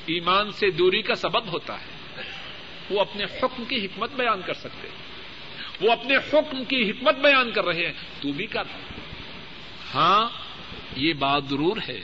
ایمان 0.07 0.53
سے 0.53 0.71
دوری 0.71 1.03
کا 1.03 1.15
سبب 1.15 1.53
ہوتا 1.53 1.81
ہے۔ 1.81 2.23
وہ 2.91 3.01
اپنے 3.01 3.25
حکم 3.25 3.65
کی 3.65 3.87
حکمت 3.87 4.11
بیان 4.13 4.41
کر 4.47 4.55
سکتے 4.55 4.89
وہ 5.81 5.93
اپنے 5.93 6.17
حکم 6.17 6.65
کی 6.65 6.91
حکمت 6.91 7.15
بیان 7.15 7.51
کر 7.51 7.65
رہے 7.65 7.87
ہیں۔ 7.87 7.93
تو 8.23 8.33
بھی 8.33 8.47
کر۔ 8.47 8.65
ہاں 9.95 10.29
یہ 10.97 11.13
بات 11.13 11.45
ضرور 11.45 11.77
ہے۔ 11.89 12.01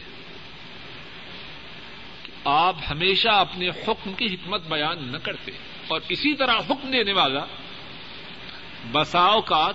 آپ 2.48 2.76
ہمیشہ 2.90 3.28
اپنے 3.28 3.68
حکم 3.68 4.12
کی 4.12 4.34
حکمت 4.34 4.60
بیان 4.60 5.12
نہ 5.12 5.16
کرتے 5.18 5.52
اور 5.88 6.00
اسی 6.08 6.34
طرح 6.34 6.58
حکم 6.58 6.90
دینے 6.90 7.12
والا 7.12 7.44
بساؤ 8.92 9.40
کا 9.40 9.70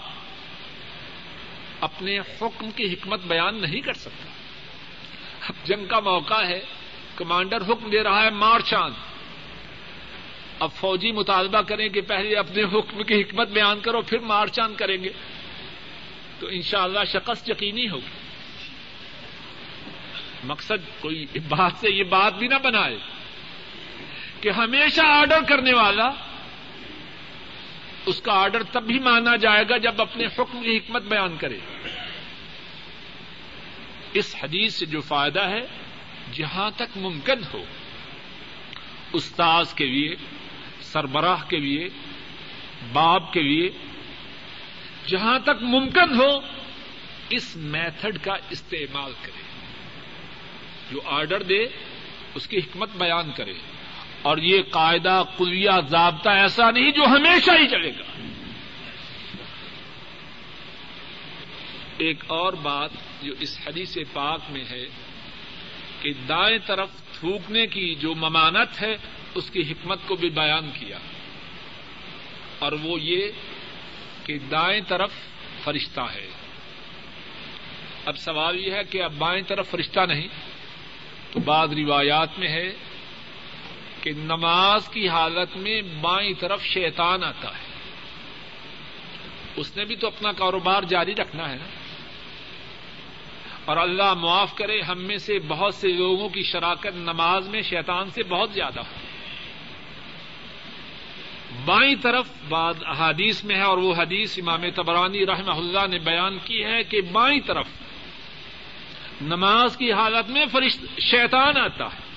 اپنے 1.81 2.19
حکم 2.19 2.71
کی 2.71 2.93
حکمت 2.93 3.19
بیان 3.19 3.61
نہیں 3.61 3.81
کر 3.81 3.93
سکتا۔ 3.93 4.29
اب 5.47 5.67
جنگ 5.67 5.85
کا 5.85 5.99
موقع 5.99 6.45
ہے، 6.45 6.59
کمانڈر 7.15 7.57
حکم 7.57 7.89
دے 7.89 8.03
رہا 8.03 8.23
ہے 8.23 8.29
مار 8.29 8.59
چاند 8.59 8.93
اب 10.59 10.69
فوجی 10.75 11.11
مطالبہ 11.11 11.61
کریں 11.61 11.89
کہ 11.89 12.01
پہلے 12.01 12.35
اپنے 12.35 12.63
حکم 12.63 13.03
کی 13.03 13.21
حکمت 13.21 13.47
بیان 13.47 13.79
کرو، 13.79 14.01
پھر 14.01 14.19
مار 14.19 14.47
چاند 14.47 14.75
کریں 14.75 15.03
گے۔ 15.03 15.09
تو 16.39 16.47
انشاءاللہ 16.47 16.99
اللہ 16.99 17.19
شکست 17.19 17.49
یقینی 17.49 17.89
ہوگی۔ 17.89 18.30
مقصد 20.43 21.01
کوئی 21.01 21.25
بات 21.47 21.71
سے 21.79 21.89
یہ 21.89 22.03
بات 22.03 22.33
بھی 22.33 22.47
نہ 22.47 22.55
بنائے 22.63 22.97
کہ 24.41 24.49
ہمیشہ 24.49 25.01
آرڈر 25.05 25.41
کرنے 25.49 25.73
والا 25.73 26.09
اس 28.05 28.21
کا 28.21 28.33
آرڈر 28.33 28.63
تب 28.63 28.83
بھی 28.83 28.99
مانا 28.99 29.35
جائے 29.35 29.63
گا 29.69 29.77
جب 29.77 30.01
اپنے 30.01 30.25
حکم 30.25 30.63
کی 30.63 30.77
حکمت 30.77 31.01
بیان 31.01 31.37
کرے۔ 31.37 31.57
اس 34.13 34.35
حدیث 34.43 34.75
سے 34.75 34.85
جو 34.85 35.01
فائدہ 35.01 35.41
ہے، 35.41 35.61
جہاں 36.31 36.71
تک 36.75 36.97
ممکن 36.97 37.39
ہو، 37.53 37.63
استاذ 39.13 39.73
کے 39.73 39.85
لیے، 39.85 40.15
سربراہ 40.81 41.43
کے 41.47 41.57
لیے 41.57 41.89
باپ 42.93 43.33
کے 43.33 43.41
لیے، 43.41 43.69
جہاں 45.07 45.39
تک 45.39 45.61
ممکن 45.61 46.21
ہو، 46.21 46.39
اس 47.29 47.55
میتھڈ 47.55 48.17
کا 48.23 48.33
استعمال 48.49 49.11
کرے۔ 49.21 49.40
جو 50.91 51.01
آرڈر 51.05 51.43
دے، 51.43 51.67
اس 52.35 52.47
کی 52.47 52.57
حکمت 52.57 52.89
بیان 52.95 53.31
کرے۔ 53.31 53.53
اور 54.21 54.37
یہ 54.37 54.61
قاعدہ 54.69 55.23
کلیہ 55.37 55.71
ضابطہ 55.89 56.29
ایسا 56.29 56.71
نہیں 56.71 56.91
جو 56.91 57.03
ہمیشہ 57.03 57.51
ہی 57.51 57.67
چلے 57.67 57.89
گا۔ 57.89 58.27
ایک 61.97 62.23
اور 62.27 62.53
بات 62.53 62.89
جو 63.21 63.33
اس 63.39 63.59
حدیث 63.67 63.97
پاک 64.13 64.39
میں 64.49 64.63
ہے 64.71 64.85
کہ 66.01 66.13
دائیں 66.29 66.57
طرف 66.65 66.89
تھوکنے 67.19 67.67
کی 67.67 67.95
جو 67.95 68.15
ممانت 68.15 68.81
ہے، 68.81 68.97
اس 69.35 69.49
کی 69.49 69.61
حکمت 69.61 69.99
کو 70.07 70.15
بھی 70.15 70.29
بیان 70.29 70.69
کیا۔ 70.79 70.97
اور 72.59 72.71
وہ 72.71 73.01
یہ 73.01 73.31
کہ 74.25 74.39
دائیں 74.39 74.81
طرف 74.87 75.11
فرشتہ 75.63 76.01
ہے۔ 76.01 76.27
اب 78.05 78.17
سوال 78.17 78.59
یہ 78.59 78.71
ہے 78.71 78.83
کہ 78.83 79.03
اب 79.03 79.13
بائیں 79.17 79.41
طرف 79.47 79.69
فرشتہ 79.69 79.99
نہیں۔ 79.99 80.27
بعض 81.39 81.73
روایات 81.73 82.39
میں 82.39 82.47
ہے 82.47 82.73
کہ 84.01 84.11
نماز 84.17 84.89
کی 84.89 85.09
حالت 85.09 85.57
میں 85.57 85.81
بائیں 85.81 86.33
طرف 86.39 86.63
شیطان 86.63 87.23
آتا 87.23 87.49
ہے۔ 87.49 87.71
اس 89.55 89.77
نے 89.77 89.85
بھی 89.85 89.95
تو 89.95 90.07
اپنا 90.07 90.31
کاروبار 90.31 90.83
جاری 90.83 91.15
رکھنا 91.15 91.49
ہے 91.49 91.55
نا۔ 91.55 91.65
اور 93.65 93.77
اللہ 93.77 94.13
معاف 94.13 94.55
کرے، 94.55 94.81
ہم 94.81 95.01
میں 95.01 95.17
سے 95.17 95.39
بہت 95.47 95.75
سے 95.75 95.87
لوگوں 95.87 96.29
کی 96.29 96.43
شراکت 96.43 96.95
نماز 96.95 97.47
میں 97.47 97.61
شیطان 97.61 98.09
سے 98.09 98.23
بہت 98.23 98.49
زیادہ 98.53 98.79
ہو 98.79 99.01
بائیں 101.65 101.95
طرف 102.01 102.29
بعد 102.49 102.73
احادیث 102.85 103.43
میں 103.43 103.55
ہے 103.55 103.61
اور 103.61 103.77
وہ 103.77 103.93
حدیث 103.97 104.39
امام 104.39 104.61
تبرانی 104.75 105.25
رحمہ 105.25 105.51
اللہ 105.51 105.87
نے 105.87 105.99
بیان 105.99 106.37
کی 106.45 106.63
ہے 106.63 106.83
کہ 106.83 107.01
بائیں 107.01 107.39
طرف 107.45 107.67
نماز 109.21 109.77
کی 109.77 109.93
حالت 109.93 110.29
میں 110.29 110.45
فرشت 110.51 110.99
شیطان 110.99 111.57
آتا 111.57 111.85
ہے۔ 111.85 112.11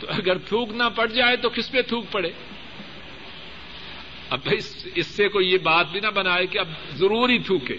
تو 0.00 0.06
اگر 0.10 0.38
تھوک 0.38 0.70
نہ 0.72 0.82
پڑ 0.96 1.06
جائے 1.06 1.36
تو 1.36 1.48
کس 1.48 1.70
پہ 1.70 1.82
تھوک 1.82 2.04
پڑے؟ 2.10 2.30
اب 4.30 4.40
اس 4.94 5.06
سے 5.06 5.28
کوئی 5.28 5.52
یہ 5.52 5.58
بات 5.58 5.86
بھی 5.92 6.00
نہ 6.00 6.08
بنائے 6.08 6.46
کہ 6.46 6.58
اب 6.58 6.68
ضروری 6.94 7.38
تھوکے۔ 7.38 7.76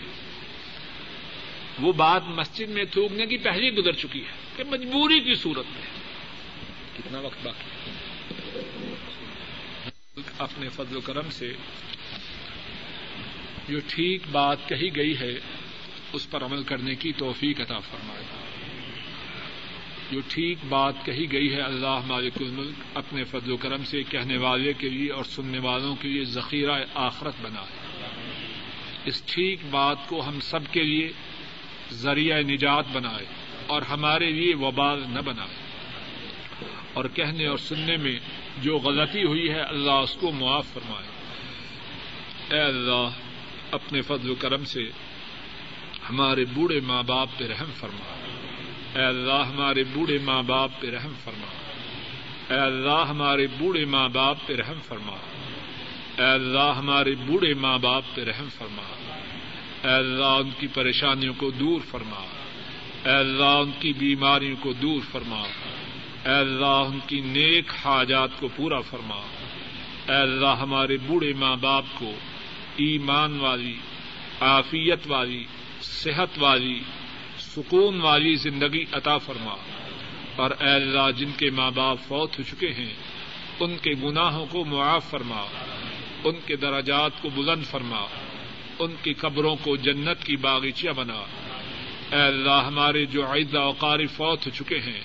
وہ 1.79 1.93
بات 1.93 2.21
مسجد 2.25 2.69
میں 2.69 2.83
تھوکنے 2.83 3.25
کی 3.25 3.37
پہلے 3.37 3.71
گزر 3.71 3.91
چکی 3.91 4.25
ہے 4.25 4.31
کہ 4.55 4.63
مجبوری 4.63 5.19
کی 5.19 5.35
صورت 5.35 5.65
میں۔ 5.65 5.99
کتنا 6.97 7.19
وقت 7.19 7.45
باقی؟ 7.45 7.89
اپنے 10.37 10.69
فضل 10.69 10.95
و 10.95 11.01
کرم 11.01 11.29
سے 11.29 11.53
جو 13.69 13.79
ٹھیک 13.87 14.21
بات 14.31 14.69
کہی 14.69 14.95
گئی 14.95 15.19
ہے 15.19 15.39
اس 16.14 16.30
پر 16.30 16.43
عمل 16.43 16.64
کرنے 16.64 16.95
کی 16.95 17.12
توفیق 17.14 17.62
عطا 17.62 17.80
فرمائے۔ 17.80 18.24
جو 20.12 20.20
ٹھیک 20.28 20.57
بات 20.70 20.93
کہی 21.05 21.32
گئی 21.32 21.53
ہے 21.53 21.62
اللہ 21.62 21.99
مالک 22.07 22.34
الملک، 22.39 22.97
اپنے 22.97 23.24
فضل 23.24 23.51
و 23.51 23.57
کرم 23.57 23.84
سے 23.84 24.03
کہنے 24.03 24.38
والے 24.38 24.74
کے 24.74 24.89
لیے 24.89 25.12
اور 25.12 25.24
سننے 25.24 25.60
والوں 25.60 25.95
کے 25.95 26.07
لیے 26.07 26.24
ذخیرہ 26.24 26.84
آخرت 26.93 27.34
بنا 27.41 27.62
ہے۔ 27.62 27.89
اس 29.05 29.22
ٹھیک 29.22 29.60
بات 29.70 29.97
کو 30.07 30.28
ہم 30.28 30.39
سب 30.39 30.60
کے 30.72 30.84
لیے 30.84 31.12
ذریعہ 31.91 32.41
نجات 32.41 32.86
بنائے 32.91 33.26
اور 33.68 33.82
ہمارے 33.82 34.32
لیے 34.32 34.55
وبال 34.55 35.03
نہ 35.10 35.20
بنائے۔ 35.20 35.70
اور 36.93 37.05
کہنے 37.14 37.45
اور 37.45 37.57
سننے 37.57 37.97
میں 37.97 38.20
جو 38.62 38.78
غلطی 38.78 39.24
ہوئی 39.24 39.49
ہے 39.49 39.60
اللہ 39.60 39.91
اس 39.91 40.14
کو 40.14 40.32
معاف 40.32 40.68
فرمائے۔ 40.74 41.07
اے 42.55 42.60
اللہ، 42.60 43.10
اپنے 43.72 44.01
فضل 44.01 44.30
و 44.30 44.36
کرم 44.36 44.66
سے 44.66 44.82
ہمارے 46.10 46.45
بوڑھے 46.45 46.80
ماں 46.80 47.03
باپ 47.03 47.30
پہ 47.38 47.47
رحم 47.47 47.72
فرما۔ 47.80 48.16
اے 48.99 49.05
اللہ، 49.05 49.43
ہمارے 49.49 49.84
بوڑھے 49.84 50.18
ماں 50.24 50.43
باپ 50.43 50.72
پہ 50.80 50.89
رحم 50.89 51.14
فرما۔ 51.24 51.47
اے 52.53 52.60
اللہ، 52.60 53.05
ہمارے 53.10 53.47
بوڑھے 53.60 53.86
ماں 53.86 54.10
باپ 54.10 54.38
پہ 54.45 54.55
رحم 54.55 54.80
فرما۔ 54.88 55.16
اے 56.18 56.32
اللہ، 56.32 56.74
ہمارے 56.78 57.16
بوڑھے 57.16 57.53
ماں 57.53 57.78
باپ 57.78 58.03
پہ 58.16 58.24
رحم 58.24 58.47
فرما۔ 58.57 58.82
اے 59.88 59.93
اللہ، 59.93 60.26
ان 60.26 60.49
کی 60.60 60.68
پریشانیوں 60.68 61.34
کو 61.38 61.51
دور 61.51 61.82
فرما۔ 61.91 62.26
اے 63.05 63.16
اللہ، 63.16 63.43
ان 63.43 63.72
کی 63.80 63.93
بیماریوں 63.93 64.55
کو 64.60 64.74
دور 64.74 65.01
فرما۔ 65.12 65.39
اے 66.26 66.36
اللہ، 66.36 66.66
ان 66.66 66.99
کی 67.07 67.22
نیک 67.22 67.72
حاجات 67.86 68.30
کو 68.39 68.47
پورا 68.55 68.82
فرما۔ 68.82 69.16
اے 69.16 70.22
اللہ، 70.22 70.55
ہمارے 70.62 70.97
بوڑھے 70.97 71.34
ماں 71.34 71.55
باپ 71.55 71.86
کو 71.93 72.14
ایمان 72.78 73.39
والی، 73.39 73.76
عافیت 74.41 74.99
والی 75.05 75.45
صحت 75.82 76.30
والی، 76.38 76.80
سکون 77.39 78.01
والی 78.01 78.36
زندگی 78.36 78.86
عطا 78.91 79.17
فرما۔ 79.17 79.55
اور 80.36 80.51
اے 80.59 80.69
اللہ، 80.69 81.11
جن 81.17 81.32
کے 81.38 81.49
ماں 81.49 81.71
باپ 81.71 81.97
فوت 82.07 82.39
ہو 82.39 82.43
چکے 82.43 82.73
ہیں، 82.73 82.93
ان 83.59 83.77
کے 83.77 83.91
گناہوں 84.03 84.45
کو 84.45 84.65
معاف 84.65 85.09
فرما۔ 85.09 85.45
ان 86.23 86.36
کے 86.45 86.55
دراجات 86.55 87.11
کو 87.21 87.30
بلند 87.30 87.63
فرما۔ 87.63 88.05
ان 88.80 88.95
کی 89.03 89.13
قبروں 89.13 89.55
کو 89.55 89.75
جنت 89.75 90.23
کی 90.23 90.36
باغیچیاں 90.36 90.93
بنا۔ 90.93 91.23
اے 92.11 92.21
اللہ، 92.21 92.63
ہمارے 92.67 93.05
جو 93.05 93.34
عیدہ 93.34 93.59
اوقاری 93.59 94.07
فوت 94.07 94.45
ہو 94.45 94.51
چکے 94.51 94.80
ہیں، 94.80 95.01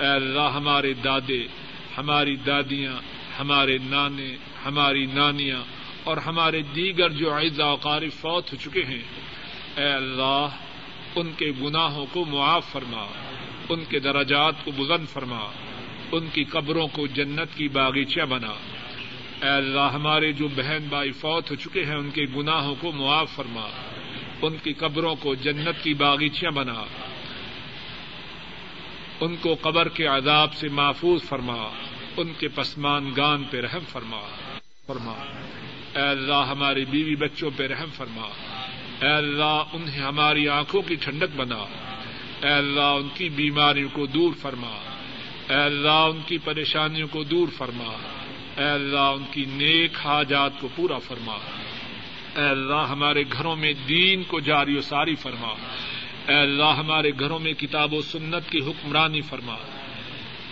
اے 0.00 0.06
اللہ، 0.06 0.50
ہمارے 0.54 0.92
دادے، 0.92 1.46
ہماری 1.98 2.36
دادیاں، 2.36 2.92
ہمارے 3.40 3.78
نانے، 3.78 4.36
ہماری 4.66 5.06
نانیاں 5.06 5.62
اور 6.04 6.16
ہمارے 6.16 6.62
دیگر 6.62 7.08
جو 7.08 7.38
عیدہ 7.38 7.62
اوقاری 7.62 8.08
فوت 8.08 8.52
ہو 8.52 8.56
چکے 8.56 8.84
ہیں 8.84 9.02
اے 9.76 9.92
اللہ، 9.92 10.46
ان 11.14 11.32
کے 11.36 11.52
گناہوں 11.62 12.06
کو 12.12 12.24
معاف 12.24 12.72
فرما، 12.72 13.06
ان 13.68 13.84
کے 13.88 14.00
درجات 14.00 14.54
کو 14.64 14.70
بلند 14.70 15.08
فرما، 15.08 15.50
ان 16.12 16.28
کی 16.32 16.44
قبروں 16.44 16.88
کو 16.88 17.06
جنت 17.06 17.56
کی 17.56 17.68
باغیچہ 17.68 18.20
بنا۔ 18.20 18.52
اے 19.42 19.48
اللہ، 19.48 19.90
ہمارے 19.94 20.32
جو 20.32 20.48
بہن 20.48 20.86
بھائی 20.88 21.12
فوت 21.12 21.50
ہو 21.50 21.56
چکے 21.56 21.84
ہیں، 21.84 21.94
ان 21.94 22.10
کے 22.10 22.24
گناہوں 22.36 22.74
کو 22.80 22.92
معاف 22.92 23.30
فرما۔ 23.30 23.68
ان 24.42 24.56
کی 24.62 24.72
قبروں 24.72 25.14
کو 25.14 25.34
جنت 25.34 25.84
کی 25.84 25.94
باغیچیاں 25.94 26.50
بنا۔ 26.50 26.84
ان 29.20 29.36
کو 29.36 29.56
قبر 29.60 29.88
کے 29.88 30.06
عذاب 30.06 30.54
سے 30.54 30.68
محفوظ 30.68 31.22
فرما۔ 31.22 31.68
ان 32.16 32.32
کے 32.38 32.48
پسمان 32.48 33.12
گان 33.16 33.44
پہ 33.44 33.60
رحم 33.60 33.80
فرما۔ 33.88 34.20
فرما۔ 34.86 35.12
اے 35.94 36.08
اللہ 36.08 36.44
ہماری 36.48 36.84
بیوی 36.84 37.16
بچوں 37.16 37.50
پہ 37.56 37.66
رحم 37.66 37.88
فرما۔ 37.94 38.49
اے 39.02 39.08
اللہ، 39.08 39.62
انہیں 39.72 40.00
ہماری 40.00 40.48
آنکھوں 40.48 40.82
کی 40.82 40.94
ٹھنڈک 40.94 41.36
بنا۔ 41.36 41.64
اے 42.42 42.48
اللہ، 42.48 42.80
ان 42.80 43.08
کی 43.14 43.28
بیماریوں 43.28 43.88
کو 43.92 44.06
دور 44.06 44.32
فرما۔ 44.42 44.70
اے 45.48 45.54
اللہ، 45.54 45.88
ان 45.88 46.20
کی 46.26 46.38
پریشانیوں 46.38 47.08
کو 47.08 47.24
دور 47.24 47.48
فرما۔ 47.56 47.92
اے 48.56 48.70
اللہ، 48.70 48.98
ان 48.98 49.24
کی 49.30 49.44
نیک 49.48 49.98
حاجات 50.04 50.50
کو 50.60 50.68
پورا 50.76 50.98
فرما۔ 50.98 51.32
اے 52.36 52.48
اللہ، 52.48 52.86
ہمارے 52.90 53.22
گھروں 53.32 53.56
میں 53.56 53.72
دین 53.88 54.22
کو 54.22 54.40
جاری 54.40 54.78
و 54.78 54.80
ساری 54.80 55.14
فرما۔ 55.14 55.54
اے 56.28 56.34
اللہ، 56.34 56.74
ہمارے 56.78 57.10
گھروں 57.20 57.38
میں 57.38 57.52
کتاب 57.52 57.94
و 57.94 58.02
سنت 58.02 58.50
کی 58.50 58.58
حکمرانی 58.58 59.20
فرما۔ 59.20 59.56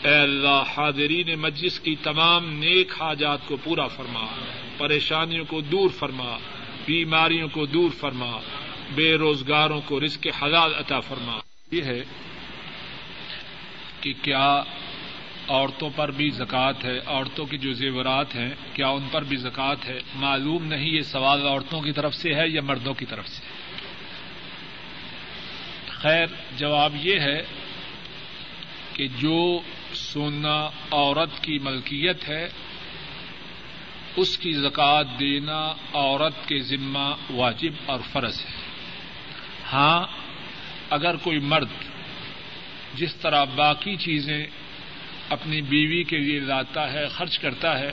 اے 0.05 0.15
اللہ، 0.15 0.63
حاضرین 0.77 1.35
مجلس 1.39 1.81
کی 1.81 1.97
تمام 2.03 2.53
نیک 2.53 2.93
حاجات 3.01 3.47
کو 3.47 3.57
پورا 3.65 3.87
فرما۔ 3.87 4.27
پریشانیوں 4.79 5.45
کو 5.45 5.61
دور 5.61 5.91
فرما۔ 5.91 6.39
بیماریوں 6.89 7.49
کو 7.49 7.67
دور 7.67 7.91
فرما، 7.91 8.41
بے 8.95 9.15
روزگاروں 9.15 9.81
کو 9.81 10.01
رزق 10.01 10.27
حلال 10.43 10.75
عطا 10.75 11.01
فرما۔ 11.01 11.39
یہ 11.73 11.83
ہے 11.83 12.05
کہ 14.01 14.13
کیا 14.23 14.63
عورتوں 15.49 15.91
پر 15.97 16.11
بھی 16.11 16.31
زکوٰۃ 16.31 16.73
ہے؟ 16.85 16.99
عورتوں 17.07 17.47
کی 17.47 17.59
جو 17.59 17.73
زیورات 17.73 18.35
ہیں، 18.35 18.55
کیا 18.73 18.89
ان 18.89 19.09
پر 19.13 19.25
بھی 19.25 19.37
زکوٰۃ 19.37 19.77
ہے؟ 19.87 19.99
معلوم 20.15 20.65
نہیں 20.65 20.89
یہ 20.89 21.03
سوال 21.03 21.47
عورتوں 21.47 21.81
کی 21.81 21.93
طرف 21.93 22.15
سے 22.15 22.35
ہے 22.35 22.49
یا 22.49 22.61
مردوں 22.63 22.95
کی 22.95 23.07
طرف 23.07 23.29
سے۔ 23.29 23.43
خیر، 25.89 26.27
جواب 26.57 26.97
یہ 27.03 27.21
ہے 27.21 27.43
کہ 28.93 29.09
جو 29.09 29.61
سونا 29.95 30.71
عورت 30.93 31.43
کی 31.43 31.59
ملکیت 31.59 32.29
ہے 32.29 32.49
اس 34.19 34.39
کی 34.39 34.53
زکوٰۃ 34.53 35.05
دینا 35.21 35.75
عورت 35.93 36.49
کے 36.49 36.59
ذمہ 36.59 37.15
واجب 37.31 37.73
اور 37.87 38.01
فرض 38.13 38.41
ہے۔ 38.41 38.51
ہاں 39.73 40.07
اگر 40.91 41.17
کوئی 41.17 41.39
مرد 41.39 41.69
جس 42.95 43.15
طرح 43.15 43.45
باقی 43.45 43.97
چیزیں 43.97 44.47
اپنی 45.31 45.63
بیوی 45.63 46.03
کے 46.03 46.19
لیے 46.19 46.41
لاتا 46.41 46.93
ہے، 46.93 47.09
خرچ 47.09 47.39
کرتا 47.39 47.79
ہے، 47.79 47.93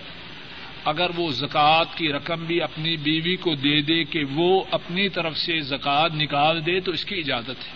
اگر 0.85 1.09
وہ 1.15 1.31
زکوٰۃ 1.31 1.85
کی 1.95 2.11
رقم 2.13 2.45
بھی 2.45 2.61
اپنی 2.61 2.97
بیوی 2.97 3.35
کو 3.35 3.55
دے 3.55 3.81
دے 3.81 4.03
کہ 4.03 4.23
وہ 4.33 4.63
اپنی 4.71 5.09
طرف 5.09 5.37
سے 5.37 5.61
زکوٰۃ 5.61 6.09
نکال 6.13 6.65
دے، 6.65 6.79
تو 6.79 6.91
اس 6.91 7.05
کی 7.05 7.15
اجازت 7.15 7.59
ہے۔ 7.67 7.73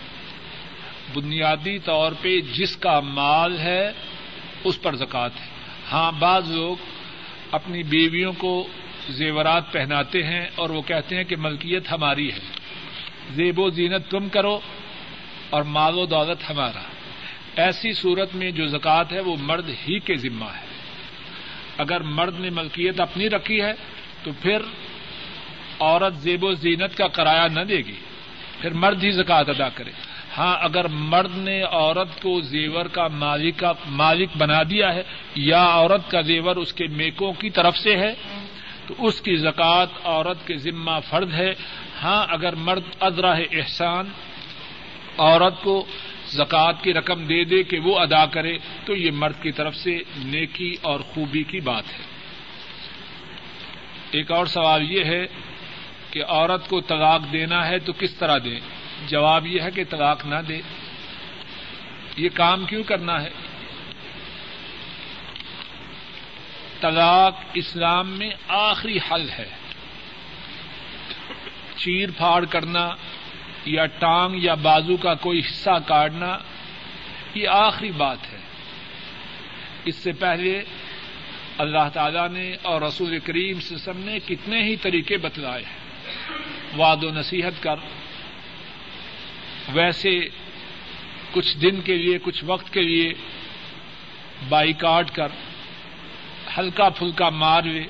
بنیادی 1.14 1.78
طور 1.78 2.12
پہ 2.20 2.40
جس 2.40 2.76
کا 2.76 3.00
مال 3.00 3.58
ہے، 3.58 3.92
اس 4.64 4.82
پر 4.82 4.94
زکوٰۃ 4.94 5.34
ہے۔ 5.40 5.48
ہاں 5.92 6.12
بعض 6.12 6.50
لوگ 6.50 6.76
اپنی 7.50 7.82
بیویوں 7.82 8.32
کو 8.32 8.68
زیورات 9.10 9.72
پہناتے 9.72 10.22
ہیں 10.22 10.46
اور 10.54 10.70
وہ 10.70 10.82
کہتے 10.82 11.16
ہیں 11.16 11.24
کہ 11.24 11.36
ملکیت 11.36 11.92
ہماری 11.92 12.32
ہے۔ 12.32 12.38
زیب 13.30 13.58
و 13.58 13.70
زینت 13.70 14.10
تم 14.10 14.28
کرو 14.28 14.60
اور 15.50 15.62
مال 15.62 15.98
و 15.98 16.06
دولت 16.06 16.50
ہمارا۔ 16.50 16.82
ایسی 17.56 17.92
صورت 17.92 18.34
میں 18.34 18.50
جو 18.50 18.66
زکوٰۃ 18.66 19.04
ہے 19.12 19.20
وہ 19.20 19.36
مرد 19.40 19.68
ہی 19.68 19.98
کے 19.98 20.14
ذمہ 20.14 20.44
ہے۔ 20.44 20.66
اگر 21.78 22.00
مرد 22.00 22.40
نے 22.40 22.50
ملکیت 22.50 23.00
اپنی 23.00 23.30
رکھی 23.30 23.62
ہے 23.62 23.72
تو 24.22 24.30
پھر 24.42 24.58
عورت 25.80 26.14
زیب 26.14 26.44
و 26.44 26.52
زینت 26.52 26.96
کا 26.96 27.06
کرایہ 27.06 27.48
نہ 27.48 27.60
دے 27.60 27.76
گی۔ 27.76 28.00
پھر 28.60 28.72
مرد 28.72 29.04
ہی 29.04 29.10
زکوٰۃ 29.10 29.44
ادا 29.48 29.68
کرے۔ 29.68 29.90
گا 29.90 30.09
ہاں 30.38 30.56
اگر 30.60 30.88
مرد 30.88 31.36
نے 31.36 31.62
عورت 31.62 32.22
کو 32.22 32.40
زیور 32.40 32.86
کا 32.86 33.08
مالک 33.08 33.64
مالک 33.86 34.28
بنا 34.36 34.62
دیا 34.62 34.94
ہے 34.94 35.02
یا 35.34 35.62
عورت 35.62 36.10
کا 36.10 36.20
زیور 36.20 36.56
اس 36.56 36.72
کے 36.72 36.86
میکوں 36.86 37.32
کی 37.32 37.50
طرف 37.50 37.76
سے 37.76 37.96
ہے، 37.96 38.14
تو 38.86 38.94
اس 38.98 39.20
کی 39.20 39.36
زکوٰۃ 39.36 39.86
عورت 40.04 40.46
کے 40.46 40.56
ذمہ 40.56 40.98
فرد 41.08 41.34
ہے۔ 41.34 41.52
ہاں 42.02 42.26
اگر 42.28 42.54
مرد 42.54 42.82
ادرا 43.00 43.32
احسان، 43.32 44.08
عورت 45.18 45.62
کو 45.62 45.86
زکوٰۃ 46.30 46.72
کی 46.82 46.94
رقم 46.94 47.24
دے 47.24 47.44
دے 47.44 47.62
کہ 47.62 47.78
وہ 47.78 47.98
ادا 47.98 48.26
کرے، 48.26 48.58
تو 48.84 48.96
یہ 48.96 49.10
مرد 49.10 49.42
کی 49.42 49.52
طرف 49.52 49.76
سے 49.76 49.98
نیکی 50.24 50.76
اور 50.82 51.00
خوبی 51.00 51.42
کی 51.42 51.60
بات 51.60 51.84
ہے۔ 51.92 52.04
ایک 54.10 54.30
اور 54.30 54.46
سوال 54.46 54.90
یہ 54.92 55.04
ہے 55.04 55.26
کہ 56.10 56.24
عورت 56.24 56.68
کو 56.68 56.80
طلاق 56.80 57.32
دینا 57.32 57.68
ہے 57.68 57.78
تو 57.78 57.92
کس 57.92 58.14
طرح 58.14 58.38
دیں؟ 58.44 58.60
جواب 59.06 59.46
یہ 59.46 59.60
ہے 59.60 59.70
کہ 59.70 59.84
طلاق 59.90 60.26
نہ 60.26 60.34
دے۔ 60.48 60.60
یہ 62.16 62.28
کام 62.34 62.64
کیوں 62.64 62.82
کرنا 62.82 63.22
ہے؟ 63.22 63.30
طلاق 66.80 67.40
اسلام 67.54 68.10
میں 68.10 68.30
آخری 68.48 68.98
حل 69.10 69.30
ہے۔ 69.30 69.48
چیر 71.76 72.08
پھاڑ 72.16 72.44
کرنا 72.44 72.88
یا 73.64 73.86
ٹانگ 73.86 74.34
یا 74.34 74.54
بازو 74.54 74.96
کا 74.96 75.14
کوئی 75.14 75.40
حصہ 75.40 75.78
کاٹنا، 75.86 76.38
یہ 77.34 77.48
آخری 77.48 77.90
بات 77.90 78.32
ہے۔ 78.32 78.38
اس 79.84 79.96
سے 79.96 80.12
پہلے 80.12 80.62
اللہ 81.58 81.88
تعالی 81.92 82.28
نے 82.32 82.56
اور 82.62 82.82
رسول 82.82 83.18
کریم 83.18 83.60
سسم 83.60 83.96
نے 83.96 84.18
کتنے 84.26 84.62
ہی 84.62 84.76
طریقے 84.76 85.16
بتلائے۔ 85.16 85.64
ہیں 85.64 85.80
واد 86.76 86.96
و 87.02 87.10
نصیحت 87.10 87.62
کر 87.62 87.76
ویسے 89.68 90.20
کچھ 91.32 91.58
دن 91.58 91.80
کے 91.80 91.96
لیے، 91.96 92.18
کچھ 92.22 92.44
وقت 92.46 92.72
کے 92.72 92.82
لیے 92.82 93.12
بائی 94.48 94.72
کاٹ 94.72 95.10
کر، 95.10 95.28
ہلکا 96.58 96.88
پھلکا 96.88 97.28
مار 97.28 97.62
لے 97.62 97.84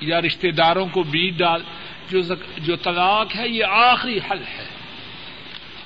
یا 0.00 0.20
رشتے 0.20 0.50
داروں 0.50 0.88
کو 0.88 1.02
بیج 1.02 1.38
ڈال، 1.38 1.62
جو 2.10 2.20
جو 2.58 2.76
طلاق 2.76 3.36
ہے، 3.36 3.48
یہ 3.48 3.64
آخری 3.64 4.18
حل 4.18 4.42
ہے۔ 4.42 4.68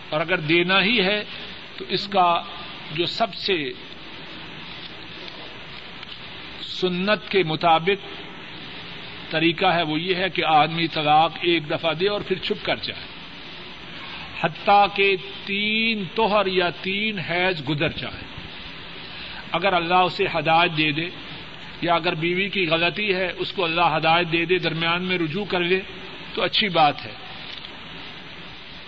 اور 0.08 0.20
اگر 0.20 0.38
دینا 0.38 0.82
ہی 0.82 1.00
ہے، 1.00 1.24
تو 1.76 1.84
اس 1.88 2.08
کا 2.08 2.42
جو 2.92 3.06
سب 3.06 3.34
سے 3.34 3.72
سنت 6.62 7.28
کے 7.28 7.42
مطابق 7.42 8.22
طریقہ 9.30 9.66
ہے، 9.66 9.82
وہ 9.82 10.00
یہ 10.00 10.14
ہے 10.14 10.28
کہ 10.28 10.44
آدمی 10.44 10.86
طلاق 10.86 11.32
ایک 11.40 11.70
دفعہ 11.70 11.92
دے 11.92 12.08
اور 12.08 12.20
پھر 12.20 12.38
چھپ 12.38 12.64
کر 12.64 12.76
جائے۔ 12.76 13.09
حتیٰ 14.44 14.86
کہ 14.94 15.16
تین 15.44 16.04
توہر 16.14 16.46
یا 16.46 16.70
تین 16.70 17.18
حیض 17.18 17.68
گزر 17.68 17.88
جائے۔ 17.88 18.24
اگر 19.52 19.72
اللہ 19.72 19.94
اسے 19.94 20.24
ہدایت 20.38 20.76
دے 20.76 20.92
دے 20.92 21.08
یا 21.82 21.94
اگر 21.94 22.14
بیوی 22.14 22.48
کی 22.48 22.66
غلطی 22.66 23.14
ہے 23.14 23.32
اس 23.38 23.52
کو 23.52 23.64
اللہ 23.64 23.96
ہدایت 23.96 24.32
دے 24.32 24.44
دے، 24.44 24.58
درمیان 24.58 25.02
میں 25.02 25.18
رجوع 25.18 25.44
کر 25.44 25.60
لے، 25.60 25.80
تو 26.34 26.42
اچھی 26.42 26.68
بات 26.68 27.06
ہے۔ 27.06 27.12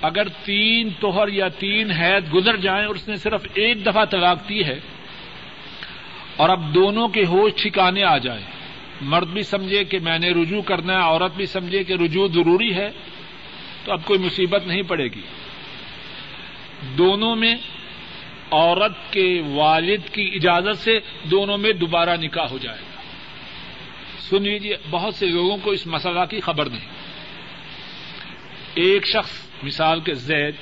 اگر 0.03 0.29
تین 0.29 0.89
توہر 1.01 1.29
یا 1.29 1.49
تین 1.49 1.91
حید 1.91 2.35
گزر 2.35 2.57
جائیں 2.57 2.87
اور 2.87 2.95
اس 2.95 3.09
نے 3.09 3.17
صرف 3.17 3.47
ایک 3.55 3.87
دفعہ 3.87 4.05
طلاق 4.05 4.49
دی 4.49 4.65
ہے 4.65 4.81
اور 6.37 6.49
اب 6.49 6.75
دونوں 6.75 7.09
کے 7.09 7.25
ہوش 7.25 7.53
ٹھکانے 7.63 8.03
آ 8.03 8.19
جائیں، 8.19 8.43
مرد 9.01 9.27
بھی 9.27 9.43
سمجھے 9.43 9.85
کہ 9.85 9.99
میں 9.99 10.19
نے 10.19 10.31
رجوع 10.31 10.63
کرنا 10.63 10.93
ہے، 10.93 11.03
عورت 11.03 11.37
بھی 11.37 11.47
سمجھے 11.47 11.85
کہ 11.85 11.93
رجوع 11.93 12.27
ضروری 12.27 12.75
ہے 12.75 12.91
تو 13.85 13.93
اب 13.93 14.05
کوئی 14.05 14.19
مصیبت 14.19 14.67
نہیں 14.67 14.83
پڑے 14.83 15.05
گی۔ 15.05 15.23
دونوں 16.99 17.37
میں 17.37 17.55
عورت 18.51 19.13
کے 19.13 19.43
والد 19.47 20.13
کی 20.13 20.31
اجازت 20.35 20.79
سے 20.79 20.99
دونوں 21.31 21.59
میں 21.59 21.73
دوبارہ 21.73 22.17
نکاح 22.17 22.45
ہو 22.45 22.59
جائے 22.59 22.79
گا۔ 22.79 23.03
سن 24.21 24.43
لیجیے 24.43 24.77
بہت 24.91 25.15
سے 25.15 25.27
لوگوں 25.27 25.57
کو 25.63 25.71
اس 25.71 25.87
مسئلہ 25.87 26.21
کی 26.31 26.41
خبر 26.41 26.67
نہیں۔ 26.67 26.89
ایک 28.75 29.07
شخص، 29.07 29.51
مثال 29.63 30.01
کے 30.01 30.15
زید، 30.15 30.55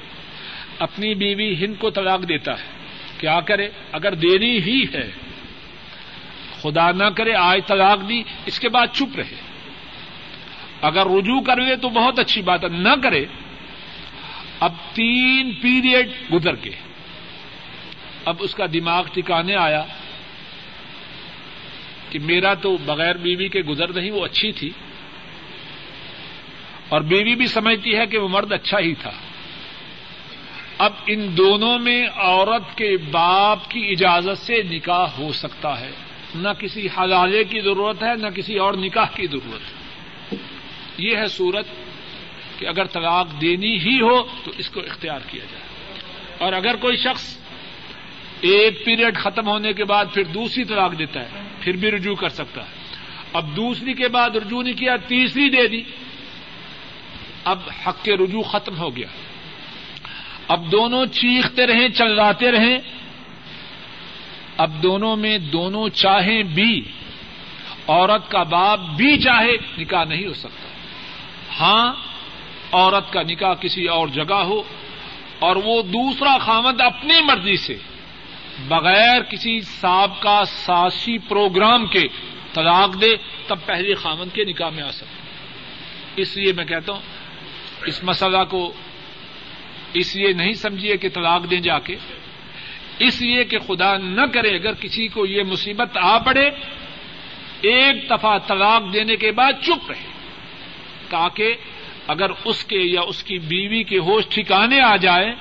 اپنی 0.78 1.14
بیوی 1.14 1.54
ہند 1.54 1.74
کو 1.78 1.90
طلاق 1.90 2.22
دیتا 2.22 2.52
ہے۔ 2.52 2.66
کیا 3.18 3.40
کرے؟ 3.40 3.68
اگر 3.92 4.14
دینی 4.14 4.58
ہی 4.58 4.84
ہے، 4.94 5.10
خدا 6.62 6.90
نہ 6.90 7.04
کرے 7.04 7.34
آج 7.34 7.60
طلاق 7.66 8.08
دی، 8.08 8.22
اس 8.46 8.60
کے 8.60 8.68
بعد 8.68 8.86
چپ 8.92 9.16
رہے۔ 9.16 9.49
اگر 10.80 11.06
رجوع 11.06 11.40
کر 11.40 11.56
لے 11.56 11.76
تو 11.76 11.88
بہت 11.88 12.18
اچھی 12.18 12.42
بات 12.42 12.64
ہے، 12.64 12.68
نہ 12.68 12.92
کرے۔ 13.02 13.24
اب 14.60 14.72
تین 14.92 15.52
پیریڈ 15.52 16.08
گزر 16.34 16.54
کے 16.54 16.70
اب 18.24 18.36
اس 18.38 18.54
کا 18.54 18.66
دماغ 18.72 19.04
ٹکانے 19.14 19.54
آیا 19.54 19.84
کہ 22.10 22.18
میرا 22.18 22.54
تو 22.54 22.76
بغیر 22.76 23.16
بیوی 23.16 23.48
کے 23.48 23.60
گزر 23.60 23.92
نہیں، 23.92 24.10
وہ 24.10 24.24
اچھی 24.24 24.52
تھی۔ 24.52 24.70
اور 26.88 27.00
بیوی 27.00 27.34
بھی 27.34 27.46
سمجھتی 27.46 27.96
ہے 27.96 28.06
کہ 28.06 28.18
وہ 28.18 28.28
مرد 28.28 28.52
اچھا 28.52 28.78
ہی 28.78 28.94
تھا۔ 28.94 29.10
اب 30.78 30.92
ان 31.06 31.36
دونوں 31.36 31.78
میں 31.78 32.06
عورت 32.16 32.78
کے 32.78 32.96
باپ 33.10 33.70
کی 33.70 33.88
اجازت 33.90 34.38
سے 34.38 34.62
نکاح 34.62 35.06
ہو 35.18 35.32
سکتا 35.32 35.80
ہے۔ 35.80 35.90
نہ 36.34 36.48
کسی 36.58 36.88
حلالے 36.98 37.44
کی 37.44 37.60
ضرورت 37.60 38.02
ہے، 38.02 38.14
نہ 38.16 38.28
کسی 38.28 38.58
اور 38.58 38.74
نکاح 38.74 39.06
کی 39.14 39.26
ضرورت۔ 39.26 39.74
ہے 39.74 39.79
یہ 40.98 41.16
ہے 41.16 41.26
صورت 41.26 41.66
کہ 42.58 42.66
اگر 42.66 42.84
طلاق 42.84 43.40
دینی 43.40 43.78
ہی 43.78 44.00
ہو 44.00 44.22
تو 44.44 44.52
اس 44.58 44.70
کو 44.70 44.80
اختیار 44.80 45.18
کیا 45.26 45.44
جائے۔ 45.44 45.64
اور 46.38 46.52
اگر 46.52 46.76
کوئی 46.76 46.96
شخص 46.96 47.38
ایک 48.40 48.84
پیریڈ 48.84 49.18
ختم 49.18 49.48
ہونے 49.48 49.72
کے 49.72 49.84
بعد 49.84 50.04
پھر 50.14 50.24
دوسری 50.24 50.64
طلاق 50.64 50.98
دیتا 50.98 51.20
ہے، 51.20 51.28
پھر 51.60 51.72
بھی 51.76 51.90
رجوع 51.90 52.14
کر 52.14 52.28
سکتا 52.28 52.62
ہے۔ 52.62 52.70
اب 53.32 53.56
دوسری 53.56 53.94
کے 53.94 54.08
بعد 54.08 54.30
رجوع 54.30 54.62
نہیں 54.62 54.74
کیا، 54.74 54.96
تیسری 54.96 55.50
دے 55.50 55.68
دی۔ 55.68 55.82
اب 57.44 57.58
حق 57.86 58.04
کے 58.04 58.14
رجوع 58.14 58.42
ختم 58.42 58.78
ہو 58.78 58.96
گیا۔ 58.96 59.06
اب 60.48 60.72
دونوں 60.72 61.06
چیختے 61.06 61.66
رہیں 61.66 61.88
چلاتے 61.88 62.50
رہیں۔ 62.50 62.78
اب 64.56 64.82
دونوں 64.82 65.16
میں 65.16 65.38
دونوں 65.38 65.88
چاہیں 65.88 66.42
بھی، 66.42 66.82
عورت 67.88 68.30
کا 68.30 68.42
باپ 68.42 68.80
بھی 68.96 69.18
چاہے، 69.18 69.52
نکاح 69.78 70.04
نہیں 70.04 70.26
ہو 70.26 70.32
سکتا۔ 70.32 70.79
ہاں 71.58 71.92
عورت 72.72 73.12
کا 73.12 73.22
نکاح 73.22 73.54
کسی 73.54 73.86
اور 73.86 74.08
جگہ 74.08 74.34
ہو 74.34 74.62
اور 75.38 75.56
وہ 75.56 75.82
دوسرا 75.82 76.38
خامد 76.38 76.80
اپنی 76.80 77.20
مرضی 77.22 77.56
سے، 77.56 77.76
بغیر 78.68 79.22
کسی 79.22 79.60
سابقہ 79.60 80.44
ساسی 80.44 81.18
پروگرام 81.18 81.86
کے 81.86 82.08
طلاق 82.54 83.00
دے، 83.00 83.16
تب 83.46 83.56
پہلے 83.66 83.94
خامد 83.94 84.34
کے 84.34 84.44
نکاح 84.44 84.68
میں 84.68 84.82
آ 84.82 84.90
سکتا 84.90 85.20
اس 86.16 86.36
لیے 86.36 86.52
میں 86.52 86.64
کہتا 86.64 86.92
ہوں، 86.92 87.00
اس 87.86 88.04
مسئلہ 88.04 88.44
کو 88.50 88.72
اس 89.94 90.16
لیے 90.16 90.32
نہیں 90.32 90.52
سمجھیے 90.52 90.96
کہ 90.96 91.08
طلاق 91.08 91.50
دیں 91.50 91.60
جا 91.60 91.78
کے۔ 91.78 91.96
اس 92.98 93.22
لیے 93.22 93.44
کہ 93.44 93.58
خدا 93.58 93.96
نہ 93.96 94.26
کرے، 94.34 94.56
اگر 94.56 94.72
کسی 94.72 95.08
کو 95.08 95.26
یہ 95.26 95.42
مصیبت 95.42 95.96
آ 95.96 96.18
پڑے، 96.18 96.50
ایک 97.60 98.10
دفعہ 98.10 98.38
طلاق 98.38 98.92
دینے 98.92 99.16
کے 99.16 99.32
بعد 99.32 99.52
چپ 99.62 99.90
رہے۔ 99.90 100.09
تاکہ 101.10 101.54
اگر 102.06 102.30
اس 102.44 102.64
کے 102.64 102.78
یا 102.78 103.00
اس 103.00 103.22
کی 103.22 103.38
بیوی 103.38 103.82
کے 103.82 103.98
ہوش 103.98 104.24
ٹھکانے 104.28 104.80
آ 104.80 104.96
جائے 104.96 105.34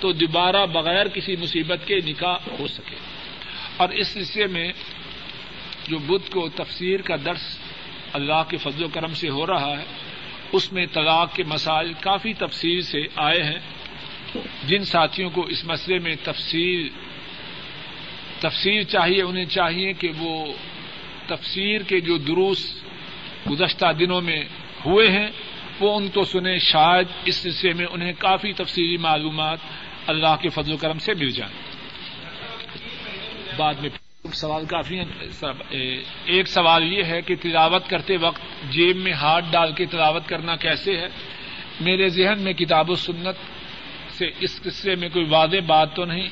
تو 0.00 0.12
دوبارہ 0.12 0.66
بغیر 0.66 1.08
کسی 1.08 1.36
مصیبت 1.36 1.86
کے 1.86 1.96
نکاح 2.06 2.36
ہو 2.60 2.66
سکے۔ 2.66 2.96
اور 3.76 3.88
اس 3.88 4.08
سلسلے 4.08 4.46
میں 4.46 4.72
جو 5.88 5.98
بدھ 5.98 6.30
کو 6.30 6.48
تفسیر 6.48 7.00
کا 7.00 7.16
درس 7.24 7.58
اللہ 8.12 8.42
کے 8.48 8.56
فضل 8.56 8.84
و 8.84 8.88
کرم 8.88 9.14
سے 9.14 9.28
ہو 9.28 9.46
رہا 9.46 9.78
ہے، 9.78 9.84
اس 10.52 10.72
میں 10.72 10.86
طلاق 10.92 11.36
کے 11.36 11.44
مسائل 11.44 11.92
کافی 12.00 12.32
تفصیل 12.32 12.82
سے 12.82 13.06
آئے 13.16 13.42
ہیں۔ 13.42 13.58
جن 14.64 14.84
ساتھیوں 14.84 15.30
کو 15.30 15.42
اس 15.42 15.64
مسئلے 15.64 15.98
میں 15.98 16.16
تفصیل 16.22 16.88
تفسیر 18.40 18.82
چاہیے، 18.82 19.22
انہیں 19.22 19.44
چاہیے 19.44 19.92
کہ 19.92 20.08
وہ 20.18 20.52
تفسیر 21.26 21.80
کے 21.80 22.00
جو 22.00 22.18
دروس 22.18 22.82
گزشتہ 23.50 23.92
دنوں 23.92 24.20
میں 24.20 24.44
ہوئے 24.86 25.10
ہیں، 25.10 25.28
وہ 25.80 25.96
ان 25.96 26.08
کو 26.08 26.24
سنیں، 26.24 26.58
شاید 26.58 27.06
اس 27.24 27.36
سلسلے 27.36 27.72
میں 27.72 27.86
انہیں 27.90 28.12
کافی 28.18 28.52
تفصیلی 28.52 28.96
معلومات 28.96 29.58
اللہ 30.06 30.36
کے 30.42 30.48
فضل 30.48 30.72
و 30.72 30.76
کرم 30.76 30.98
سے 30.98 31.14
مل 31.14 31.30
جائیں۔ 31.30 31.54
بعد 33.56 33.74
میں 33.74 33.90
سوال 34.32 34.66
کافی 34.66 35.00
ایک 36.24 36.48
سوال 36.48 36.92
یہ 36.92 37.04
ہے 37.04 37.22
کہ 37.22 37.34
تلاوت 37.40 37.88
کرتے 37.88 38.16
وقت 38.16 38.40
جیب 38.70 38.96
میں 38.96 39.12
ہاتھ 39.12 39.44
ڈال 39.50 39.72
کے 39.72 39.86
تلاوت 39.86 40.28
کرنا 40.28 40.56
کیسے 40.56 40.96
ہے؟ 40.96 41.06
میرے 41.80 42.08
ذہن 42.08 42.40
میں 42.40 42.52
کتاب 42.52 42.90
و 42.90 42.94
سنت 42.94 43.36
سے 44.12 44.26
اس 44.40 44.62
قصے 44.62 44.94
میں 44.94 45.08
کوئی 45.08 45.24
واضح 45.28 45.56
بات 45.66 45.96
تو 45.96 46.04
نہیں۔ 46.04 46.28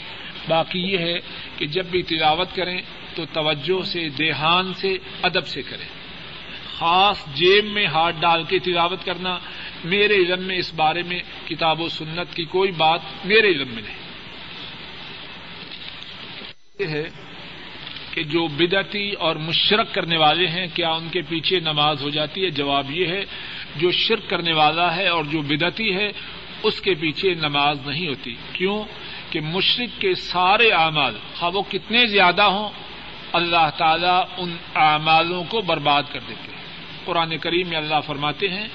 باقی 0.49 0.79
یہ 0.79 0.99
ہے 0.99 1.19
کہ 1.59 1.67
جب 1.67 1.85
بھی 1.85 2.03
تلاوت 2.03 2.49
کریں 2.55 2.83
تو 3.15 3.25
توجہ 3.33 3.83
سے، 3.83 4.09
دیہان 4.09 4.75
سے، 4.75 4.97
ادب 5.23 5.47
سے 5.47 5.63
کریں۔ 5.63 6.02
خاص 6.83 7.27
جیب 7.27 7.65
میں 7.65 7.87
ہاتھ 7.87 8.17
ڈال 8.21 8.43
کے 8.43 8.59
تلاوت 8.59 9.05
کرنا 9.05 9.39
میرے 9.85 10.15
علم 10.15 10.43
میں 10.43 10.57
اس 10.57 10.75
بارے 10.75 11.03
میں 11.03 11.21
کتاب 11.49 11.81
و 11.81 11.89
سنت 11.89 12.37
کی 12.37 12.45
کوئی 12.45 12.71
بات 12.71 13.01
میرے 13.25 13.49
علم 13.49 13.69
میں 13.69 13.83
نہیں۔ 13.83 13.97
یہ 16.79 16.87
ہے 16.87 17.05
کہ 18.15 18.23
جو 18.23 18.47
بدعتی 18.47 19.13
اور 19.13 19.37
مشرق 19.37 19.95
کرنے 19.95 20.17
والے 20.17 20.47
ہیں، 20.47 20.67
کیا 20.75 20.91
ان 20.91 21.09
کے 21.09 21.21
پیچھے 21.21 21.61
نماز 21.61 22.03
ہو 22.03 22.11
جاتی 22.11 22.45
ہے؟ 22.45 22.51
جواب 22.51 22.91
یہ 22.91 23.07
ہے، 23.07 23.25
جو 23.77 23.91
شرک 23.91 24.31
کرنے 24.31 24.53
والا 24.53 24.97
ہے 24.97 25.09
اور 25.09 25.25
جو 25.25 25.43
بدعتی 25.43 25.97
ہے، 25.97 26.13
اس 26.63 26.81
کے 26.81 26.95
پیچھے 26.95 27.35
نماز 27.35 27.87
نہیں 27.87 28.09
ہوتی۔ 28.09 28.35
کیوں؟ 28.53 28.85
کہ 29.31 29.41
مشرق 29.41 30.01
کے 30.01 30.15
سارے 30.15 30.69
اعمال، 30.69 31.15
خواہ 31.35 31.51
وہ 31.55 31.63
کتنے 31.71 32.07
زیادہ 32.07 32.43
ہوں، 32.43 32.69
اللہ 33.33 33.71
تعالیٰ 33.79 34.25
ان 34.37 34.57
اعمالوں 34.75 35.45
کو 35.45 35.61
برباد 35.61 36.03
کر 36.13 36.21
دیتے 36.29 36.53
ہیں۔ 36.53 36.62
قرآن 37.05 37.39
کریم 37.39 37.69
میں 37.69 37.77
اللہ 37.77 38.01
فرماتے 38.07 38.49
ہیں، 38.49 38.69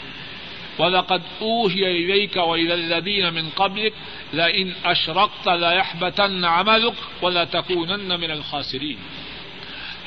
وَلَقَدْ 0.80 1.22
أُوحِيَ 1.40 1.86
إِلَيْكَ 1.86 2.40
وَإِلَى 2.40 2.72
الَّذِينَ 2.72 3.30
مِن 3.32 3.50
قَبْلِكَ 3.56 3.96
لَئِنْ 4.36 4.92
أَشْرَكْتَ 4.92 5.52
لَيَحْبَطَنَّ 5.52 6.48
عَمَلُكَ 6.48 7.26
وَلَتَكُونَنَّ 7.26 8.18
مِنَ 8.18 8.32
الْخَاسِرِينَ۔ 8.32 9.00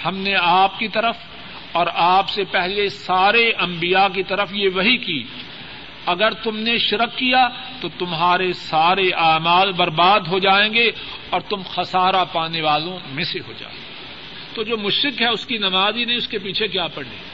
ہم 0.05 0.17
نے 0.17 0.35
آپ 0.41 0.79
کی 0.79 0.89
طرف 0.89 1.17
اور 1.73 1.87
آپ 1.95 2.29
سے 2.29 2.45
پہلے 2.45 2.89
سارے 2.89 3.53
انبیاء 3.59 4.09
کی 4.15 4.23
طرف 4.23 4.49
یہ 4.53 4.69
وہی 4.75 4.97
کی۔ 4.97 5.25
اگر 6.07 6.33
تم 6.33 6.57
نے 6.57 6.79
شرک 6.79 7.19
کیا 7.19 7.49
تو 7.81 7.89
تمہارے 7.99 8.53
سارے 8.53 9.11
اعمال 9.11 9.73
برباد 9.73 10.21
ہو 10.21 10.39
جائیں 10.39 10.75
گے 10.75 10.91
اور 11.31 11.41
تم 11.41 11.63
خسارہ 11.69 12.25
پانے 12.33 12.61
والوں 12.61 12.99
میں 13.13 13.25
سے 13.25 13.39
ہو 13.47 13.53
جائیں 13.59 13.79
تو 14.55 14.63
جو 14.63 14.77
مشرق 14.77 15.23
ہے، 15.23 15.29
اس 15.29 15.47
کی 15.47 15.59
نماز 15.59 15.97
ہی 15.97 16.05
نہیں، 16.05 16.17
اس 16.17 16.29
کے 16.29 16.39
پیچھے 16.39 16.69
کیا 16.69 16.87
پڑھنے؟ 16.87 17.30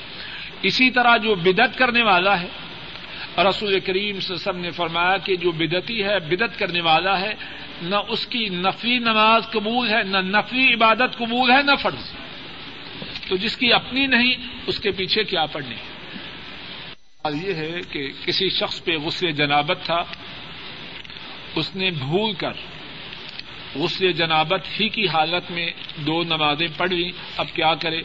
اسی 0.66 0.90
طرح 0.90 1.16
جو 1.16 1.34
بدت 1.34 1.78
کرنے 1.78 2.02
والا 2.02 2.40
ہے، 2.42 2.48
رسول 3.38 3.80
کریم 3.80 4.16
وسلم 4.16 4.60
نے 4.60 4.70
فرمایا 4.70 5.16
کہ 5.16 5.36
جو 5.36 5.52
بدتی 5.52 6.04
ہے 6.04 6.20
بدت 6.20 6.58
کرنے 6.58 6.80
والا 6.80 7.20
ہے، 7.20 7.34
نہ 7.82 7.96
اس 8.08 8.26
کی 8.26 8.48
نفی 8.48 8.98
نماز 8.98 9.50
قبول 9.50 9.88
ہے، 9.88 10.02
نہ 10.02 10.18
نفی 10.18 10.74
عبادت 10.74 11.18
قبول 11.18 11.50
ہے، 11.50 11.62
نہ 11.62 11.74
فرض۔ 11.82 12.12
تو 13.28 13.36
جس 13.36 13.56
کی 13.56 13.72
اپنی 13.72 14.06
نہیں، 14.06 14.34
اس 14.66 14.78
کے 14.78 14.90
پیچھے 14.90 15.24
کیا 15.24 15.46
پڑھنی 15.46 15.74
یہ 17.34 17.54
ہے 17.54 17.80
کہ 17.90 18.10
کسی 18.24 18.48
شخص 18.50 18.84
پہ 18.84 18.96
غصے 18.96 19.32
جنابت 19.32 19.78
تھا، 19.84 20.02
اس 21.54 21.76
نے 21.76 21.90
بھول 21.90 22.32
کر 22.32 22.52
غصے 23.74 24.12
جنابت 24.12 24.80
ہی 24.80 24.88
کی 24.88 25.08
حالت 25.08 25.50
میں 25.50 25.66
دو 25.96 26.22
نمازیں 26.22 26.66
پڑھ 26.76 26.90
لی 26.90 27.10
اب 27.36 27.46
کیا 27.54 27.74
کرے؟ 27.74 28.00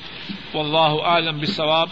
واللہ 0.53 1.03
عالم 1.03 1.37
بالصواب۔ 1.37 1.89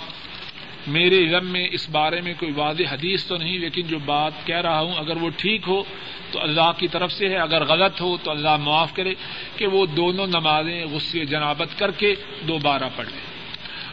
میرے 0.87 1.17
علم 1.17 1.47
میں 1.47 1.67
اس 1.71 1.89
بارے 1.89 2.21
میں 2.21 2.33
کوئی 2.39 2.51
واضح 2.51 2.83
حدیث 2.91 3.25
تو 3.25 3.37
نہیں، 3.37 3.59
لیکن 3.59 3.81
جو 3.81 3.99
بات 3.99 4.31
کہہ 4.45 4.61
رہا 4.61 4.79
ہوں، 4.79 4.93
اگر 4.93 5.17
وہ 5.17 5.29
ٹھیک 5.37 5.61
ہو 5.67 5.83
تو 6.31 6.41
اللہ 6.41 6.71
کی 6.77 6.87
طرف 6.87 7.11
سے 7.11 7.29
ہے، 7.29 7.37
اگر 7.37 7.65
غلط 7.65 8.01
ہو 8.01 8.17
تو 8.17 8.31
اللہ 8.31 8.55
معاف 8.57 8.93
کرے 8.93 9.13
کہ 9.57 9.67
وہ 9.67 9.85
دونوں 9.85 10.27
نمازیں 10.27 10.85
غصے 10.85 11.25
جنابت 11.25 11.79
کر 11.79 11.91
کے 11.91 12.15
دوبارہ 12.47 12.89
پڑھ 12.95 13.07
لیں 13.07 13.27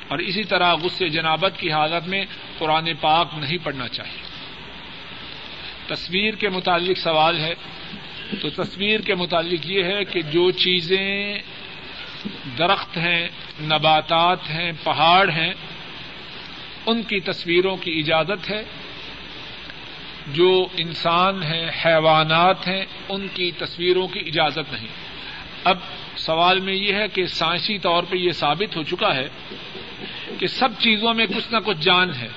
اور 0.09 0.19
اسی 0.19 0.45
طرح 0.45 0.75
غصے 0.75 1.09
جنابت 1.09 1.59
کی 1.59 1.73
حالت 1.73 2.09
میں 2.09 2.25
قرآن 2.59 2.89
پاک 3.01 3.29
نہیں 3.39 3.59
پڑھنا 3.63 3.89
چاہیے۔ 3.89 4.23
تصویر 5.87 6.35
کے 6.35 6.49
متعلق 6.49 6.99
سوال 6.99 7.41
ہے، 7.41 7.55
تو 8.41 8.51
تصویر 8.51 9.01
کے 9.01 9.15
متعلق 9.15 9.67
یہ 9.67 9.85
ہے 9.85 10.05
کہ 10.05 10.23
جو 10.23 10.51
چیزیں 10.51 11.39
درخت 12.59 12.97
ہیں، 12.97 13.29
نباتات 13.61 14.51
ہیں، 14.51 14.73
پہاڑ 14.83 15.29
ہیں 15.29 15.55
ان 16.87 17.03
کی 17.03 17.21
تصویروں 17.21 17.77
کی 17.77 17.99
اجازت 17.99 18.51
ہے۔ 18.51 18.63
جو 20.27 20.67
انسان 20.77 21.43
ہیں، 21.43 21.71
حیوانات 21.85 22.69
ہیں، 22.69 22.85
ان 23.09 23.27
کی 23.35 23.51
تصویروں 23.59 24.09
کی 24.09 24.21
اجازت 24.21 24.73
نہیں۔ 24.73 24.89
اب 25.65 25.79
سوال 26.17 26.61
میں 26.61 26.75
یہ 26.75 26.95
ہے 26.95 27.09
کہ 27.09 27.27
سائنسی 27.27 27.79
طور 27.79 28.03
پہ 28.03 28.17
یہ 28.17 28.31
ثابت 28.31 28.77
ہو 28.77 28.83
چکا 28.83 29.15
ہے 29.17 29.29
کہ 30.39 30.47
سب 30.47 30.69
چیزوں 30.79 31.15
میں 31.15 31.27
کچھ 31.27 31.53
نہ 31.53 31.57
کچھ 31.65 31.79
جان 31.81 32.11
ہے۔ 32.15 32.29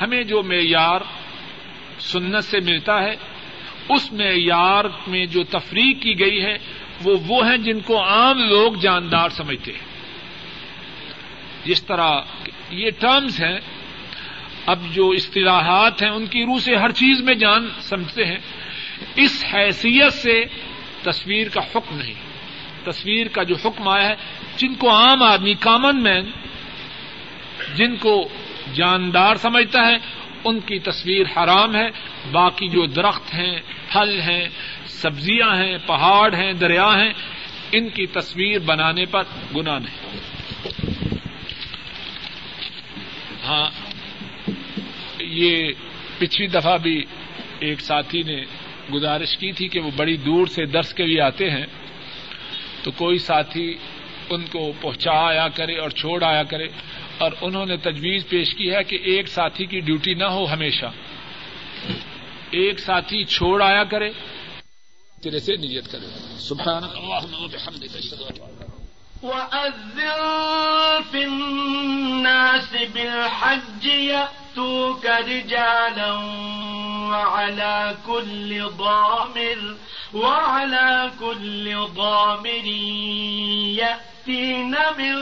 ہمیں 0.00 0.22
جو 0.22 0.42
معیار 0.42 1.00
سنت 2.00 2.44
سے 2.44 2.60
ملتا 2.60 3.02
ہے، 3.02 3.16
اس 3.88 4.12
معیار 4.12 4.84
میں 5.06 5.26
جو 5.26 5.44
تفریح 5.44 5.94
کی 6.00 6.20
گئی 6.20 6.42
ہے، 6.42 6.58
وہ 7.04 7.16
وہ 7.26 7.50
ہیں 7.50 7.58
جن 7.58 7.80
کو 7.80 8.04
عام 8.04 8.38
لوگ 8.38 8.72
جاندار 8.72 9.28
سمجھتے 9.28 9.72
ہیں۔ 9.72 9.93
جس 11.64 11.82
طرح 11.82 12.20
یہ 12.70 12.90
ٹرمز 13.00 13.44
ہیں، 13.44 13.58
اب 14.66 14.78
جو 14.92 15.10
اصطلاحات 15.10 16.02
ہیں، 16.02 16.10
ان 16.10 16.26
کی 16.26 16.42
روح 16.42 16.58
سے 16.58 16.76
ہر 16.76 16.90
چیز 16.90 17.20
میں 17.20 17.34
جان 17.34 17.68
سمجھتے 17.80 18.24
ہیں۔ 18.24 18.38
اس 19.16 19.44
حیثیت 19.54 20.12
سے 20.12 20.44
تصویر 21.02 21.48
کا 21.48 21.60
حکم 21.60 21.96
نہیں۔ 21.96 22.14
تصویر 22.84 23.28
کا 23.28 23.42
جو 23.42 23.54
حکم 23.64 23.88
آیا 23.88 24.08
ہے، 24.08 24.14
جن 24.56 24.74
کو 24.74 24.90
عام 24.90 25.22
آدمی 25.22 25.54
کامن 25.54 26.02
مین 26.02 26.30
جن 27.74 27.96
کو 27.96 28.28
جاندار 28.74 29.34
سمجھتا 29.34 29.86
ہے، 29.86 29.96
ان 30.44 30.60
کی 30.60 30.78
تصویر 30.78 31.26
حرام 31.36 31.76
ہے۔ 31.76 31.88
باقی 32.32 32.68
جو 32.68 32.86
درخت 32.86 33.34
ہیں، 33.34 33.60
پھل 33.92 34.20
ہیں، 34.20 34.48
سبزیاں 34.86 35.56
ہیں، 35.56 35.78
پہاڑ 35.86 36.34
ہیں، 36.34 36.52
دریا 36.52 36.88
ہیں، 36.88 37.12
ان 37.72 37.88
کی 37.88 38.06
تصویر 38.06 38.58
بنانے 38.58 39.04
پر 39.04 39.22
گناہ 39.56 39.78
نہیں۔ 39.78 40.18
ہاں 43.44 43.70
یہ 45.20 45.72
پچھلی 46.18 46.46
دفعہ 46.46 46.76
بھی 46.78 47.04
ایک 47.58 47.80
ساتھی 47.80 48.22
نے 48.22 48.44
گزارش 48.92 49.36
کی 49.36 49.52
تھی 49.52 49.68
کہ 49.68 49.80
وہ 49.80 49.90
بڑی 49.96 50.16
دور 50.16 50.46
سے 50.46 50.66
درس 50.66 50.94
کے 50.94 51.06
لیے 51.06 51.20
آتے 51.20 51.50
ہیں، 51.50 51.66
تو 52.82 52.90
کوئی 52.90 53.18
ساتھی 53.18 53.76
ان 54.30 54.44
کو 54.46 54.72
پہنچا 54.80 55.12
آیا 55.28 55.48
کرے 55.48 55.76
اور 55.76 55.90
چھوڑ 55.90 56.22
آیا 56.24 56.42
کرے، 56.42 56.68
اور 57.18 57.32
انہوں 57.40 57.66
نے 57.66 57.76
تجویز 57.76 58.28
پیش 58.28 58.54
کی 58.54 58.70
ہے 58.74 58.82
کہ 58.84 58.96
ایک 59.04 59.28
ساتھی 59.28 59.66
کی 59.66 59.80
ڈیوٹی 59.80 60.14
نہ 60.14 60.24
ہو 60.24 60.44
ہمیشہ۔ 60.52 60.86
ایک 62.50 62.78
ساتھی 62.78 63.24
چھوڑ 63.24 63.62
آیا 63.62 63.84
کرے، 63.84 64.10
تیرے 65.22 65.38
سے 65.38 65.56
نیت 65.56 65.92
کرے۔ 65.92 66.06
بالحج 72.94 73.84
يأتوك 73.86 75.04
رجالا 75.06 76.12
وعلى 77.10 77.96
كل 78.06 78.62
ضامر 78.78 79.76
وعلى 80.14 81.10
كل 81.20 81.76
ضامر 81.96 82.66
يأتين 83.74 84.76
من 84.98 85.16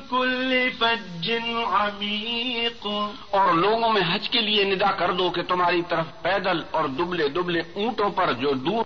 كل 0.00 0.70
فج 0.72 1.30
عميق 1.72 2.86
اور 3.30 3.54
لوگوں 3.54 3.92
میں 3.92 4.02
حج 4.02 4.28
کے 4.28 4.40
لیے 4.40 4.64
ندا 4.64 4.90
کر 4.98 5.12
دو 5.12 5.30
کہ 5.30 5.42
تمہاری 5.48 5.82
طرف 5.88 6.06
پیدل 6.22 6.62
اور 6.70 6.88
دبلے 6.98 7.28
دبلے 7.28 7.60
اونٹوں 7.74 8.10
پر 8.10 8.32
جو 8.32 8.52
دور 8.66 8.84